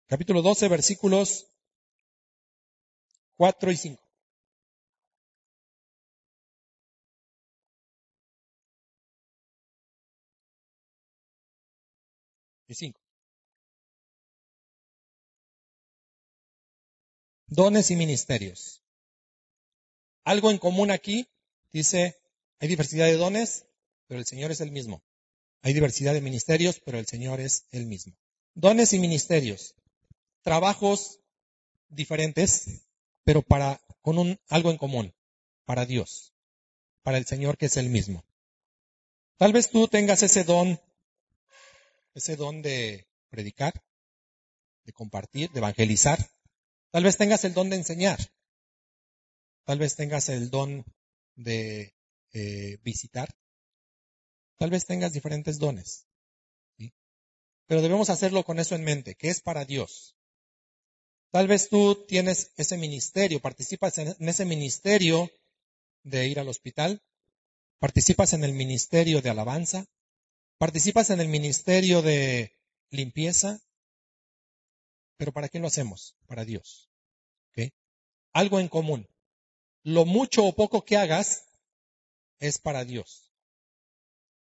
Capítulo 0.07 0.41
12, 0.41 0.69
versículos 0.69 1.45
4 3.37 3.71
y 3.71 3.77
5. 3.77 4.03
Y 12.69 12.73
5. 12.73 12.99
Dones 17.45 17.91
y 17.91 17.95
ministerios. 17.95 18.81
Algo 20.23 20.49
en 20.49 20.57
común 20.57 20.89
aquí 20.89 21.29
Dice, 21.71 22.15
hay 22.59 22.67
diversidad 22.67 23.05
de 23.05 23.17
dones, 23.17 23.65
pero 24.07 24.19
el 24.19 24.25
Señor 24.25 24.51
es 24.51 24.61
el 24.61 24.71
mismo. 24.71 25.03
Hay 25.61 25.73
diversidad 25.73 26.13
de 26.13 26.21
ministerios, 26.21 26.79
pero 26.83 26.97
el 26.97 27.05
Señor 27.05 27.39
es 27.39 27.65
el 27.71 27.85
mismo. 27.85 28.17
Dones 28.53 28.93
y 28.93 28.99
ministerios. 28.99 29.75
Trabajos 30.41 31.19
diferentes, 31.89 32.85
pero 33.23 33.41
para, 33.41 33.81
con 34.01 34.17
un, 34.17 34.39
algo 34.47 34.71
en 34.71 34.77
común. 34.77 35.13
Para 35.65 35.85
Dios. 35.85 36.33
Para 37.03 37.17
el 37.17 37.25
Señor 37.25 37.57
que 37.57 37.67
es 37.67 37.77
el 37.77 37.89
mismo. 37.89 38.25
Tal 39.37 39.53
vez 39.53 39.69
tú 39.69 39.87
tengas 39.87 40.23
ese 40.23 40.43
don, 40.43 40.81
ese 42.13 42.35
don 42.35 42.61
de 42.61 43.07
predicar, 43.29 43.73
de 44.83 44.93
compartir, 44.93 45.51
de 45.51 45.59
evangelizar. 45.59 46.29
Tal 46.91 47.03
vez 47.03 47.17
tengas 47.17 47.43
el 47.43 47.53
don 47.53 47.69
de 47.69 47.77
enseñar. 47.77 48.19
Tal 49.65 49.77
vez 49.77 49.95
tengas 49.95 50.29
el 50.29 50.49
don 50.49 50.83
de 51.39 51.93
eh, 52.33 52.77
visitar. 52.83 53.29
Tal 54.57 54.69
vez 54.69 54.85
tengas 54.85 55.13
diferentes 55.13 55.57
dones, 55.57 56.05
pero 57.65 57.81
debemos 57.81 58.09
hacerlo 58.09 58.43
con 58.43 58.59
eso 58.59 58.75
en 58.75 58.83
mente, 58.83 59.15
que 59.15 59.29
es 59.29 59.41
para 59.41 59.63
Dios. 59.65 60.15
Tal 61.31 61.47
vez 61.47 61.69
tú 61.69 62.05
tienes 62.07 62.51
ese 62.57 62.77
ministerio, 62.77 63.39
participas 63.39 63.97
en 63.99 64.27
ese 64.27 64.45
ministerio 64.45 65.29
de 66.03 66.27
ir 66.27 66.39
al 66.39 66.49
hospital, 66.49 67.01
participas 67.79 68.33
en 68.33 68.43
el 68.43 68.53
ministerio 68.53 69.21
de 69.21 69.29
alabanza, 69.29 69.85
participas 70.57 71.11
en 71.11 71.21
el 71.21 71.27
ministerio 71.27 72.01
de 72.01 72.57
limpieza, 72.89 73.61
pero 75.17 75.31
¿para 75.31 75.47
qué 75.47 75.59
lo 75.59 75.67
hacemos? 75.67 76.15
Para 76.25 76.43
Dios. 76.43 76.89
Algo 78.31 78.59
en 78.59 78.67
común 78.67 79.07
lo 79.83 80.05
mucho 80.05 80.45
o 80.45 80.53
poco 80.53 80.83
que 80.83 80.97
hagas 80.97 81.45
es 82.39 82.57
para 82.57 82.85
Dios. 82.85 83.31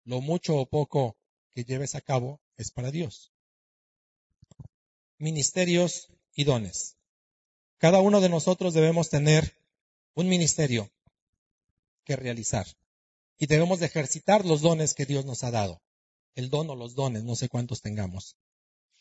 Lo 0.04 0.20
mucho 0.20 0.56
o 0.56 0.66
poco 0.66 1.16
que 1.54 1.64
lleves 1.64 1.94
a 1.94 2.00
cabo 2.00 2.40
es 2.56 2.70
para 2.70 2.90
Dios. 2.90 3.32
ministerios 5.18 6.08
y 6.34 6.44
dones. 6.44 6.96
Cada 7.78 8.00
uno 8.00 8.20
de 8.20 8.28
nosotros 8.28 8.74
debemos 8.74 9.08
tener 9.08 9.56
un 10.14 10.28
ministerio 10.28 10.90
que 12.04 12.16
realizar 12.16 12.66
y 13.38 13.46
debemos 13.46 13.80
de 13.80 13.86
ejercitar 13.86 14.44
los 14.44 14.60
dones 14.60 14.94
que 14.94 15.06
Dios 15.06 15.24
nos 15.24 15.42
ha 15.42 15.50
dado. 15.50 15.80
El 16.34 16.50
don 16.50 16.68
o 16.68 16.76
los 16.76 16.94
dones, 16.94 17.24
no 17.24 17.34
sé 17.34 17.48
cuántos 17.48 17.80
tengamos, 17.80 18.36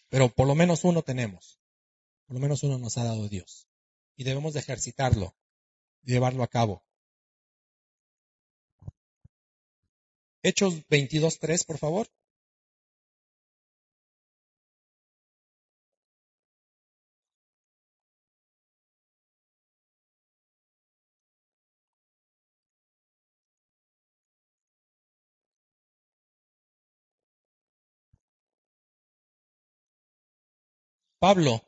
pero 0.09 0.29
por 0.29 0.47
lo 0.47 0.55
menos 0.55 0.85
uno 0.85 1.01
tenemos. 1.01 1.59
Por 2.25 2.35
lo 2.35 2.39
menos 2.39 2.63
uno 2.63 2.79
nos 2.79 2.97
ha 2.97 3.03
dado 3.03 3.27
Dios 3.27 3.67
y 4.15 4.23
debemos 4.23 4.53
de 4.53 4.61
ejercitarlo, 4.61 5.35
llevarlo 6.05 6.43
a 6.43 6.47
cabo. 6.47 6.83
Hechos 10.43 10.87
22.3, 10.89 11.65
por 11.65 11.77
favor. 11.77 12.07
Pablo, 31.19 31.59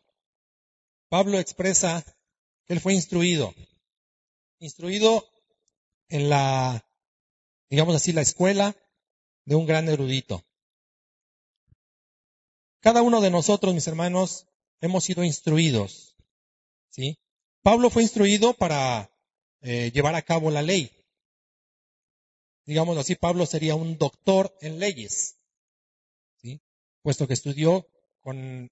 Pablo 1.09 1.39
expresa 1.39 2.03
que 2.67 2.73
él 2.73 2.79
fue 2.79 2.93
instruido, 2.93 3.55
instruido 4.59 5.27
en 6.09 6.29
la, 6.29 6.85
digamos 7.69 7.95
así, 7.95 8.13
la 8.13 8.21
escuela 8.21 8.75
de 9.45 9.55
un 9.55 9.65
gran 9.65 9.87
erudito. 9.89 10.43
Cada 12.79 13.01
uno 13.01 13.21
de 13.21 13.31
nosotros, 13.31 13.73
mis 13.73 13.87
hermanos, 13.87 14.47
hemos 14.81 15.03
sido 15.03 15.23
instruidos, 15.23 16.15
¿sí? 16.89 17.17
Pablo 17.61 17.89
fue 17.89 18.03
instruido 18.03 18.53
para 18.53 19.11
eh, 19.61 19.91
llevar 19.91 20.15
a 20.15 20.21
cabo 20.21 20.51
la 20.51 20.61
ley. 20.61 20.91
Digamos 22.65 22.97
así, 22.97 23.15
Pablo 23.15 23.45
sería 23.45 23.75
un 23.75 23.97
doctor 23.97 24.55
en 24.61 24.79
leyes, 24.79 25.37
¿sí? 26.41 26.61
Puesto 27.01 27.27
que 27.27 27.33
estudió 27.33 27.87
con 28.21 28.69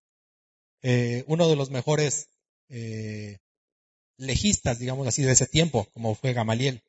eh, 0.81 1.23
uno 1.27 1.47
de 1.47 1.55
los 1.55 1.69
mejores 1.69 2.29
eh, 2.69 3.39
legistas, 4.17 4.79
digamos 4.79 5.07
así, 5.07 5.23
de 5.23 5.31
ese 5.31 5.45
tiempo, 5.45 5.87
como 5.93 6.15
fue 6.15 6.33
Gamaliel. 6.33 6.83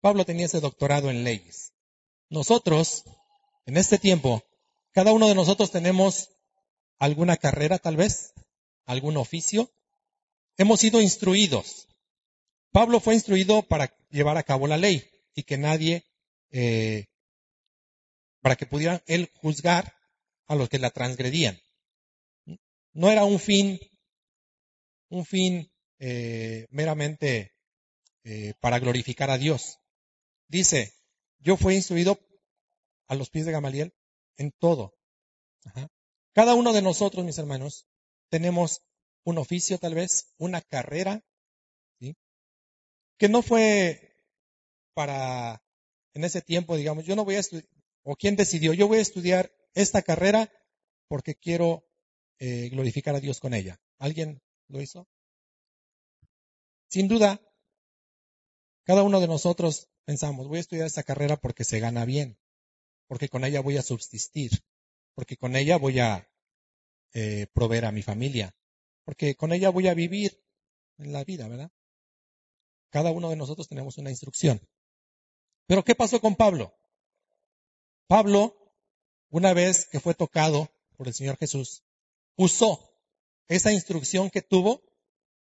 Pablo 0.00 0.24
tenía 0.24 0.46
ese 0.46 0.60
doctorado 0.60 1.10
en 1.10 1.24
leyes. 1.24 1.72
Nosotros, 2.28 3.04
en 3.66 3.76
este 3.76 3.98
tiempo, 3.98 4.42
cada 4.92 5.12
uno 5.12 5.28
de 5.28 5.34
nosotros 5.34 5.70
tenemos 5.70 6.30
alguna 6.98 7.36
carrera 7.36 7.78
tal 7.78 7.96
vez, 7.96 8.32
algún 8.86 9.16
oficio. 9.16 9.70
Hemos 10.56 10.80
sido 10.80 11.00
instruidos. 11.00 11.88
Pablo 12.72 13.00
fue 13.00 13.14
instruido 13.14 13.62
para 13.62 13.94
llevar 14.10 14.36
a 14.36 14.42
cabo 14.42 14.66
la 14.66 14.76
ley 14.76 15.04
y 15.34 15.42
que 15.42 15.58
nadie, 15.58 16.04
eh, 16.50 17.06
para 18.42 18.56
que 18.56 18.66
pudiera 18.66 19.02
él 19.06 19.30
juzgar 19.40 19.94
a 20.46 20.54
los 20.54 20.68
que 20.68 20.78
la 20.78 20.90
transgredían 20.90 21.60
no 22.92 23.10
era 23.10 23.24
un 23.24 23.38
fin, 23.38 23.78
un 25.08 25.24
fin 25.24 25.70
eh, 26.00 26.66
meramente 26.70 27.54
eh, 28.24 28.54
para 28.60 28.78
glorificar 28.78 29.30
a 29.30 29.38
Dios. 29.38 29.78
Dice, 30.48 30.92
yo 31.38 31.56
fui 31.56 31.76
instruido 31.76 32.18
a 33.06 33.14
los 33.14 33.30
pies 33.30 33.46
de 33.46 33.52
Gamaliel 33.52 33.94
en 34.36 34.50
todo. 34.58 34.94
Cada 36.32 36.54
uno 36.54 36.72
de 36.72 36.82
nosotros, 36.82 37.24
mis 37.24 37.38
hermanos, 37.38 37.86
tenemos 38.30 38.82
un 39.24 39.38
oficio 39.38 39.78
tal 39.78 39.94
vez, 39.94 40.34
una 40.38 40.60
carrera, 40.60 41.22
que 43.18 43.28
no 43.28 43.42
fue 43.42 44.16
para, 44.94 45.62
en 46.14 46.24
ese 46.24 46.40
tiempo, 46.40 46.76
digamos, 46.76 47.04
yo 47.04 47.14
no 47.14 47.26
voy 47.26 47.34
a 47.34 47.40
estudiar, 47.40 47.68
o 48.02 48.16
quién 48.16 48.34
decidió, 48.34 48.72
yo 48.72 48.88
voy 48.88 48.98
a 48.98 49.02
estudiar 49.02 49.52
esta 49.74 50.00
carrera 50.00 50.50
porque 51.06 51.34
quiero 51.34 51.84
eh, 52.38 52.70
glorificar 52.70 53.14
a 53.14 53.20
Dios 53.20 53.40
con 53.40 53.52
ella. 53.52 53.78
¿Alguien 53.98 54.40
lo 54.68 54.80
hizo? 54.80 55.06
Sin 56.90 57.06
duda, 57.06 57.40
cada 58.82 59.04
uno 59.04 59.20
de 59.20 59.28
nosotros 59.28 59.88
pensamos, 60.04 60.48
voy 60.48 60.58
a 60.58 60.62
estudiar 60.62 60.88
esta 60.88 61.04
carrera 61.04 61.36
porque 61.36 61.62
se 61.62 61.78
gana 61.78 62.04
bien, 62.04 62.36
porque 63.06 63.28
con 63.28 63.44
ella 63.44 63.60
voy 63.60 63.76
a 63.76 63.82
subsistir, 63.82 64.50
porque 65.14 65.36
con 65.36 65.54
ella 65.54 65.76
voy 65.76 66.00
a 66.00 66.28
eh, 67.12 67.46
proveer 67.52 67.84
a 67.84 67.92
mi 67.92 68.02
familia, 68.02 68.56
porque 69.04 69.36
con 69.36 69.52
ella 69.52 69.70
voy 69.70 69.86
a 69.86 69.94
vivir 69.94 70.42
en 70.98 71.12
la 71.12 71.22
vida, 71.22 71.46
¿verdad? 71.46 71.70
Cada 72.90 73.12
uno 73.12 73.30
de 73.30 73.36
nosotros 73.36 73.68
tenemos 73.68 73.96
una 73.98 74.10
instrucción. 74.10 74.60
Pero 75.66 75.84
¿qué 75.84 75.94
pasó 75.94 76.20
con 76.20 76.34
Pablo? 76.34 76.74
Pablo, 78.08 78.74
una 79.28 79.54
vez 79.54 79.86
que 79.86 80.00
fue 80.00 80.14
tocado 80.14 80.68
por 80.96 81.06
el 81.06 81.14
Señor 81.14 81.36
Jesús, 81.36 81.84
usó 82.34 82.92
esa 83.46 83.72
instrucción 83.72 84.28
que 84.28 84.42
tuvo 84.42 84.89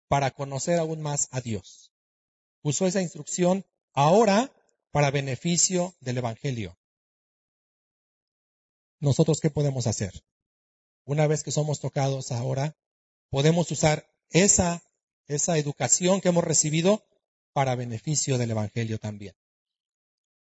para 0.09 0.31
conocer 0.31 0.79
aún 0.79 1.01
más 1.01 1.29
a 1.31 1.41
Dios. 1.41 1.93
Usó 2.63 2.87
esa 2.87 3.03
instrucción 3.03 3.65
ahora 3.93 4.53
para 4.91 5.11
beneficio 5.11 5.95
del 6.01 6.19
Evangelio. 6.19 6.77
¿Nosotros 9.01 9.41
qué 9.41 9.51
podemos 9.51 9.87
hacer? 9.87 10.25
Una 11.05 11.27
vez 11.27 11.43
que 11.43 11.53
somos 11.53 11.81
tocados 11.81 12.33
ahora, 12.33 12.77
podemos 13.31 13.71
usar 13.71 14.11
esa, 14.31 14.83
esa 15.27 15.57
educación 15.57 16.21
que 16.21 16.29
hemos 16.29 16.45
recibido 16.45 17.05
para 17.53 17.77
beneficio 17.77 18.39
del 18.39 18.51
Evangelio 18.51 18.99
también. 18.99 19.35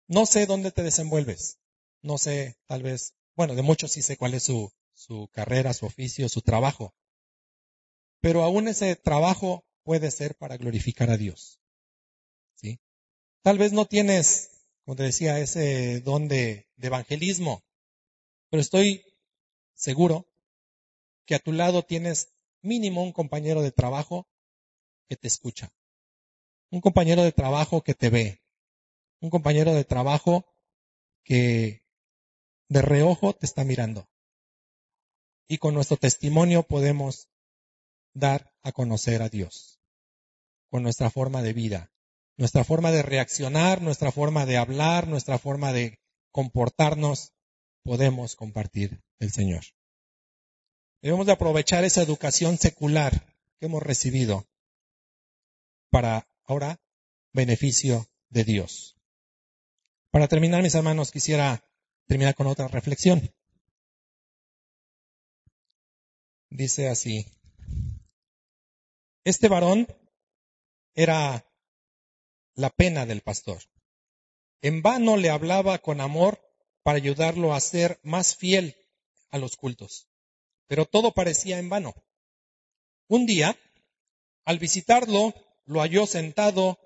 No 0.06 0.26
sé 0.26 0.46
dónde 0.46 0.72
te 0.72 0.82
desenvuelves. 0.82 1.58
No 2.02 2.18
sé, 2.18 2.56
tal 2.66 2.82
vez, 2.82 3.14
bueno, 3.36 3.54
de 3.54 3.62
muchos 3.62 3.92
sí 3.92 4.02
sé 4.02 4.16
cuál 4.16 4.34
es 4.34 4.44
su, 4.44 4.72
su 4.94 5.28
carrera, 5.32 5.74
su 5.74 5.86
oficio, 5.86 6.28
su 6.28 6.42
trabajo. 6.42 6.94
Pero 8.20 8.42
aún 8.42 8.68
ese 8.68 8.96
trabajo 8.96 9.64
puede 9.82 10.10
ser 10.10 10.34
para 10.34 10.56
glorificar 10.56 11.10
a 11.10 11.16
Dios. 11.16 11.60
¿Sí? 12.54 12.80
Tal 13.42 13.58
vez 13.58 13.72
no 13.72 13.86
tienes, 13.86 14.50
como 14.84 14.96
te 14.96 15.04
decía, 15.04 15.38
ese 15.38 16.00
don 16.00 16.28
de, 16.28 16.68
de 16.76 16.86
evangelismo, 16.86 17.62
pero 18.50 18.60
estoy 18.60 19.04
seguro 19.74 20.26
que 21.24 21.34
a 21.34 21.38
tu 21.38 21.52
lado 21.52 21.82
tienes 21.84 22.28
mínimo 22.62 23.02
un 23.02 23.12
compañero 23.12 23.62
de 23.62 23.70
trabajo 23.70 24.26
que 25.08 25.16
te 25.16 25.28
escucha, 25.28 25.72
un 26.70 26.80
compañero 26.80 27.22
de 27.22 27.32
trabajo 27.32 27.82
que 27.82 27.94
te 27.94 28.10
ve, 28.10 28.42
un 29.20 29.30
compañero 29.30 29.74
de 29.74 29.84
trabajo 29.84 30.44
que 31.22 31.82
de 32.68 32.82
reojo 32.82 33.34
te 33.34 33.46
está 33.46 33.64
mirando 33.64 34.08
y 35.48 35.58
con 35.58 35.74
nuestro 35.74 35.96
testimonio 35.96 36.62
podemos 36.62 37.28
dar 38.18 38.52
a 38.62 38.72
conocer 38.72 39.22
a 39.22 39.28
Dios, 39.28 39.80
con 40.70 40.82
nuestra 40.82 41.10
forma 41.10 41.42
de 41.42 41.52
vida, 41.52 41.92
nuestra 42.36 42.64
forma 42.64 42.90
de 42.90 43.02
reaccionar, 43.02 43.82
nuestra 43.82 44.12
forma 44.12 44.46
de 44.46 44.56
hablar, 44.56 45.08
nuestra 45.08 45.38
forma 45.38 45.72
de 45.72 45.98
comportarnos, 46.30 47.32
podemos 47.82 48.36
compartir 48.36 49.02
el 49.18 49.32
Señor. 49.32 49.64
Debemos 51.00 51.26
de 51.26 51.32
aprovechar 51.32 51.84
esa 51.84 52.02
educación 52.02 52.58
secular 52.58 53.34
que 53.58 53.66
hemos 53.66 53.82
recibido 53.82 54.46
para 55.90 56.28
ahora 56.44 56.80
beneficio 57.32 58.06
de 58.28 58.44
Dios. 58.44 58.96
Para 60.10 60.28
terminar, 60.28 60.62
mis 60.62 60.74
hermanos, 60.74 61.10
quisiera 61.10 61.64
terminar 62.06 62.34
con 62.34 62.46
otra 62.46 62.68
reflexión. 62.68 63.30
dice 66.50 66.88
así, 66.88 67.26
este 69.28 69.48
varón 69.48 69.86
era 70.94 71.44
la 72.54 72.70
pena 72.70 73.04
del 73.04 73.20
pastor. 73.20 73.62
En 74.62 74.80
vano 74.80 75.18
le 75.18 75.28
hablaba 75.28 75.78
con 75.78 76.00
amor 76.00 76.40
para 76.82 76.96
ayudarlo 76.96 77.52
a 77.52 77.60
ser 77.60 78.00
más 78.02 78.36
fiel 78.36 78.74
a 79.28 79.36
los 79.36 79.56
cultos, 79.56 80.08
pero 80.66 80.86
todo 80.86 81.12
parecía 81.12 81.58
en 81.58 81.68
vano. 81.68 81.94
Un 83.06 83.26
día, 83.26 83.54
al 84.46 84.58
visitarlo, 84.58 85.34
lo 85.66 85.80
halló 85.80 86.06
sentado 86.06 86.78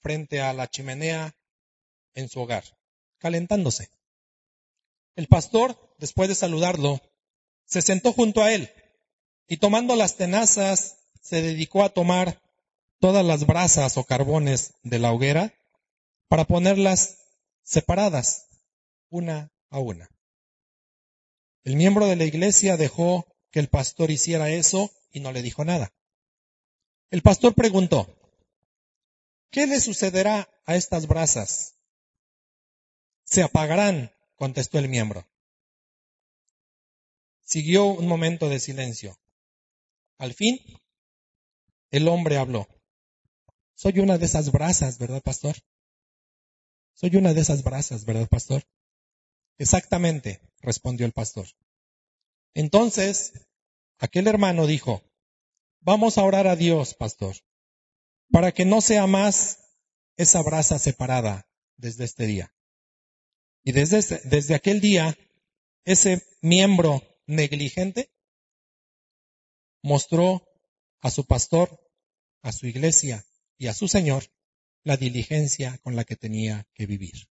frente 0.00 0.40
a 0.40 0.54
la 0.54 0.66
chimenea 0.66 1.36
en 2.14 2.30
su 2.30 2.40
hogar, 2.40 2.64
calentándose. 3.18 3.90
El 5.14 5.26
pastor, 5.28 5.94
después 5.98 6.30
de 6.30 6.36
saludarlo, 6.36 7.02
se 7.66 7.82
sentó 7.82 8.14
junto 8.14 8.42
a 8.42 8.50
él 8.50 8.72
y 9.46 9.58
tomando 9.58 9.94
las 9.94 10.16
tenazas 10.16 11.03
se 11.24 11.40
dedicó 11.40 11.82
a 11.82 11.88
tomar 11.88 12.42
todas 13.00 13.24
las 13.24 13.46
brasas 13.46 13.96
o 13.96 14.04
carbones 14.04 14.74
de 14.82 14.98
la 14.98 15.10
hoguera 15.10 15.54
para 16.28 16.44
ponerlas 16.44 17.18
separadas 17.62 18.46
una 19.08 19.50
a 19.70 19.78
una. 19.78 20.10
El 21.64 21.76
miembro 21.76 22.06
de 22.06 22.16
la 22.16 22.24
iglesia 22.24 22.76
dejó 22.76 23.26
que 23.50 23.58
el 23.58 23.68
pastor 23.68 24.10
hiciera 24.10 24.50
eso 24.50 24.90
y 25.12 25.20
no 25.20 25.32
le 25.32 25.40
dijo 25.40 25.64
nada. 25.64 25.94
El 27.10 27.22
pastor 27.22 27.54
preguntó, 27.54 28.06
¿qué 29.50 29.66
le 29.66 29.80
sucederá 29.80 30.50
a 30.66 30.76
estas 30.76 31.06
brasas? 31.06 31.76
Se 33.24 33.42
apagarán, 33.42 34.12
contestó 34.36 34.78
el 34.78 34.88
miembro. 34.88 35.26
Siguió 37.40 37.86
un 37.86 38.08
momento 38.08 38.50
de 38.50 38.60
silencio. 38.60 39.18
Al 40.18 40.34
fin, 40.34 40.60
el 41.94 42.08
hombre 42.08 42.38
habló. 42.38 42.66
Soy 43.76 44.00
una 44.00 44.18
de 44.18 44.26
esas 44.26 44.50
brasas, 44.50 44.98
¿verdad, 44.98 45.22
pastor? 45.22 45.54
Soy 46.94 47.14
una 47.14 47.34
de 47.34 47.40
esas 47.40 47.62
brasas, 47.62 48.04
¿verdad, 48.04 48.26
pastor? 48.28 48.64
Exactamente, 49.58 50.40
respondió 50.58 51.06
el 51.06 51.12
pastor. 51.12 51.46
Entonces, 52.52 53.32
aquel 53.98 54.26
hermano 54.26 54.66
dijo, 54.66 55.04
vamos 55.82 56.18
a 56.18 56.24
orar 56.24 56.48
a 56.48 56.56
Dios, 56.56 56.94
pastor, 56.94 57.36
para 58.28 58.50
que 58.50 58.64
no 58.64 58.80
sea 58.80 59.06
más 59.06 59.60
esa 60.16 60.42
brasa 60.42 60.80
separada 60.80 61.48
desde 61.76 62.02
este 62.02 62.26
día. 62.26 62.52
Y 63.62 63.70
desde, 63.70 64.20
desde 64.24 64.56
aquel 64.56 64.80
día, 64.80 65.16
ese 65.84 66.26
miembro 66.42 67.02
negligente 67.28 68.10
mostró 69.80 70.44
a 71.00 71.10
su 71.12 71.24
pastor, 71.24 71.83
a 72.44 72.52
su 72.52 72.66
iglesia 72.66 73.24
y 73.56 73.68
a 73.68 73.74
su 73.74 73.88
Señor 73.88 74.30
la 74.84 74.98
diligencia 74.98 75.78
con 75.78 75.96
la 75.96 76.04
que 76.04 76.14
tenía 76.14 76.68
que 76.74 76.84
vivir. 76.84 77.26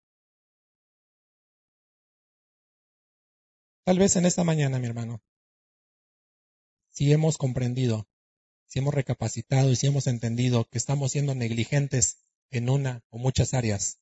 Tal 3.86 3.99
vez 3.99 4.16
en 4.16 4.26
esta 4.26 4.43
mañana, 4.43 4.80
mi 4.80 4.88
hermano, 4.88 5.22
si 6.89 7.14
hemos 7.14 7.38
comprendido, 7.38 8.07
si 8.66 8.80
hemos 8.80 8.93
recapacitado 8.93 9.70
y 9.72 9.76
si 9.76 9.86
hemos 9.86 10.07
entendido 10.07 10.66
que 10.66 10.80
estamos 10.80 11.11
siendo 11.11 11.36
negligentes 11.36 12.18
en 12.49 12.70
una 12.70 13.03
o 13.11 13.20
muchas 13.20 13.53
áreas, 13.53 13.99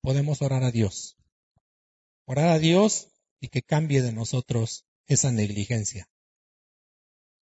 podemos 0.00 0.40
orar 0.40 0.64
a 0.64 0.70
Dios. 0.70 1.18
Orar 2.24 2.48
a 2.48 2.58
Dios 2.58 3.08
y 3.40 3.48
que 3.48 3.62
cambie 3.62 4.00
de 4.00 4.12
nosotros 4.12 4.86
esa 5.06 5.32
negligencia. 5.32 6.08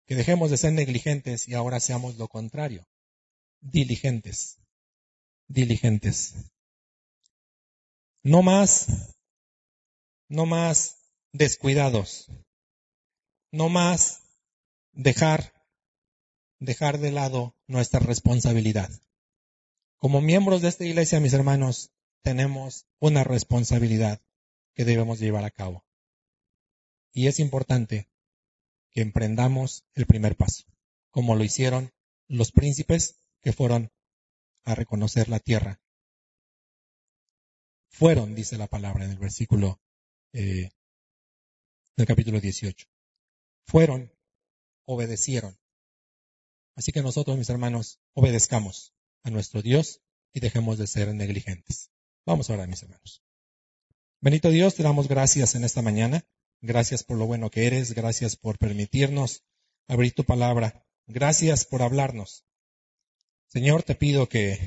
Que 0.05 0.13
dejemos 0.13 0.51
de 0.51 0.57
ser 0.57 0.73
negligentes 0.73 1.47
y 1.47 1.55
ahora 1.55 1.79
seamos 1.79 2.17
lo 2.17 2.27
contrario, 2.27 2.85
diligentes, 3.61 4.57
diligentes. 5.47 6.35
No 8.23 8.41
más, 8.41 9.15
no 10.27 10.45
más 10.45 10.97
descuidados. 11.31 12.31
No 13.51 13.69
más 13.69 14.21
dejar, 14.91 15.53
dejar 16.59 16.99
de 16.99 17.11
lado 17.11 17.55
nuestra 17.67 17.99
responsabilidad. 17.99 18.89
Como 19.97 20.21
miembros 20.21 20.61
de 20.61 20.69
esta 20.69 20.85
iglesia, 20.85 21.19
mis 21.19 21.33
hermanos, 21.33 21.91
tenemos 22.21 22.85
una 22.99 23.23
responsabilidad 23.23 24.21
que 24.75 24.85
debemos 24.85 25.19
llevar 25.19 25.45
a 25.45 25.51
cabo. 25.51 25.83
Y 27.11 27.27
es 27.27 27.39
importante 27.39 28.07
que 28.91 29.01
emprendamos 29.01 29.83
el 29.93 30.05
primer 30.05 30.35
paso, 30.35 30.63
como 31.09 31.35
lo 31.35 31.43
hicieron 31.43 31.91
los 32.27 32.51
príncipes 32.51 33.15
que 33.41 33.53
fueron 33.53 33.91
a 34.63 34.75
reconocer 34.75 35.29
la 35.29 35.39
tierra. 35.39 35.81
Fueron, 37.89 38.35
dice 38.35 38.57
la 38.57 38.67
palabra 38.67 39.05
en 39.05 39.11
el 39.11 39.17
versículo 39.17 39.81
eh, 40.33 40.69
del 41.95 42.05
capítulo 42.05 42.39
18. 42.39 42.87
Fueron, 43.65 44.13
obedecieron. 44.85 45.57
Así 46.75 46.91
que 46.91 47.01
nosotros, 47.01 47.37
mis 47.37 47.49
hermanos, 47.49 47.99
obedezcamos 48.13 48.93
a 49.23 49.29
nuestro 49.29 49.61
Dios 49.61 50.01
y 50.33 50.39
dejemos 50.39 50.77
de 50.77 50.87
ser 50.87 51.13
negligentes. 51.13 51.91
Vamos 52.25 52.49
ahora, 52.49 52.67
mis 52.67 52.81
hermanos. 52.83 53.23
Benito 54.21 54.49
Dios, 54.49 54.75
te 54.75 54.83
damos 54.83 55.07
gracias 55.07 55.55
en 55.55 55.63
esta 55.63 55.81
mañana. 55.81 56.25
Gracias 56.61 57.03
por 57.03 57.17
lo 57.17 57.25
bueno 57.25 57.49
que 57.49 57.67
eres. 57.67 57.93
Gracias 57.93 58.35
por 58.35 58.57
permitirnos 58.57 59.43
abrir 59.87 60.13
tu 60.13 60.23
palabra. 60.23 60.85
Gracias 61.07 61.65
por 61.65 61.81
hablarnos. 61.81 62.45
Señor, 63.49 63.81
te 63.81 63.95
pido 63.95 64.29
que 64.29 64.59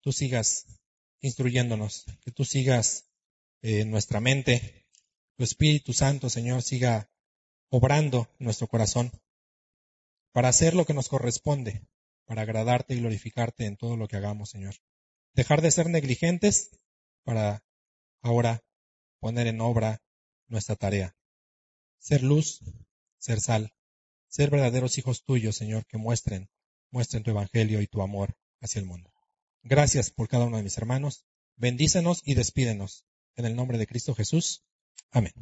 tú 0.00 0.12
sigas 0.12 0.80
instruyéndonos, 1.20 2.04
que 2.20 2.30
tú 2.30 2.44
sigas 2.44 3.08
en 3.62 3.90
nuestra 3.90 4.20
mente, 4.20 4.86
tu 5.36 5.42
Espíritu 5.42 5.92
Santo, 5.92 6.30
Señor, 6.30 6.62
siga 6.62 7.10
obrando 7.68 8.28
nuestro 8.38 8.68
corazón 8.68 9.10
para 10.30 10.50
hacer 10.50 10.74
lo 10.74 10.86
que 10.86 10.94
nos 10.94 11.08
corresponde, 11.08 11.84
para 12.26 12.42
agradarte 12.42 12.94
y 12.94 13.00
glorificarte 13.00 13.66
en 13.66 13.76
todo 13.76 13.96
lo 13.96 14.06
que 14.06 14.16
hagamos, 14.16 14.50
Señor. 14.50 14.76
Dejar 15.32 15.62
de 15.62 15.72
ser 15.72 15.90
negligentes 15.90 16.78
para 17.24 17.64
ahora 18.22 18.62
poner 19.18 19.48
en 19.48 19.60
obra 19.60 20.00
nuestra 20.46 20.76
tarea. 20.76 21.16
Ser 21.98 22.22
luz, 22.22 22.60
ser 23.18 23.40
sal, 23.40 23.74
ser 24.28 24.50
verdaderos 24.50 24.96
hijos 24.96 25.24
tuyos, 25.24 25.56
Señor, 25.56 25.86
que 25.86 25.98
muestren, 25.98 26.48
muestren 26.94 27.24
tu 27.24 27.32
evangelio 27.32 27.82
y 27.82 27.88
tu 27.88 28.02
amor 28.02 28.36
hacia 28.60 28.78
el 28.78 28.86
mundo. 28.86 29.12
Gracias 29.64 30.10
por 30.10 30.28
cada 30.28 30.44
uno 30.44 30.58
de 30.58 30.62
mis 30.62 30.78
hermanos. 30.78 31.26
Bendícenos 31.56 32.22
y 32.24 32.34
despídenos. 32.34 33.04
En 33.34 33.46
el 33.46 33.56
nombre 33.56 33.78
de 33.78 33.86
Cristo 33.88 34.14
Jesús. 34.14 34.62
Amén. 35.10 35.32